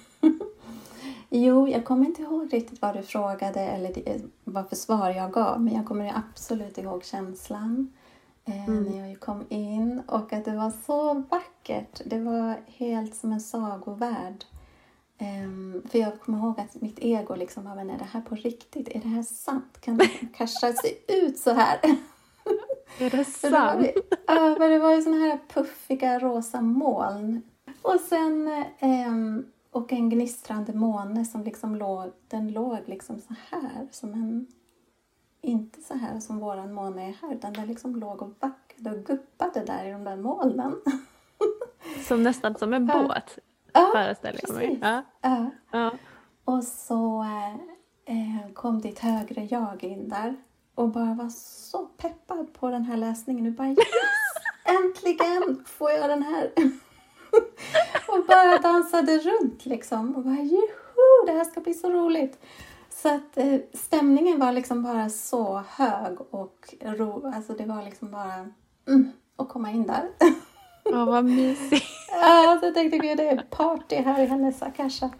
Jo, 1.32 1.68
jag 1.68 1.84
kommer 1.84 2.06
inte 2.06 2.22
ihåg 2.22 2.52
riktigt 2.52 2.82
vad 2.82 2.96
du 2.96 3.02
frågade 3.02 3.60
eller 3.60 3.92
vad 4.44 4.68
för 4.68 4.76
svar 4.76 5.10
jag 5.10 5.32
gav. 5.32 5.60
Men 5.60 5.74
jag 5.74 5.86
kommer 5.86 6.12
absolut 6.16 6.78
ihåg 6.78 7.04
känslan 7.04 7.92
eh, 8.44 8.68
Mm. 8.68 8.82
när 8.84 9.08
jag 9.08 9.20
kom 9.20 9.44
in 9.48 10.02
och 10.06 10.32
att 10.32 10.44
det 10.44 10.56
var 10.56 10.70
så 10.86 11.14
vackert. 11.14 12.00
Det 12.06 12.18
var 12.18 12.56
helt 12.66 13.14
som 13.14 13.32
en 13.32 13.40
sagovärld. 13.40 14.44
Ehm, 15.22 15.82
för 15.88 15.98
jag 15.98 16.20
kommer 16.20 16.38
ihåg 16.38 16.60
att 16.60 16.82
mitt 16.82 16.98
ego 16.98 17.34
liksom 17.34 17.64
men 17.64 17.90
är 17.90 17.98
det 17.98 18.04
här 18.04 18.20
på 18.20 18.34
riktigt? 18.34 18.88
Är 18.88 19.00
det 19.00 19.08
här 19.08 19.22
sant? 19.22 19.80
Kan 19.80 20.00
Kasha 20.36 20.72
se 20.82 21.12
ut 21.12 21.38
så 21.38 21.50
här? 21.50 21.78
Är 22.98 23.10
det 23.10 23.16
det 23.16 23.24
sant? 23.24 23.86
ja, 24.26 24.54
för 24.58 24.68
det 24.68 24.78
var 24.78 24.94
ju 24.94 25.02
såna 25.02 25.16
här 25.16 25.38
puffiga 25.48 26.18
rosa 26.18 26.60
moln. 26.60 27.42
Och 27.82 28.00
sen 28.00 28.64
ehm, 28.78 29.46
och 29.70 29.92
en 29.92 30.10
gnistrande 30.10 30.72
måne 30.72 31.24
som 31.24 31.42
liksom 31.42 31.76
låg, 31.76 32.12
den 32.28 32.52
låg 32.52 32.78
liksom 32.86 33.20
så 33.20 33.34
här 33.50 33.88
som 33.90 34.12
en 34.12 34.46
inte 35.42 35.80
så 35.80 35.94
här 35.94 36.20
som 36.20 36.38
våran 36.38 36.72
måne 36.72 37.08
är 37.08 37.12
här 37.22 37.34
utan 37.34 37.52
den 37.52 37.66
liksom 37.66 37.96
låg 37.96 38.22
och 38.22 38.32
vacklade 38.40 38.98
och 38.98 39.04
guppade 39.04 39.64
där 39.64 39.84
i 39.84 39.90
de 39.90 40.04
där 40.04 40.16
molnen. 40.16 40.80
Som 42.08 42.22
nästan 42.22 42.54
som 42.54 42.72
en 42.72 42.86
båt 42.86 43.38
Ja, 43.74 43.90
föreställer 43.94 44.40
jag 44.42 44.56
mig. 44.56 44.78
Ja, 44.82 45.02
Ja. 45.22 45.50
ja. 45.70 45.90
Och 46.44 46.64
så 46.64 47.24
eh, 48.04 48.52
kom 48.54 48.80
ditt 48.80 48.98
högre 48.98 49.44
jag 49.44 49.84
in 49.84 50.08
där 50.08 50.36
och 50.74 50.88
bara 50.88 51.14
var 51.14 51.28
så 51.28 51.86
peppad 51.86 52.52
på 52.52 52.70
den 52.70 52.84
här 52.84 52.96
läsningen. 52.96 53.46
Och 53.46 53.52
bara 53.52 53.68
yes! 53.68 53.78
Äntligen 54.64 55.64
får 55.66 55.90
jag 55.90 56.10
den 56.10 56.22
här! 56.22 56.50
och 58.08 58.26
bara 58.28 58.58
dansade 58.58 59.18
runt 59.18 59.66
liksom 59.66 60.16
och 60.16 60.22
bara 60.22 60.34
juhu, 60.42 61.26
det 61.26 61.32
här 61.32 61.44
ska 61.44 61.60
bli 61.60 61.74
så 61.74 61.90
roligt. 61.90 62.38
Så 62.90 63.14
att 63.14 63.36
eh, 63.36 63.56
stämningen 63.72 64.38
var 64.38 64.52
liksom 64.52 64.82
bara 64.82 65.10
så 65.10 65.62
hög 65.68 66.20
och 66.30 66.74
ro, 66.80 67.32
alltså 67.34 67.52
det 67.52 67.64
var 67.64 67.82
liksom 67.82 68.10
bara 68.10 68.48
mm, 68.88 69.12
att 69.36 69.48
komma 69.48 69.70
in 69.70 69.86
där. 69.86 70.08
Åh, 70.84 71.04
vad 71.04 71.24
mysigt. 71.24 71.86
Ja, 72.10 72.56
så 72.60 72.66
jag 72.66 72.74
tänkte 72.74 72.98
gud 72.98 73.16
det 73.16 73.28
är 73.28 73.46
party 73.50 73.96
här 73.96 74.22
i 74.22 74.26
hennes 74.26 74.62
Akasha. 74.62 75.10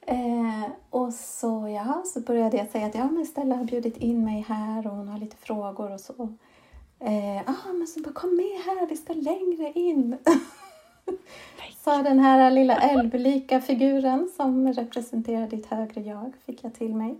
Eh, 0.00 0.70
och 0.90 1.14
så, 1.14 1.68
ja, 1.68 2.02
så 2.06 2.20
började 2.20 2.56
jag 2.56 2.70
säga 2.70 2.86
att 2.86 2.94
ja, 2.94 3.04
men 3.10 3.26
Stella 3.26 3.54
har 3.56 3.64
bjudit 3.64 3.96
in 3.96 4.24
mig 4.24 4.44
här 4.48 4.86
och 4.86 4.96
hon 4.96 5.08
har 5.08 5.18
lite 5.18 5.36
frågor 5.36 5.92
och 5.92 6.00
så. 6.00 6.34
Eh, 7.00 7.38
ah, 7.46 7.72
men 7.72 7.86
så 7.86 8.00
bara 8.00 8.12
kom 8.12 8.36
med 8.36 8.60
här, 8.64 8.86
vi 8.86 8.96
ska 8.96 9.12
längre 9.12 9.72
in. 9.74 10.18
Så 11.84 12.02
den 12.02 12.18
här 12.18 12.50
lilla 12.50 12.76
älvlika 12.76 13.60
figuren 13.60 14.30
som 14.36 14.72
representerar 14.72 15.46
ditt 15.46 15.66
högre 15.66 16.00
jag 16.00 16.32
fick 16.46 16.64
jag 16.64 16.74
till 16.74 16.94
mig. 16.94 17.18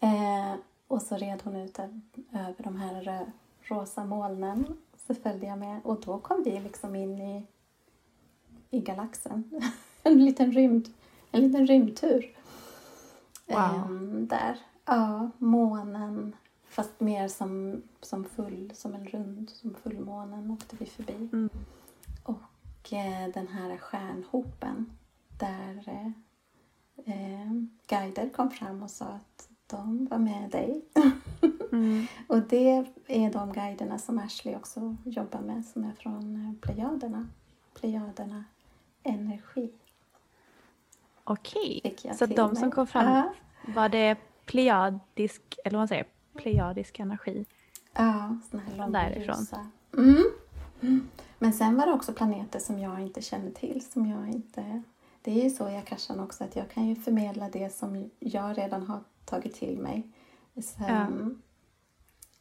Eh, 0.00 0.54
och 0.88 1.02
så 1.02 1.16
red 1.16 1.40
hon 1.44 1.56
ut 1.56 1.78
över 2.32 2.54
de 2.62 2.76
här 2.76 3.26
rosa 3.62 4.04
molnen. 4.04 4.64
Så 5.06 5.14
följde 5.14 5.46
jag 5.46 5.58
med 5.58 5.80
och 5.84 6.00
då 6.00 6.18
kom 6.18 6.42
vi 6.42 6.60
liksom 6.60 6.94
in 6.96 7.18
i, 7.18 7.46
i 8.72 8.80
galaxen. 8.80 9.50
en 10.02 10.24
liten 10.24 10.52
rymd, 10.52 10.88
en 11.30 11.40
liten 11.40 11.66
rymdtur. 11.66 12.36
Wow. 13.46 13.58
Eh, 13.58 13.90
där. 14.20 14.58
Ja, 14.84 15.30
månen. 15.38 16.36
Fast 16.68 17.00
mer 17.00 17.28
som, 17.28 17.82
som 18.00 18.24
full, 18.24 18.72
som 18.74 18.94
en 18.94 19.06
rund, 19.06 19.50
som 19.50 19.74
fullmånen 19.74 20.50
åkte 20.50 20.76
vi 20.78 20.86
förbi. 20.86 21.28
Mm. 21.32 21.50
Och 22.22 22.92
eh, 22.92 23.28
den 23.34 23.48
här 23.48 23.76
stjärnhopen 23.76 24.90
där 25.38 25.82
eh, 25.86 26.06
eh, 27.14 27.52
guider 27.86 28.28
kom 28.28 28.50
fram 28.50 28.82
och 28.82 28.90
sa 28.90 29.04
att 29.04 29.48
de 29.66 30.06
var 30.06 30.18
med 30.18 30.50
dig. 30.50 30.84
Mm. 31.72 32.06
och 32.26 32.42
det 32.42 32.84
är 33.06 33.32
de 33.32 33.52
guiderna 33.52 33.98
som 33.98 34.18
Ashley 34.18 34.56
också 34.56 34.96
jobbar 35.04 35.40
med 35.40 35.64
som 35.64 35.84
är 35.84 35.92
från 35.92 36.36
eh, 36.36 36.60
Plejaderna. 36.60 37.28
Plejaderna 37.74 38.44
Energi. 39.02 39.70
Okej, 41.24 41.96
så 42.18 42.26
de 42.26 42.46
mig. 42.50 42.56
som 42.56 42.70
kom 42.70 42.86
fram, 42.86 43.14
Ja. 43.14 43.32
var 43.74 43.88
det 43.88 44.16
plejadisk, 44.44 45.42
eller 45.64 45.78
vad 45.78 45.80
man 45.80 45.88
säger, 45.88 46.06
plejadisk 46.34 46.98
energi? 46.98 47.46
Ja, 47.92 48.38
såna 48.50 48.62
här 48.62 48.76
långa. 48.76 49.70
Mm. 49.96 50.24
Mm. 50.80 51.08
Men 51.38 51.52
sen 51.52 51.76
var 51.76 51.86
det 51.86 51.92
också 51.92 52.12
planeter 52.12 52.58
som 52.58 52.78
jag 52.78 53.00
inte 53.00 53.22
känner 53.22 53.50
till. 53.50 53.84
Som 53.92 54.06
jag 54.06 54.28
inte... 54.28 54.82
Det 55.22 55.30
är 55.40 55.44
ju 55.44 55.50
så 55.50 55.68
i 55.68 55.76
Akashan 55.76 56.20
också 56.20 56.44
att 56.44 56.56
jag 56.56 56.70
kan 56.70 56.86
ju 56.88 56.96
förmedla 56.96 57.48
det 57.48 57.74
som 57.74 58.10
jag 58.18 58.58
redan 58.58 58.82
har 58.82 59.00
tagit 59.24 59.54
till 59.54 59.78
mig. 59.78 60.08
Sen, 60.62 61.42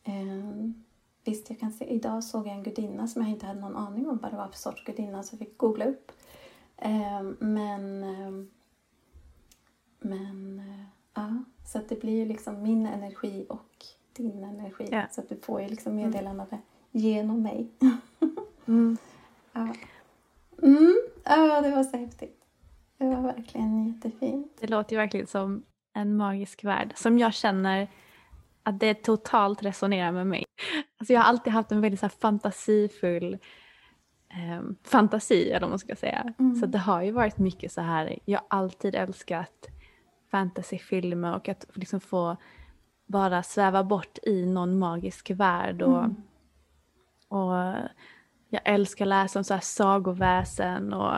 ehm, 0.03 0.83
visst, 1.23 1.49
jag 1.49 1.59
kan 1.59 1.71
se, 1.71 1.85
idag 1.85 2.23
såg 2.23 2.47
jag 2.47 2.53
en 2.53 2.63
gudinna 2.63 3.07
som 3.07 3.21
jag 3.21 3.31
inte 3.31 3.45
hade 3.45 3.59
någon 3.59 3.75
aning 3.75 4.09
om 4.09 4.17
vad 4.21 4.31
det 4.31 4.37
var 4.37 4.47
för 4.47 4.57
sorts 4.57 4.85
gudinna 4.85 5.23
så 5.23 5.33
jag 5.33 5.39
fick 5.39 5.57
googla 5.57 5.85
upp. 5.85 6.11
Ehm, 6.81 7.37
men 7.39 8.03
ehm, 8.03 8.49
men 9.99 10.59
eh, 10.59 10.85
ja, 11.13 11.43
så 11.65 11.77
att 11.77 11.89
det 11.89 12.01
blir 12.01 12.17
ju 12.17 12.25
liksom 12.25 12.63
min 12.63 12.85
energi 12.85 13.45
och 13.49 13.85
din 14.13 14.43
energi. 14.43 14.87
Ja. 14.91 15.03
Så 15.11 15.21
att 15.21 15.29
du 15.29 15.35
får 15.35 15.61
ju 15.61 15.67
liksom 15.67 15.95
meddelande 15.95 16.45
genom 16.91 17.41
mig. 17.41 17.71
Mm. 18.65 18.97
ja. 19.53 19.73
Mm. 20.63 21.01
ja, 21.23 21.61
det 21.61 21.71
var 21.71 21.83
så 21.83 21.97
häftigt. 21.97 22.43
Det 22.97 23.05
var 23.05 23.21
verkligen 23.21 23.87
jättefint. 23.87 24.57
Det 24.59 24.67
låter 24.67 24.91
ju 24.91 24.97
verkligen 24.97 25.27
som 25.27 25.63
en 25.93 26.17
magisk 26.17 26.63
värld 26.63 26.93
som 26.95 27.19
jag 27.19 27.33
känner 27.33 27.87
att 28.63 28.79
det 28.79 28.93
totalt 28.93 29.63
resonerar 29.63 30.11
med 30.11 30.27
mig. 30.27 30.45
Alltså 30.97 31.13
jag 31.13 31.21
har 31.21 31.27
alltid 31.27 31.53
haft 31.53 31.71
en 31.71 31.81
väldigt 31.81 31.99
så 31.99 32.09
fantasifull 32.09 33.37
eh, 34.33 34.61
fantasi, 34.83 35.49
eller 35.49 35.59
vad 35.59 35.69
man 35.69 35.79
ska 35.79 35.95
säga. 35.95 36.33
Mm. 36.39 36.55
Så 36.55 36.65
det 36.65 36.77
har 36.77 37.01
ju 37.01 37.11
varit 37.11 37.37
mycket 37.37 37.71
så 37.71 37.81
här, 37.81 38.19
jag 38.25 38.39
har 38.39 38.47
alltid 38.49 38.95
älskat 38.95 39.67
fantasyfilmer 40.31 41.35
och 41.35 41.49
att 41.49 41.65
liksom 41.73 41.99
få 41.99 42.37
bara 43.05 43.43
sväva 43.43 43.83
bort 43.83 44.17
i 44.23 44.45
någon 44.45 44.79
magisk 44.79 45.29
värld. 45.31 45.81
Och, 45.81 46.03
Mm. 46.03 46.15
och 47.27 47.53
jag 48.49 48.61
älskar 48.65 49.05
att 49.05 49.09
läsa 49.09 49.39
om 49.39 49.43
så 49.43 49.53
här 49.53 49.61
sagoväsen 49.61 50.93
och, 50.93 51.15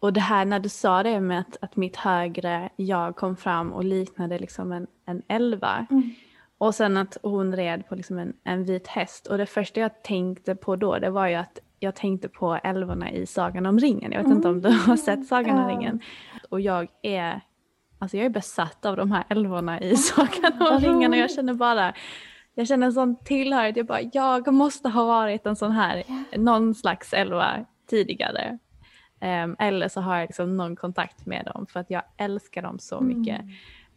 och 0.00 0.12
det 0.12 0.20
här 0.20 0.44
när 0.44 0.60
du 0.60 0.68
sa 0.68 1.02
det 1.02 1.20
med 1.20 1.40
att, 1.40 1.56
att 1.60 1.76
mitt 1.76 1.96
högre 1.96 2.70
jag 2.76 3.16
kom 3.16 3.36
fram 3.36 3.72
och 3.72 3.84
liknade 3.84 4.38
liksom 4.38 4.72
en, 4.72 4.86
en 5.06 5.22
elva. 5.28 5.86
Mm. 5.90 6.10
Och 6.58 6.74
sen 6.74 6.96
att 6.96 7.16
hon 7.22 7.56
red 7.56 7.88
på 7.88 7.94
liksom 7.94 8.18
en, 8.18 8.32
en 8.44 8.64
vit 8.64 8.86
häst. 8.86 9.26
Och 9.26 9.38
det 9.38 9.46
första 9.46 9.80
jag 9.80 10.02
tänkte 10.02 10.54
på 10.54 10.76
då 10.76 10.98
det 10.98 11.10
var 11.10 11.26
ju 11.26 11.34
att 11.34 11.58
jag 11.80 11.94
tänkte 11.94 12.28
på 12.28 12.54
älvorna 12.64 13.10
i 13.10 13.26
Sagan 13.26 13.66
om 13.66 13.78
ringen. 13.78 14.12
Jag 14.12 14.22
vet 14.22 14.32
inte 14.32 14.48
om 14.48 14.60
du 14.60 14.68
har 14.68 14.96
sett 14.96 15.26
Sagan 15.26 15.58
om 15.58 15.68
ringen. 15.68 16.00
Och 16.50 16.60
jag 16.60 16.88
är, 17.02 17.40
alltså 17.98 18.16
jag 18.16 18.26
är 18.26 18.30
besatt 18.30 18.86
av 18.86 18.96
de 18.96 19.12
här 19.12 19.24
älvorna 19.28 19.80
i 19.80 19.96
Sagan 19.96 20.62
om 20.72 20.78
ringen. 20.80 21.12
Och 21.12 21.18
jag 21.18 21.30
känner 21.30 21.54
bara, 21.54 21.94
jag 22.54 22.68
känner 22.68 22.86
en 22.86 22.92
sån 22.92 23.16
tillhörighet. 23.24 23.76
Jag 23.76 23.86
bara, 23.86 24.00
jag 24.12 24.54
måste 24.54 24.88
ha 24.88 25.04
varit 25.04 25.46
en 25.46 25.56
sån 25.56 25.72
här, 25.72 26.02
någon 26.36 26.74
slags 26.74 27.12
älva 27.12 27.64
tidigare. 27.90 28.58
Ehm, 29.20 29.56
eller 29.58 29.88
så 29.88 30.00
har 30.00 30.16
jag 30.16 30.26
liksom 30.26 30.56
någon 30.56 30.76
kontakt 30.76 31.26
med 31.26 31.50
dem 31.54 31.66
för 31.66 31.80
att 31.80 31.90
jag 31.90 32.02
älskar 32.16 32.62
dem 32.62 32.78
så 32.78 33.00
mycket. 33.00 33.40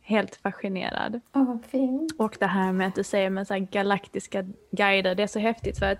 Helt 0.02 0.36
fascinerad. 0.36 1.22
Fint. 1.68 2.16
Och 2.18 2.38
det 2.40 2.46
här 2.46 2.72
med 2.72 2.88
att 2.88 2.96
du 2.96 3.04
säger 3.04 3.30
med 3.30 3.48
så 3.48 3.54
här 3.54 3.60
galaktiska 3.60 4.46
guider, 4.72 5.16
det 5.16 5.24
är 5.24 5.28
så 5.28 5.40
häftigt 5.40 5.80
för 5.80 5.92
att 5.92 6.00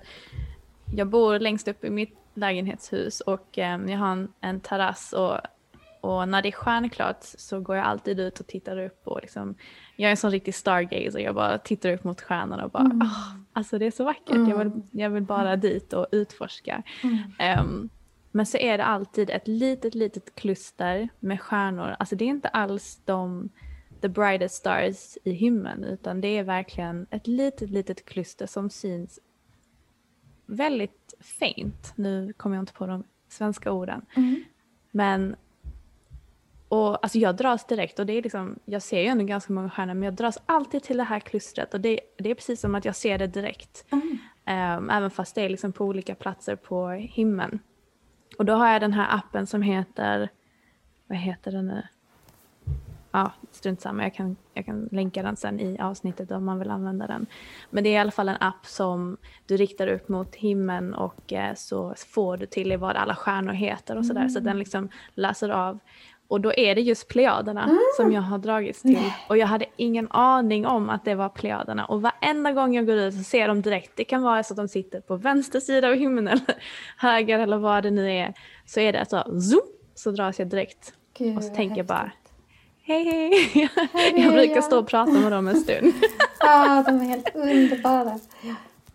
jag 0.96 1.08
bor 1.08 1.40
längst 1.40 1.68
upp 1.68 1.84
i 1.84 1.90
mitt 1.90 2.18
lägenhetshus 2.34 3.22
och 3.22 3.58
eh, 3.58 3.82
jag 3.88 3.98
har 3.98 4.12
en, 4.12 4.28
en 4.42 4.60
terrass 4.60 5.14
och, 5.14 5.38
och 6.02 6.30
när 6.30 6.42
det 6.42 6.50
är 6.50 6.52
stjärnklart 6.52 7.18
så 7.22 7.60
går 7.60 7.76
jag 7.76 7.86
alltid 7.86 8.20
ut 8.20 8.40
och 8.40 8.48
tittar 8.48 8.80
upp 8.80 9.08
och 9.08 9.20
liksom, 9.22 9.56
jag 9.96 10.08
är 10.08 10.12
en 10.12 10.18
sån 10.18 10.32
riktig 10.32 10.56
stargazer, 10.56 11.20
jag 11.20 11.36
bara 11.36 11.58
tittar 11.58 11.92
upp 11.94 12.04
mot 12.04 12.22
stjärnorna 12.22 12.66
och 12.66 12.72
bara, 12.72 12.84
Mm. 12.84 13.02
"Ah, 13.02 13.38
alltså 13.54 13.78
det 13.78 13.86
är 13.86 13.92
så 13.92 14.04
vackert, 14.04 14.50
jag, 14.50 14.58
vill, 14.58 14.72
jag 14.92 15.10
vill 15.10 15.24
bara 15.24 15.56
dit 15.56 15.94
och 15.94 16.08
utforska. 16.12 16.84
Mm. 17.04 17.18
Ehm, 17.40 17.90
men 18.32 18.46
så 18.46 18.58
är 18.58 18.78
det 18.78 18.84
alltid 18.86 19.30
ett 19.30 19.48
litet, 19.48 19.96
litet 19.96 20.36
kluster 20.36 21.10
med 21.20 21.42
stjärnor. 21.42 21.96
Alltså 22.00 22.16
det 22.16 22.26
är 22.26 22.30
inte 22.30 22.48
alls 22.48 23.02
de 23.06 23.50
the 24.02 24.08
brightest 24.10 24.56
stars 24.56 25.18
i 25.24 25.32
himlen 25.32 25.84
utan 25.84 26.22
det 26.22 26.28
är 26.28 26.44
verkligen 26.44 27.08
ett 27.10 27.28
litet, 27.28 27.70
litet 27.70 28.06
kluster 28.06 28.46
som 28.48 28.70
syns 28.70 29.20
väldigt 30.46 31.14
faint. 31.20 31.94
Nu 31.96 32.34
kommer 32.34 32.56
jag 32.56 32.62
inte 32.62 32.74
på 32.74 32.88
de 32.88 33.04
svenska 33.28 33.72
orden. 33.72 34.06
Mm. 34.16 34.44
Men 34.92 35.36
och, 36.68 37.04
alltså 37.04 37.18
jag 37.18 37.36
dras 37.36 37.68
direkt 37.68 38.00
och 38.00 38.06
det 38.06 38.14
är 38.14 38.22
liksom, 38.22 38.60
jag 38.66 38.82
ser 38.82 39.02
ju 39.02 39.08
ändå 39.08 39.26
ganska 39.26 39.54
många 39.54 39.70
stjärnor 39.70 39.94
men 39.94 40.04
jag 40.04 40.14
dras 40.14 40.38
alltid 40.46 40.84
till 40.84 40.98
det 40.98 41.04
här 41.04 41.20
klustret 41.20 41.74
och 41.74 41.82
det, 41.82 42.00
det 42.18 42.30
är 42.30 42.36
precis 42.36 42.62
som 42.62 42.76
att 42.76 42.86
jag 42.86 42.96
ser 42.96 43.18
det 43.18 43.28
direkt. 43.28 43.86
Mm. 43.92 44.18
Ehm, 44.46 44.90
även 44.90 45.12
fast 45.12 45.36
det 45.36 45.42
är 45.42 45.50
liksom 45.50 45.74
på 45.74 45.86
olika 45.86 46.16
platser 46.16 46.56
på 46.56 46.90
himlen. 46.90 47.60
Och 48.38 48.46
då 48.46 48.54
har 48.54 48.68
jag 48.68 48.82
den 48.82 48.94
här 48.94 49.18
appen 49.18 49.48
som 49.48 49.62
heter, 49.62 50.30
vad 51.08 51.18
heter 51.18 51.52
den 51.52 51.68
nu? 51.68 51.84
Ja, 53.16 53.32
strunt 53.52 53.82
samma. 53.82 54.04
Jag 54.04 54.14
kan, 54.14 54.36
jag 54.54 54.66
kan 54.66 54.90
länka 54.92 55.24
den 55.24 55.36
sen 55.36 55.60
i 55.60 55.80
avsnittet 55.80 56.32
om 56.32 56.46
man 56.46 56.60
vill 56.60 56.70
använda 56.72 57.08
den. 57.08 57.26
Men 57.70 57.84
det 57.84 57.90
är 57.90 57.94
i 57.94 57.98
alla 57.98 58.12
fall 58.12 58.30
en 58.30 58.38
app 58.40 58.66
som 58.66 59.18
du 59.46 59.58
riktar 59.58 59.88
upp 59.88 60.10
mot 60.10 60.36
himlen 60.36 60.94
och 60.94 61.34
eh, 61.34 61.54
så 61.56 61.94
får 62.08 62.38
du 62.38 62.46
till 62.46 62.70
dig 62.70 62.78
vad 62.78 62.96
alla 62.96 63.16
stjärnor 63.16 63.54
heter 63.54 63.98
och 63.98 64.06
sådär. 64.06 64.28
Så 64.28 64.40
den 64.40 64.60
liksom 64.60 64.90
läser 65.14 65.50
av. 65.50 65.80
Och 66.28 66.42
då 66.42 66.54
är 66.54 66.76
det 66.76 66.82
just 66.82 67.08
plejaderna 67.08 67.66
som 67.98 68.12
jag 68.12 68.22
har 68.22 68.38
dragits 68.38 68.82
till. 68.82 69.12
Och 69.30 69.38
jag 69.38 69.48
hade 69.48 69.66
ingen 69.76 70.08
aning 70.12 70.66
om 70.68 70.90
att 70.90 71.06
det 71.06 71.16
var 71.16 71.30
plejaderna. 71.30 71.86
Och 71.86 72.02
varenda 72.02 72.52
gång 72.52 72.76
jag 72.76 72.86
går 72.86 72.96
ut 72.96 73.14
så 73.14 73.24
ser 73.24 73.48
dem 73.48 73.62
direkt. 73.62 73.92
Det 73.96 74.04
kan 74.04 74.22
vara 74.22 74.44
så 74.44 74.54
att 74.54 74.58
de 74.58 74.68
sitter 74.68 75.02
på 75.02 75.16
vänster 75.16 75.60
sida 75.60 75.88
av 75.88 75.94
himlen 75.94 76.28
eller 76.28 76.56
höger 76.98 77.40
eller 77.40 77.58
vad 77.58 77.84
det 77.84 77.92
nu 77.92 78.12
är. 78.12 78.34
Så 78.66 78.80
är 78.80 78.94
det 78.94 79.06
så 79.10 79.24
zoom, 79.42 79.68
så 79.96 80.12
dras 80.12 80.40
jag 80.40 80.48
direkt. 80.48 80.94
Gud, 81.18 81.38
Och 81.38 81.44
så 81.44 81.56
tänker 81.56 81.78
jag 81.78 81.86
bara. 81.86 82.12
Hej 82.86 83.04
hej! 83.04 83.70
Hej, 83.94 84.14
jag 84.22 84.34
brukar 84.34 84.56
ja. 84.56 84.62
stå 84.62 84.80
och 84.80 84.88
prata 84.88 85.12
med 85.12 85.32
dem 85.32 85.48
en 85.48 85.56
stund. 85.56 85.94
Ja, 86.40 86.84
de 86.88 86.96
är 87.02 87.06
helt 87.06 87.36
underbara. 87.36 88.20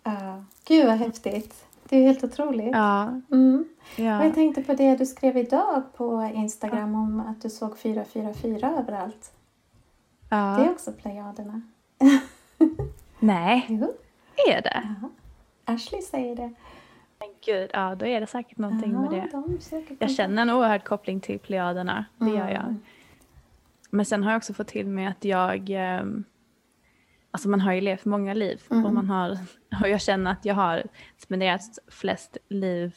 Ja. 0.03 0.43
Gud, 0.67 0.85
vad 0.85 0.95
häftigt. 0.95 1.65
Det 1.83 1.97
är 1.97 2.01
helt 2.01 2.23
otroligt. 2.23 2.69
ja, 2.71 3.21
Mm. 3.31 3.65
Ja. 3.95 4.23
jag 4.25 4.33
tänkte 4.35 4.61
på 4.63 4.73
det 4.73 4.95
du 4.95 5.05
skrev 5.05 5.37
idag 5.37 5.83
på 5.97 6.31
Instagram 6.35 6.95
om 6.95 7.19
att 7.19 7.41
du 7.41 7.49
såg 7.49 7.77
444 7.77 8.73
överallt. 8.79 9.31
Det 10.29 10.35
är 10.35 10.65
ja. 10.65 10.71
också 10.71 10.91
Plejaderna. 10.91 11.61
Nej, 13.19 13.65
Jo, 13.69 13.93
är 14.47 14.61
det? 14.61 14.83
ja. 15.01 15.09
Ashley 15.73 16.01
säger 16.01 16.35
det. 16.35 16.53
Men 17.19 17.29
gud, 17.45 17.69
ja 17.73 17.95
då 17.95 18.05
är 18.05 18.19
det 18.21 18.27
säkert 18.27 18.57
någonting 18.57 18.91
med 19.01 19.11
det. 19.11 19.29
Jag 19.99 20.11
känner 20.11 20.41
en 20.41 20.49
oerhörd 20.49 20.83
koppling 20.83 21.19
till 21.19 21.39
plejaderna, 21.39 22.05
det 22.17 22.29
gör 22.29 22.49
jag. 22.49 22.75
Men 23.89 24.05
sen 24.05 24.23
har 24.23 24.31
jag 24.31 24.37
också 24.37 24.53
fått 24.53 24.67
till 24.67 24.87
mig 24.87 25.05
att 25.05 25.25
jag, 25.25 25.69
ehm, 25.69 26.23
alltså 27.31 27.49
man 27.49 27.61
har 27.61 27.73
ju 27.73 27.81
levt 27.81 28.05
många 28.05 28.33
liv 28.33 28.61
Mm. 28.71 28.85
och 28.85 28.93
man 28.93 29.09
har, 29.09 29.31
och 29.81 29.89
jag 29.89 30.01
känner 30.01 30.31
att 30.31 30.45
jag 30.45 30.55
har 30.55 30.83
spenderat 31.17 31.61
flest 31.87 32.37
liv 32.49 32.95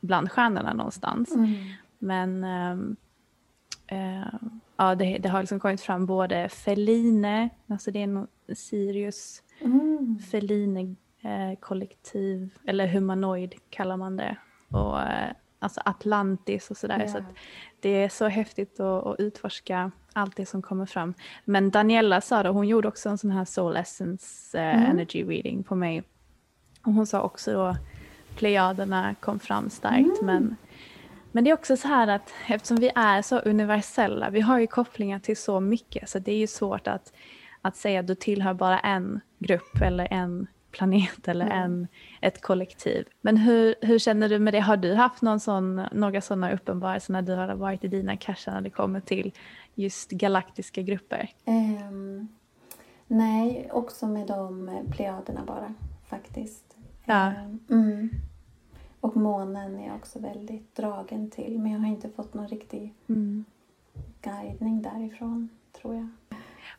bland 0.00 0.30
stjärnorna 0.32 0.72
någonstans. 0.72 1.34
Mm. 1.34 1.54
Men 1.98 2.44
eh, 3.86 4.26
ja, 4.76 4.94
det, 4.94 5.18
det 5.18 5.28
har 5.28 5.40
liksom 5.40 5.60
kommit 5.60 5.80
fram 5.80 6.06
både 6.06 6.48
Feline, 6.48 7.48
alltså 7.68 7.90
det 7.90 8.02
är 8.02 8.06
någon 8.06 8.26
Sirius 8.54 9.42
Mm. 9.60 10.18
Feline 10.30 10.96
eh, 11.22 11.58
kollektiv, 11.60 12.50
eller 12.66 12.86
humanoid 12.86 13.54
kallar 13.70 13.96
man 13.96 14.16
det. 14.16 14.36
Och, 14.70 15.00
eh, 15.00 15.32
alltså 15.58 15.80
Atlantis 15.84 16.70
och 16.70 16.76
sådär. 16.76 17.00
Ja. 17.00 17.08
Så 17.08 17.24
det 17.80 17.88
är 17.88 18.08
så 18.08 18.28
häftigt 18.28 18.80
att, 18.80 19.06
att 19.06 19.20
utforska 19.20 19.92
allt 20.12 20.36
det 20.36 20.46
som 20.46 20.62
kommer 20.62 20.86
fram. 20.86 21.14
Men 21.44 21.70
Daniela 21.70 22.20
sa 22.20 22.42
det, 22.42 22.48
hon 22.48 22.68
gjorde 22.68 22.88
också 22.88 23.08
en 23.08 23.18
sån 23.18 23.30
här 23.30 23.44
soul 23.44 23.76
essence 23.76 24.58
eh, 24.58 24.74
Mm. 24.78 24.90
energy 24.90 25.24
reading 25.24 25.62
på 25.64 25.74
mig. 25.74 26.02
Och 26.86 26.92
hon 26.92 27.06
sa 27.06 27.22
också 27.22 27.52
då 27.52 27.76
plejaderna 28.36 29.14
kom 29.20 29.38
fram 29.40 29.70
starkt. 29.70 30.22
Mm. 30.22 30.26
Men, 30.26 30.56
men 31.32 31.44
det 31.44 31.50
är 31.50 31.54
också 31.54 31.76
så 31.76 31.88
här 31.88 32.08
att 32.08 32.32
eftersom 32.48 32.76
vi 32.76 32.90
är 32.94 33.22
så 33.22 33.38
universella, 33.38 34.30
vi 34.30 34.40
har 34.40 34.58
ju 34.58 34.66
kopplingar 34.66 35.18
till 35.18 35.36
så 35.36 35.60
mycket 35.60 36.08
så 36.08 36.18
det 36.18 36.32
är 36.32 36.36
ju 36.38 36.46
svårt 36.46 36.86
att, 36.88 37.12
att 37.62 37.76
säga 37.76 38.00
att 38.00 38.06
du 38.06 38.14
tillhör 38.14 38.54
bara 38.54 38.78
en 38.78 39.20
grupp 39.38 39.80
eller 39.82 40.08
en 40.12 40.46
planet 40.70 41.28
eller 41.28 41.44
Mm. 41.46 41.58
en, 41.62 41.88
ett 42.20 42.42
kollektiv. 42.42 43.06
Men 43.20 43.36
hur, 43.36 43.74
hur 43.80 43.98
känner 43.98 44.28
du 44.28 44.38
med 44.38 44.54
det? 44.54 44.60
Har 44.60 44.76
du 44.76 44.94
haft 44.94 45.22
någon 45.22 45.40
sån, 45.40 45.76
några 45.92 46.20
sådana 46.20 46.52
uppenbarelser 46.52 47.12
när 47.12 47.22
du 47.22 47.34
har 47.34 47.54
varit 47.54 47.84
i 47.84 47.88
dina 47.88 48.16
cacher 48.16 48.50
när 48.52 48.60
det 48.60 48.70
kommer 48.70 49.00
till 49.00 49.32
just 49.74 50.10
galaktiska 50.10 50.82
grupper? 50.82 51.30
Ehm, 51.44 52.28
nej, 53.06 53.68
också 53.72 54.06
med 54.06 54.26
de 54.26 54.68
eh, 54.68 54.82
plejaderna 54.90 55.40
bara 55.46 55.74
faktiskt. 56.04 56.76
Ja. 57.04 57.32
Ehm, 57.32 57.58
mm. 57.70 58.08
Och 59.00 59.16
månen 59.16 59.76
är 59.78 59.86
jag 59.86 59.96
också 59.96 60.18
väldigt 60.18 60.74
dragen 60.76 61.30
till 61.30 61.58
men 61.58 61.72
jag 61.72 61.80
har 61.80 61.86
inte 61.88 62.08
fått 62.10 62.34
någon 62.34 62.48
riktig 62.48 62.94
Mm. 63.08 63.44
guidning 64.22 64.82
därifrån 64.82 65.48
tror 65.80 65.94
jag. 65.94 66.08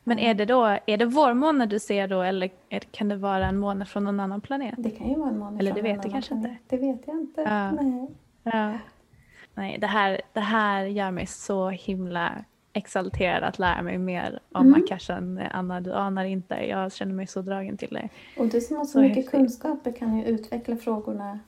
Men 0.03 0.19
är 0.19 0.33
det 0.33 0.45
då, 0.45 0.77
är 0.85 0.97
det 0.97 1.05
vår 1.05 1.33
måne 1.33 1.65
du 1.65 1.79
ser 1.79 2.07
då 2.07 2.21
eller 2.21 2.49
är, 2.69 2.79
kan 2.79 3.09
det 3.09 3.15
vara 3.15 3.47
en 3.47 3.57
måne 3.57 3.85
från 3.85 4.03
någon 4.03 4.19
annan 4.19 4.41
planet? 4.41 4.75
Det 4.77 4.89
kan 4.89 5.09
ju 5.09 5.15
vara 5.15 5.29
en 5.29 5.39
måne 5.39 5.59
Eller 5.59 5.73
från 5.73 5.83
det 5.83 5.89
en 5.89 5.95
vet 5.95 6.03
du 6.05 6.09
kanske 6.11 6.29
planet. 6.29 6.51
inte? 6.51 6.61
Det 6.75 6.77
vet 6.87 7.01
jag 7.07 7.15
inte. 7.15 7.41
Ja. 7.41 7.71
Nej. 7.71 8.07
Ja. 8.43 8.73
Nej, 9.55 9.77
det 9.77 9.87
här, 9.87 10.21
det 10.33 10.39
här 10.39 10.85
gör 10.85 11.11
mig 11.11 11.25
så 11.27 11.69
himla 11.69 12.45
exalterad 12.73 13.43
att 13.43 13.59
lära 13.59 13.81
mig 13.81 13.97
mer 13.97 14.39
om 14.51 14.67
Mm. 14.67 14.83
Akashan, 14.83 15.39
Anna. 15.51 15.81
Du 15.81 15.93
anar 15.93 16.23
inte. 16.25 16.55
Jag 16.55 16.93
känner 16.93 17.13
mig 17.13 17.27
så 17.27 17.41
dragen 17.41 17.77
till 17.77 17.89
det. 17.93 18.09
Och 18.37 18.47
du 18.47 18.61
som 18.61 18.77
har 18.77 18.85
så, 18.85 18.91
Så 18.91 18.99
mycket 19.01 19.15
häftigt. 19.15 19.31
kunskaper 19.31 19.91
kan 19.91 20.17
ju 20.17 20.25
utveckla 20.25 20.75
frågorna 20.75 21.39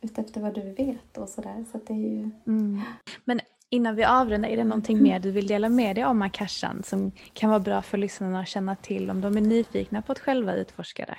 utefter 0.00 0.40
vad 0.40 0.54
du 0.54 0.74
vet 0.74 1.18
och 1.18 1.28
sådär. 1.28 1.64
Så 1.72 1.80
det 1.86 1.92
är 1.92 1.96
ju... 1.96 2.30
Mm. 2.46 2.80
Men 3.24 3.40
innan 3.70 3.96
vi 3.96 4.04
avrundar, 4.04 4.48
är 4.48 4.56
det 4.56 4.64
någonting 4.64 5.02
mer 5.02 5.20
du 5.20 5.30
vill 5.30 5.46
dela 5.46 5.68
med 5.68 5.96
dig 5.96 6.04
om 6.04 6.22
Akashan 6.22 6.82
som 6.82 7.12
kan 7.32 7.50
vara 7.50 7.60
bra 7.60 7.82
för 7.82 7.98
lyssnarna 7.98 8.40
att 8.40 8.48
känna 8.48 8.76
till 8.76 9.10
om 9.10 9.20
de 9.20 9.36
är 9.36 9.40
nyfikna 9.40 10.02
på 10.02 10.12
att 10.12 10.18
själva 10.18 10.54
utforska 10.54 11.04
det? 11.06 11.16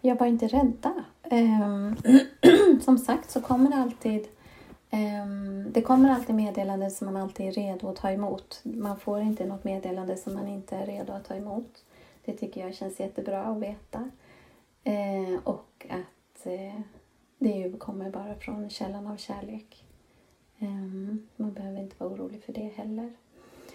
Jag 0.00 0.18
var 0.18 0.26
inte 0.26 0.46
rädda. 0.46 0.94
Ehm, 1.30 1.96
som 2.80 2.98
sagt 2.98 3.30
så 3.30 3.40
kommer 3.40 3.70
det 3.70 3.76
alltid 3.76 4.26
Ehm, 4.94 5.72
det 5.72 5.82
kommer 5.82 6.10
alltid 6.10 6.34
meddelanden 6.34 6.90
som 6.90 7.06
man 7.06 7.22
alltid 7.22 7.46
är 7.46 7.52
redo 7.52 7.88
att 7.88 7.96
ta 7.96 8.10
emot. 8.10 8.60
Man 8.62 8.98
får 8.98 9.20
inte 9.20 9.46
något 9.46 9.64
meddelande 9.64 10.16
som 10.16 10.34
man 10.34 10.48
inte 10.48 10.76
är 10.76 10.86
redo 10.86 11.12
att 11.12 11.24
ta 11.24 11.34
emot. 11.34 11.84
Det 12.24 12.32
tycker 12.32 12.60
jag 12.60 12.74
känns 12.74 13.00
jättebra 13.00 13.44
att 13.44 13.62
veta. 13.62 14.10
Ehm, 14.84 15.38
och 15.44 15.86
att 15.90 16.46
eh, 16.46 16.80
det 17.38 17.78
kommer 17.78 18.10
bara 18.10 18.34
från 18.34 18.70
källan 18.70 19.06
av 19.06 19.16
kärlek. 19.16 19.84
Ehm, 20.58 21.28
man 21.36 21.52
behöver 21.52 21.80
inte 21.80 21.96
vara 21.98 22.10
orolig 22.10 22.42
för 22.42 22.52
det 22.52 22.70
heller. 22.76 23.12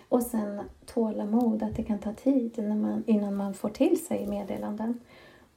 Och 0.10 0.24
sen 0.24 0.62
tålamod, 0.86 1.64
att 1.64 1.76
det 1.76 1.84
kan 1.84 2.00
ta 2.00 2.14
tid 2.14 2.54
när 2.58 2.76
man, 2.76 3.04
innan 3.08 3.36
man 3.36 3.54
får 3.54 3.70
till 3.70 4.06
sig 4.06 4.28
meddelanden. 4.28 5.00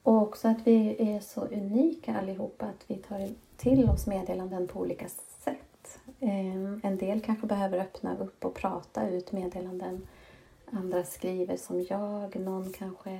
Och 0.03 0.21
också 0.21 0.47
att 0.47 0.67
vi 0.67 0.95
är 1.13 1.19
så 1.19 1.41
unika 1.41 2.17
allihopa 2.17 2.65
att 2.65 2.83
vi 2.87 2.95
tar 2.95 3.29
till 3.57 3.89
oss 3.89 4.07
meddelanden 4.07 4.67
på 4.67 4.79
olika 4.79 5.07
sätt. 5.07 5.32
Eh, 6.23 6.79
En 6.83 6.97
del 6.97 7.21
kanske 7.21 7.47
behöver 7.47 7.79
öppna 7.79 8.17
upp 8.17 8.45
och 8.45 8.53
prata 8.53 9.09
ut 9.09 9.31
meddelanden. 9.31 10.07
Andra 10.71 11.03
skriver 11.03 11.57
som 11.57 11.81
jag. 11.89 12.35
Någon 12.39 12.73
kanske 12.73 13.11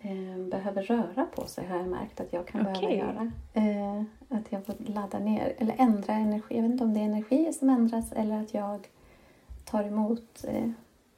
eh, 0.00 0.38
behöver 0.50 0.82
röra 0.82 1.26
på 1.34 1.46
sig 1.46 1.66
har 1.66 1.76
jag 1.76 1.88
märkt 1.88 2.20
att 2.20 2.32
jag 2.32 2.46
kan 2.46 2.62
behöva 2.64 2.86
Okej. 2.86 2.98
göra. 2.98 3.32
Eh, 3.52 4.02
Att 4.28 4.52
jag 4.52 4.66
får 4.66 4.74
ladda 4.78 5.18
ner 5.18 5.54
eller 5.58 5.74
ändra 5.78 6.12
energi. 6.14 6.56
Jag 6.56 6.62
vet 6.62 6.72
inte 6.72 6.84
om 6.84 6.94
det 6.94 7.00
är 7.00 7.04
energier 7.04 7.52
som 7.52 7.70
ändras 7.70 8.12
eller 8.12 8.42
att 8.42 8.54
jag 8.54 8.88
tar 9.64 9.84
emot 9.84 10.44
eh, 10.48 10.70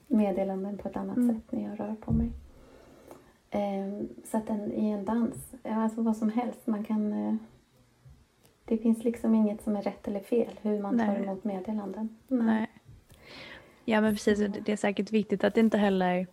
meddelanden 0.06 0.78
på 0.78 0.88
ett 0.88 0.96
annat 0.96 1.16
Mm. 1.16 1.34
sätt 1.36 1.52
när 1.52 1.62
jag 1.68 1.80
rör 1.80 1.94
på 2.00 2.12
mig. 2.12 2.30
Eh, 3.50 4.02
så 4.30 4.36
att 4.36 4.50
en, 4.50 4.72
i 4.72 4.90
en 4.90 5.04
dans, 5.04 5.36
alltså 5.64 6.02
vad 6.02 6.16
som 6.16 6.30
helst, 6.30 6.66
man 6.66 6.84
kan... 6.84 7.38
Det 8.70 8.78
finns 8.78 9.04
liksom 9.04 9.34
inget 9.34 9.62
som 9.62 9.76
är 9.76 9.82
rätt 9.82 10.08
eller 10.08 10.20
fel 10.20 10.58
hur 10.62 10.82
man 10.82 10.98
tar 10.98 11.06
Nej. 11.06 11.22
emot 11.22 11.44
meddelanden. 11.44 12.16
Nej. 12.28 12.66
Ja 13.84 14.00
men 14.00 14.14
precis, 14.14 14.38
det 14.64 14.72
är 14.72 14.76
säkert 14.76 15.12
viktigt 15.12 15.44
att 15.44 15.56
inte 15.56 15.78
heller 15.78 16.26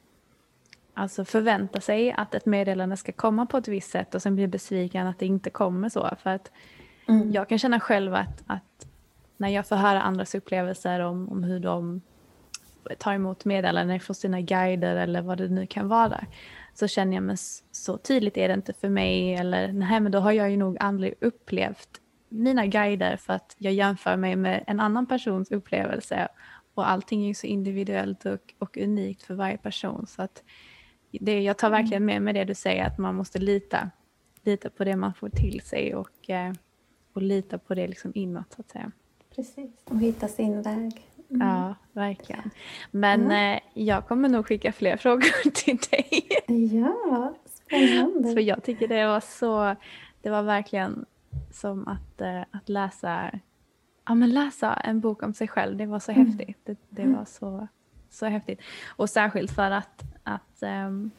alltså 0.94 1.26
förvänta 1.26 1.82
sig 1.82 2.12
att 2.12 2.36
ett 2.36 2.46
meddelande 2.46 2.98
ska 2.98 3.12
komma 3.12 3.46
på 3.46 3.58
ett 3.58 3.68
visst 3.68 3.92
sätt 3.92 4.16
och 4.16 4.22
sen 4.22 4.36
bli 4.36 4.48
besviken 4.48 5.08
att 5.08 5.20
det 5.20 5.26
inte 5.26 5.50
kommer 5.50 5.90
så. 5.90 6.10
För 6.20 6.30
att 6.30 6.52
Mm. 7.10 7.32
jag 7.32 7.50
kan 7.50 7.60
känna 7.60 7.80
själv 7.80 8.14
att, 8.16 8.44
att 8.48 8.88
när 9.38 9.50
jag 9.50 9.68
får 9.68 9.76
höra 9.76 10.02
andras 10.02 10.36
upplevelser 10.36 11.00
om, 11.00 11.30
om 11.30 11.44
hur 11.44 11.60
de 11.60 12.02
tar 13.00 13.14
emot 13.14 13.46
meddelanden 13.46 14.00
från 14.00 14.16
sina 14.16 14.42
guider 14.42 14.96
eller 14.96 15.22
vad 15.22 15.38
det 15.38 15.48
nu 15.48 15.68
kan 15.68 15.88
vara. 15.88 16.26
Så 16.74 16.88
känner 16.88 17.14
jag 17.14 17.24
men 17.24 17.38
så 17.72 17.98
tydligt 17.98 18.38
är 18.38 18.48
det 18.48 18.54
inte 18.54 18.74
för 18.74 18.90
mig 18.90 19.36
eller 19.36 19.72
nej 19.72 20.00
men 20.00 20.12
då 20.12 20.20
har 20.20 20.32
jag 20.32 20.52
ju 20.52 20.58
nog 20.58 20.78
aldrig 20.80 21.14
upplevt 21.22 22.02
mina 22.30 22.66
guider 22.66 23.18
för 23.18 23.34
att 23.34 23.56
jag 23.58 23.74
jämför 23.74 24.18
mig 24.18 24.36
med 24.36 24.64
en 24.68 24.80
annan 24.80 25.06
persons 25.06 25.52
upplevelse 25.52 26.28
och 26.74 26.90
allting 26.90 27.24
är 27.24 27.28
ju 27.28 27.34
så 27.34 27.48
individuellt 27.48 28.26
och, 28.26 28.54
och 28.60 28.78
unikt 28.78 29.24
för 29.24 29.34
varje 29.34 29.58
person. 29.58 30.08
Så 30.08 30.22
att 30.22 30.44
det, 31.12 31.42
jag 31.42 31.58
tar 31.58 31.70
verkligen 31.70 32.06
med 32.06 32.22
mig 32.22 32.34
det 32.34 32.44
du 32.44 32.56
säger 32.56 32.86
att 32.86 32.98
man 32.98 33.16
måste 33.16 33.40
lita, 33.40 33.90
lita 34.44 34.70
på 34.70 34.84
det 34.84 34.96
man 34.96 35.14
får 35.14 35.30
till 35.30 35.62
sig 35.62 35.96
och, 35.96 36.30
eh, 36.30 36.54
och 37.14 37.22
lita 37.22 37.58
på 37.58 37.76
det 37.76 37.88
liksom 37.88 38.12
inåt 38.16 38.54
så 38.54 38.62
att 38.62 38.70
säga. 38.70 38.92
Precis, 39.36 39.72
och 39.86 40.00
hitta 40.00 40.28
sin 40.28 40.62
väg. 40.62 41.08
Mm. 41.30 41.48
Ja, 41.48 41.76
verkligen. 41.92 42.50
Men 42.92 43.32
eh, 43.32 43.60
jag 43.74 44.08
kommer 44.08 44.30
nog 44.30 44.48
skicka 44.48 44.72
fler 44.72 44.98
frågor 45.04 45.50
till 45.52 45.78
dig. 45.78 46.28
Ja, 46.48 47.34
spännande. 47.46 48.34
För 48.34 48.42
jag 48.42 48.64
tycker 48.64 48.88
det 48.88 49.08
var 49.08 49.20
så, 49.20 49.76
det 50.22 50.30
var 50.30 50.44
verkligen 50.44 51.06
som 51.52 51.88
att, 51.88 52.22
eh, 52.22 52.42
att 52.52 52.70
läsa, 52.70 53.40
ja, 54.08 54.16
men 54.16 54.30
läsa 54.30 54.74
en 54.74 55.00
bok 55.00 55.24
om 55.24 55.34
sig 55.34 55.48
själv. 55.48 55.78
Det 55.78 55.86
var 55.86 56.00
så 56.00 56.12
Mm. 56.12 56.26
häftigt. 56.28 56.58
Det, 56.64 56.78
det 56.90 57.08
var 57.08 57.26
så, 57.26 57.68
så 58.10 58.26
häftigt. 58.26 58.60
Och 58.88 59.10
särskilt 59.10 59.52
för 59.52 59.72
att, 59.72 60.04
att 60.24 60.64
ehm, 60.64 61.12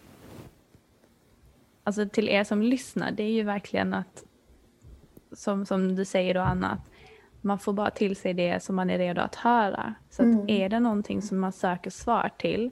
alltså 1.85 2.09
till 2.09 2.29
er 2.29 2.45
som 2.45 2.63
lyssnar, 2.63 3.11
det 3.11 3.23
är 3.23 3.33
ju 3.33 3.43
verkligen 3.43 3.95
att, 3.95 4.25
som, 5.33 5.67
som 5.67 5.97
du 5.97 6.05
säger 6.05 6.35
då 6.35 6.41
Anna, 6.41 6.71
att 6.71 6.91
man 7.41 7.59
får 7.59 7.73
bara 7.73 7.91
till 7.91 8.17
sig 8.17 8.35
det 8.35 8.63
som 8.63 8.77
man 8.77 8.91
är 8.91 8.99
redo 8.99 9.21
att 9.21 9.35
höra. 9.35 9.95
Så 10.11 10.23
att 10.23 10.27
Mm. 10.27 10.45
är 10.49 10.69
det 10.69 10.81
någonting 10.81 11.23
som 11.23 11.39
man 11.41 11.53
söker 11.53 11.91
svar 11.91 12.31
till 12.39 12.71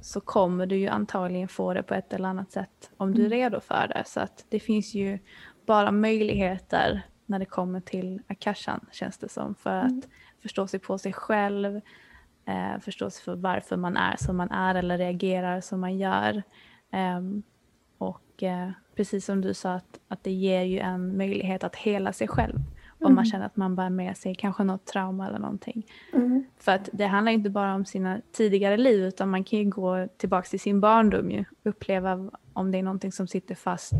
så 0.00 0.20
kommer 0.20 0.66
du 0.66 0.76
ju 0.76 0.88
antagligen 0.88 1.48
få 1.48 1.74
det 1.74 1.82
på 1.82 1.94
ett 1.94 2.12
eller 2.12 2.28
annat 2.28 2.50
sätt 2.52 2.90
om 2.96 3.14
du 3.14 3.24
är 3.26 3.30
redo 3.30 3.60
för 3.60 3.88
det. 3.88 4.02
Så 4.06 4.20
att 4.20 4.44
det 4.48 4.60
finns 4.60 4.94
ju 4.94 5.18
bara 5.66 5.90
möjligheter 5.90 7.02
när 7.26 7.38
det 7.38 7.44
kommer 7.44 7.80
till 7.80 8.20
akashan 8.26 8.86
känns 8.92 9.18
det 9.18 9.28
som. 9.28 9.54
För 9.54 9.70
att 9.70 10.08
förstå 10.42 10.66
sig 10.66 10.80
på 10.80 10.98
sig 10.98 11.12
själv, 11.12 11.80
eh, 12.44 12.80
förstå 12.80 13.10
sig 13.10 13.24
för 13.24 13.36
varför 13.36 13.76
man 13.76 13.96
är 13.96 14.16
som 14.16 14.36
man 14.36 14.50
är 14.50 14.74
eller 14.74 14.98
reagerar 14.98 15.60
som 15.60 15.80
man 15.80 15.98
gör. 15.98 16.42
Ehm, 16.90 17.42
och 17.98 18.42
eh, 18.42 18.70
precis 18.96 19.24
som 19.24 19.40
du 19.40 19.54
sa 19.54 19.72
att, 19.72 19.98
att 20.08 20.24
det 20.24 20.32
ger 20.32 20.62
ju 20.62 20.78
en 20.78 21.16
möjlighet 21.16 21.64
att 21.64 21.76
hela 21.76 22.12
sig 22.12 22.28
själv. 22.28 22.58
Om 22.98 23.14
man 23.14 23.24
känner 23.24 23.46
att 23.46 23.56
man 23.56 23.76
bär 23.76 23.90
med 23.90 24.16
sig 24.16 24.34
kanske 24.34 24.64
något 24.64 24.86
trauma 24.86 25.28
eller 25.28 25.38
någonting. 25.38 25.86
Mm. 26.12 26.44
För 26.58 26.72
att 26.72 26.88
det 26.92 27.06
handlar 27.06 27.32
inte 27.32 27.50
bara 27.50 27.74
om 27.74 27.84
sina 27.84 28.20
tidigare 28.32 28.76
liv 28.76 29.04
utan 29.04 29.30
man 29.30 29.44
kan 29.44 29.58
ju 29.58 29.64
gå 29.64 30.08
tillbaka 30.16 30.48
till 30.48 30.60
sin 30.60 30.80
barndom 30.80 31.30
ju. 31.30 31.44
Uppleva 31.62 32.30
om 32.52 32.72
det 32.72 32.78
är 32.78 32.82
någonting 32.82 33.12
som 33.12 33.28
sitter 33.28 33.54
fast 33.54 33.94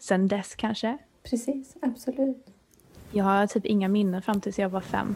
sen 0.00 0.28
dess 0.28 0.54
kanske. 0.54 0.98
Precis, 1.22 1.76
absolut. 1.82 2.46
Jag 3.12 3.24
har 3.24 3.46
typ 3.46 3.66
inga 3.66 3.88
minnen 3.88 4.22
fram 4.22 4.40
tills 4.40 4.58
jag 4.58 4.68
var 4.68 4.80
fem. 4.80 5.14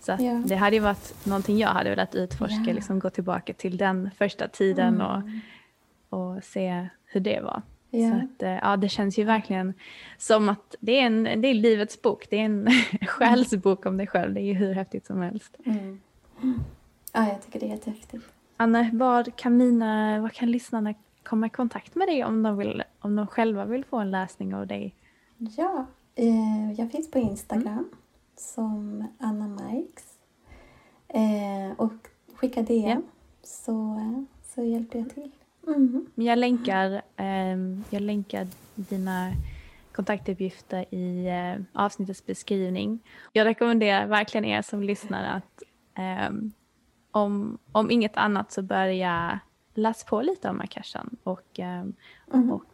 Så 0.00 0.16
Ja. 0.20 0.42
det 0.46 0.54
hade 0.56 0.76
ju 0.76 0.82
varit 0.82 1.26
någonting 1.26 1.58
jag 1.58 1.68
hade 1.68 1.90
velat 1.90 2.14
utforska, 2.14 2.64
Ja. 2.66 2.72
liksom 2.72 2.98
gå 2.98 3.10
tillbaka 3.10 3.52
till 3.52 3.76
den 3.76 4.10
första 4.18 4.48
tiden 4.48 5.00
och, 5.00 5.16
Mm. 5.16 5.40
och 6.08 6.44
se 6.44 6.88
hur 7.04 7.20
det 7.20 7.40
var. 7.40 7.62
Ja. 7.90 8.10
Så 8.10 8.16
att, 8.16 8.42
eh, 8.42 8.50
ja, 8.50 8.76
det 8.76 8.88
känns 8.88 9.18
ju 9.18 9.24
verkligen 9.24 9.74
som 10.18 10.48
att 10.48 10.74
det 10.80 10.92
är, 11.00 11.06
en, 11.06 11.22
det 11.24 11.48
är 11.48 11.54
livets 11.54 12.02
bok. 12.02 12.26
Det 12.30 12.36
är 12.36 12.44
en 12.44 12.68
själsbok 13.06 13.86
om 13.86 13.96
dig 13.96 14.06
själv. 14.06 14.34
Det 14.34 14.40
är 14.40 14.44
ju 14.44 14.54
hur 14.54 14.74
häftigt 14.74 15.06
som 15.06 15.20
helst. 15.20 15.56
Mm. 15.66 16.00
Ja, 17.12 17.28
jag 17.28 17.42
tycker 17.42 17.60
det 17.60 17.66
är 17.66 17.70
jättehäftigt. 17.70 18.24
Anna, 18.56 18.90
vad 18.92 19.36
kan, 19.36 19.56
mina, 19.56 20.20
vad 20.20 20.32
kan 20.32 20.50
lyssnarna 20.50 20.94
komma 21.24 21.46
i 21.46 21.50
kontakt 21.50 21.94
med 21.94 22.08
dig 22.08 22.24
om 22.24 22.42
de, 22.42 22.56
vill, 22.56 22.82
om 23.00 23.16
de 23.16 23.26
själva 23.26 23.64
vill 23.64 23.84
få 23.84 23.98
en 23.98 24.10
läsning 24.10 24.54
av 24.54 24.66
dig? 24.66 24.94
Ja, 25.38 25.86
eh, 26.14 26.72
jag 26.72 26.92
finns 26.92 27.10
på 27.10 27.18
Instagram. 27.18 27.90
som 28.36 29.04
Anna 29.18 29.48
Marks. 29.48 30.04
Eh, 31.08 31.76
och 31.76 31.92
skicka 32.34 32.62
DM 32.62 32.84
Ja. 32.88 33.02
så, 33.42 34.00
så 34.44 34.62
hjälper 34.62 34.98
jag 34.98 35.10
till. 35.10 35.30
Mm. 35.66 36.06
Jag 36.14 36.38
länkar, 36.38 37.02
eh, 37.16 37.56
jag 37.90 38.00
länkar 38.02 38.46
dina 38.74 39.32
kontaktuppgifter 39.92 40.94
i 40.94 41.26
eh, 41.26 41.82
avsnittets 41.82 42.26
beskrivning. 42.26 42.98
Jag 43.32 43.44
rekommenderar 43.44 44.06
verkligen 44.06 44.44
er 44.44 44.62
som 44.62 44.82
lyssnar 44.82 45.36
att 45.36 45.62
eh, 45.98 46.34
om, 47.10 47.58
om 47.72 47.90
inget 47.90 48.16
annat 48.16 48.52
så 48.52 48.62
börja 48.62 49.40
läsa 49.74 50.06
på 50.06 50.22
lite 50.22 50.48
om 50.50 50.60
Akashan 50.60 51.16
och, 51.22 51.60
eh, 51.60 51.84
Mm. 52.32 52.50
och, 52.52 52.64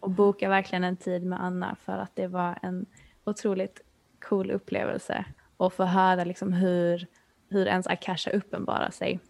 och 0.00 0.10
boka 0.10 0.48
verkligen 0.48 0.84
en 0.84 0.96
tid 0.96 1.22
med 1.26 1.44
Anna 1.44 1.76
för 1.84 1.92
att 1.92 2.16
det 2.16 2.26
var 2.26 2.58
en 2.62 2.86
otroligt 3.24 3.80
cool 4.28 4.50
upplevelse 4.50 5.24
och 5.56 5.72
få 5.72 5.84
höra 5.84 6.24
liksom 6.24 6.52
hur, 6.52 7.06
hur 7.48 7.66
ens 7.66 7.86
Akasha 7.86 8.30
uppenbarar 8.30 8.90
sig. 8.90 9.20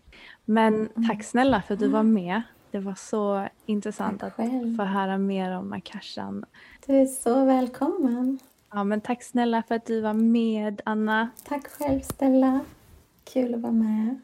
Men 0.45 0.89
tack 1.09 1.24
snälla 1.24 1.62
för 1.62 1.74
att 1.74 1.81
du 1.81 1.89
var 1.89 2.03
med. 2.03 2.43
Det 2.70 2.79
var 2.79 2.95
så 2.95 3.49
intressant 3.66 4.22
att 4.22 4.37
få 4.76 4.83
höra 4.85 5.18
mer 5.18 5.57
om 5.57 5.72
Akashan. 5.72 6.45
Du 6.87 6.95
är 6.95 7.07
så 7.07 7.45
välkommen. 7.45 8.39
Ja, 8.70 8.85
men 8.85 9.01
tack 9.01 9.22
snälla 9.22 9.62
för 9.62 9.74
att 9.74 9.87
du 9.87 10.01
var 10.01 10.12
med, 10.14 10.81
Anna. 10.85 11.29
Tack 11.45 11.68
själv 11.68 12.01
Stella. 12.01 12.61
Kul 13.24 13.55
att 13.55 13.61
vara 13.61 13.72
med. 13.72 14.20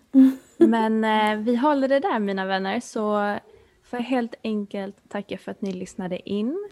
Men 0.69 1.05
eh, 1.05 1.39
vi 1.39 1.57
håller 1.57 1.89
det 1.89 2.01
där, 2.01 2.19
mina 2.19 2.47
vänner. 2.47 2.81
Så 2.81 3.39
får 3.83 3.99
jag 3.99 4.05
helt 4.05 4.35
enkelt 4.45 5.09
tacka 5.09 5.39
för 5.39 5.51
att 5.51 5.61
ni 5.61 5.73
lyssnade 5.73 6.31
in. 6.31 6.69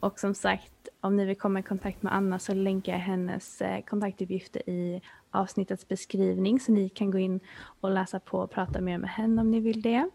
Och 0.00 0.18
som 0.18 0.34
sagt, 0.34 0.88
om 1.00 1.16
ni 1.16 1.24
vill 1.24 1.38
komma 1.38 1.58
i 1.58 1.62
kontakt 1.62 2.02
med 2.02 2.14
Anna 2.14 2.38
så 2.38 2.54
länkar 2.54 2.92
jag 2.92 3.00
hennes 3.00 3.60
eh, 3.62 3.84
kontaktuppgifter 3.84 4.70
i 4.70 5.02
avsnittets 5.30 5.88
beskrivning 5.88 6.60
så 6.60 6.72
ni 6.72 6.88
kan 6.88 7.10
gå 7.10 7.18
in 7.18 7.40
och 7.80 7.90
läsa 7.90 8.20
på 8.20 8.38
och 8.38 8.50
prata 8.50 8.80
mer 8.80 8.98
med 8.98 9.10
henne 9.10 9.40
om 9.40 9.50
ni 9.50 9.60
vill 9.60 9.82
det. 9.82 10.08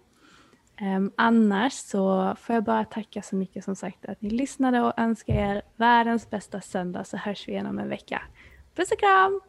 Um, 0.81 1.11
annars 1.15 1.73
så 1.73 2.35
får 2.39 2.55
jag 2.55 2.63
bara 2.63 2.85
tacka 2.85 3.21
så 3.21 3.35
mycket 3.35 3.63
som 3.63 3.75
sagt 3.75 4.05
att 4.05 4.21
ni 4.21 4.29
lyssnade 4.29 4.81
och 4.81 4.93
önskar 4.97 5.33
er 5.33 5.61
världens 5.75 6.29
bästa 6.29 6.61
söndag 6.61 7.03
så 7.03 7.17
hörs 7.17 7.47
vi 7.47 7.51
igen 7.51 7.65
om 7.65 7.79
en 7.79 7.89
vecka. 7.89 8.21
Puss 8.75 8.91
och 8.91 8.99
kram! 8.99 9.48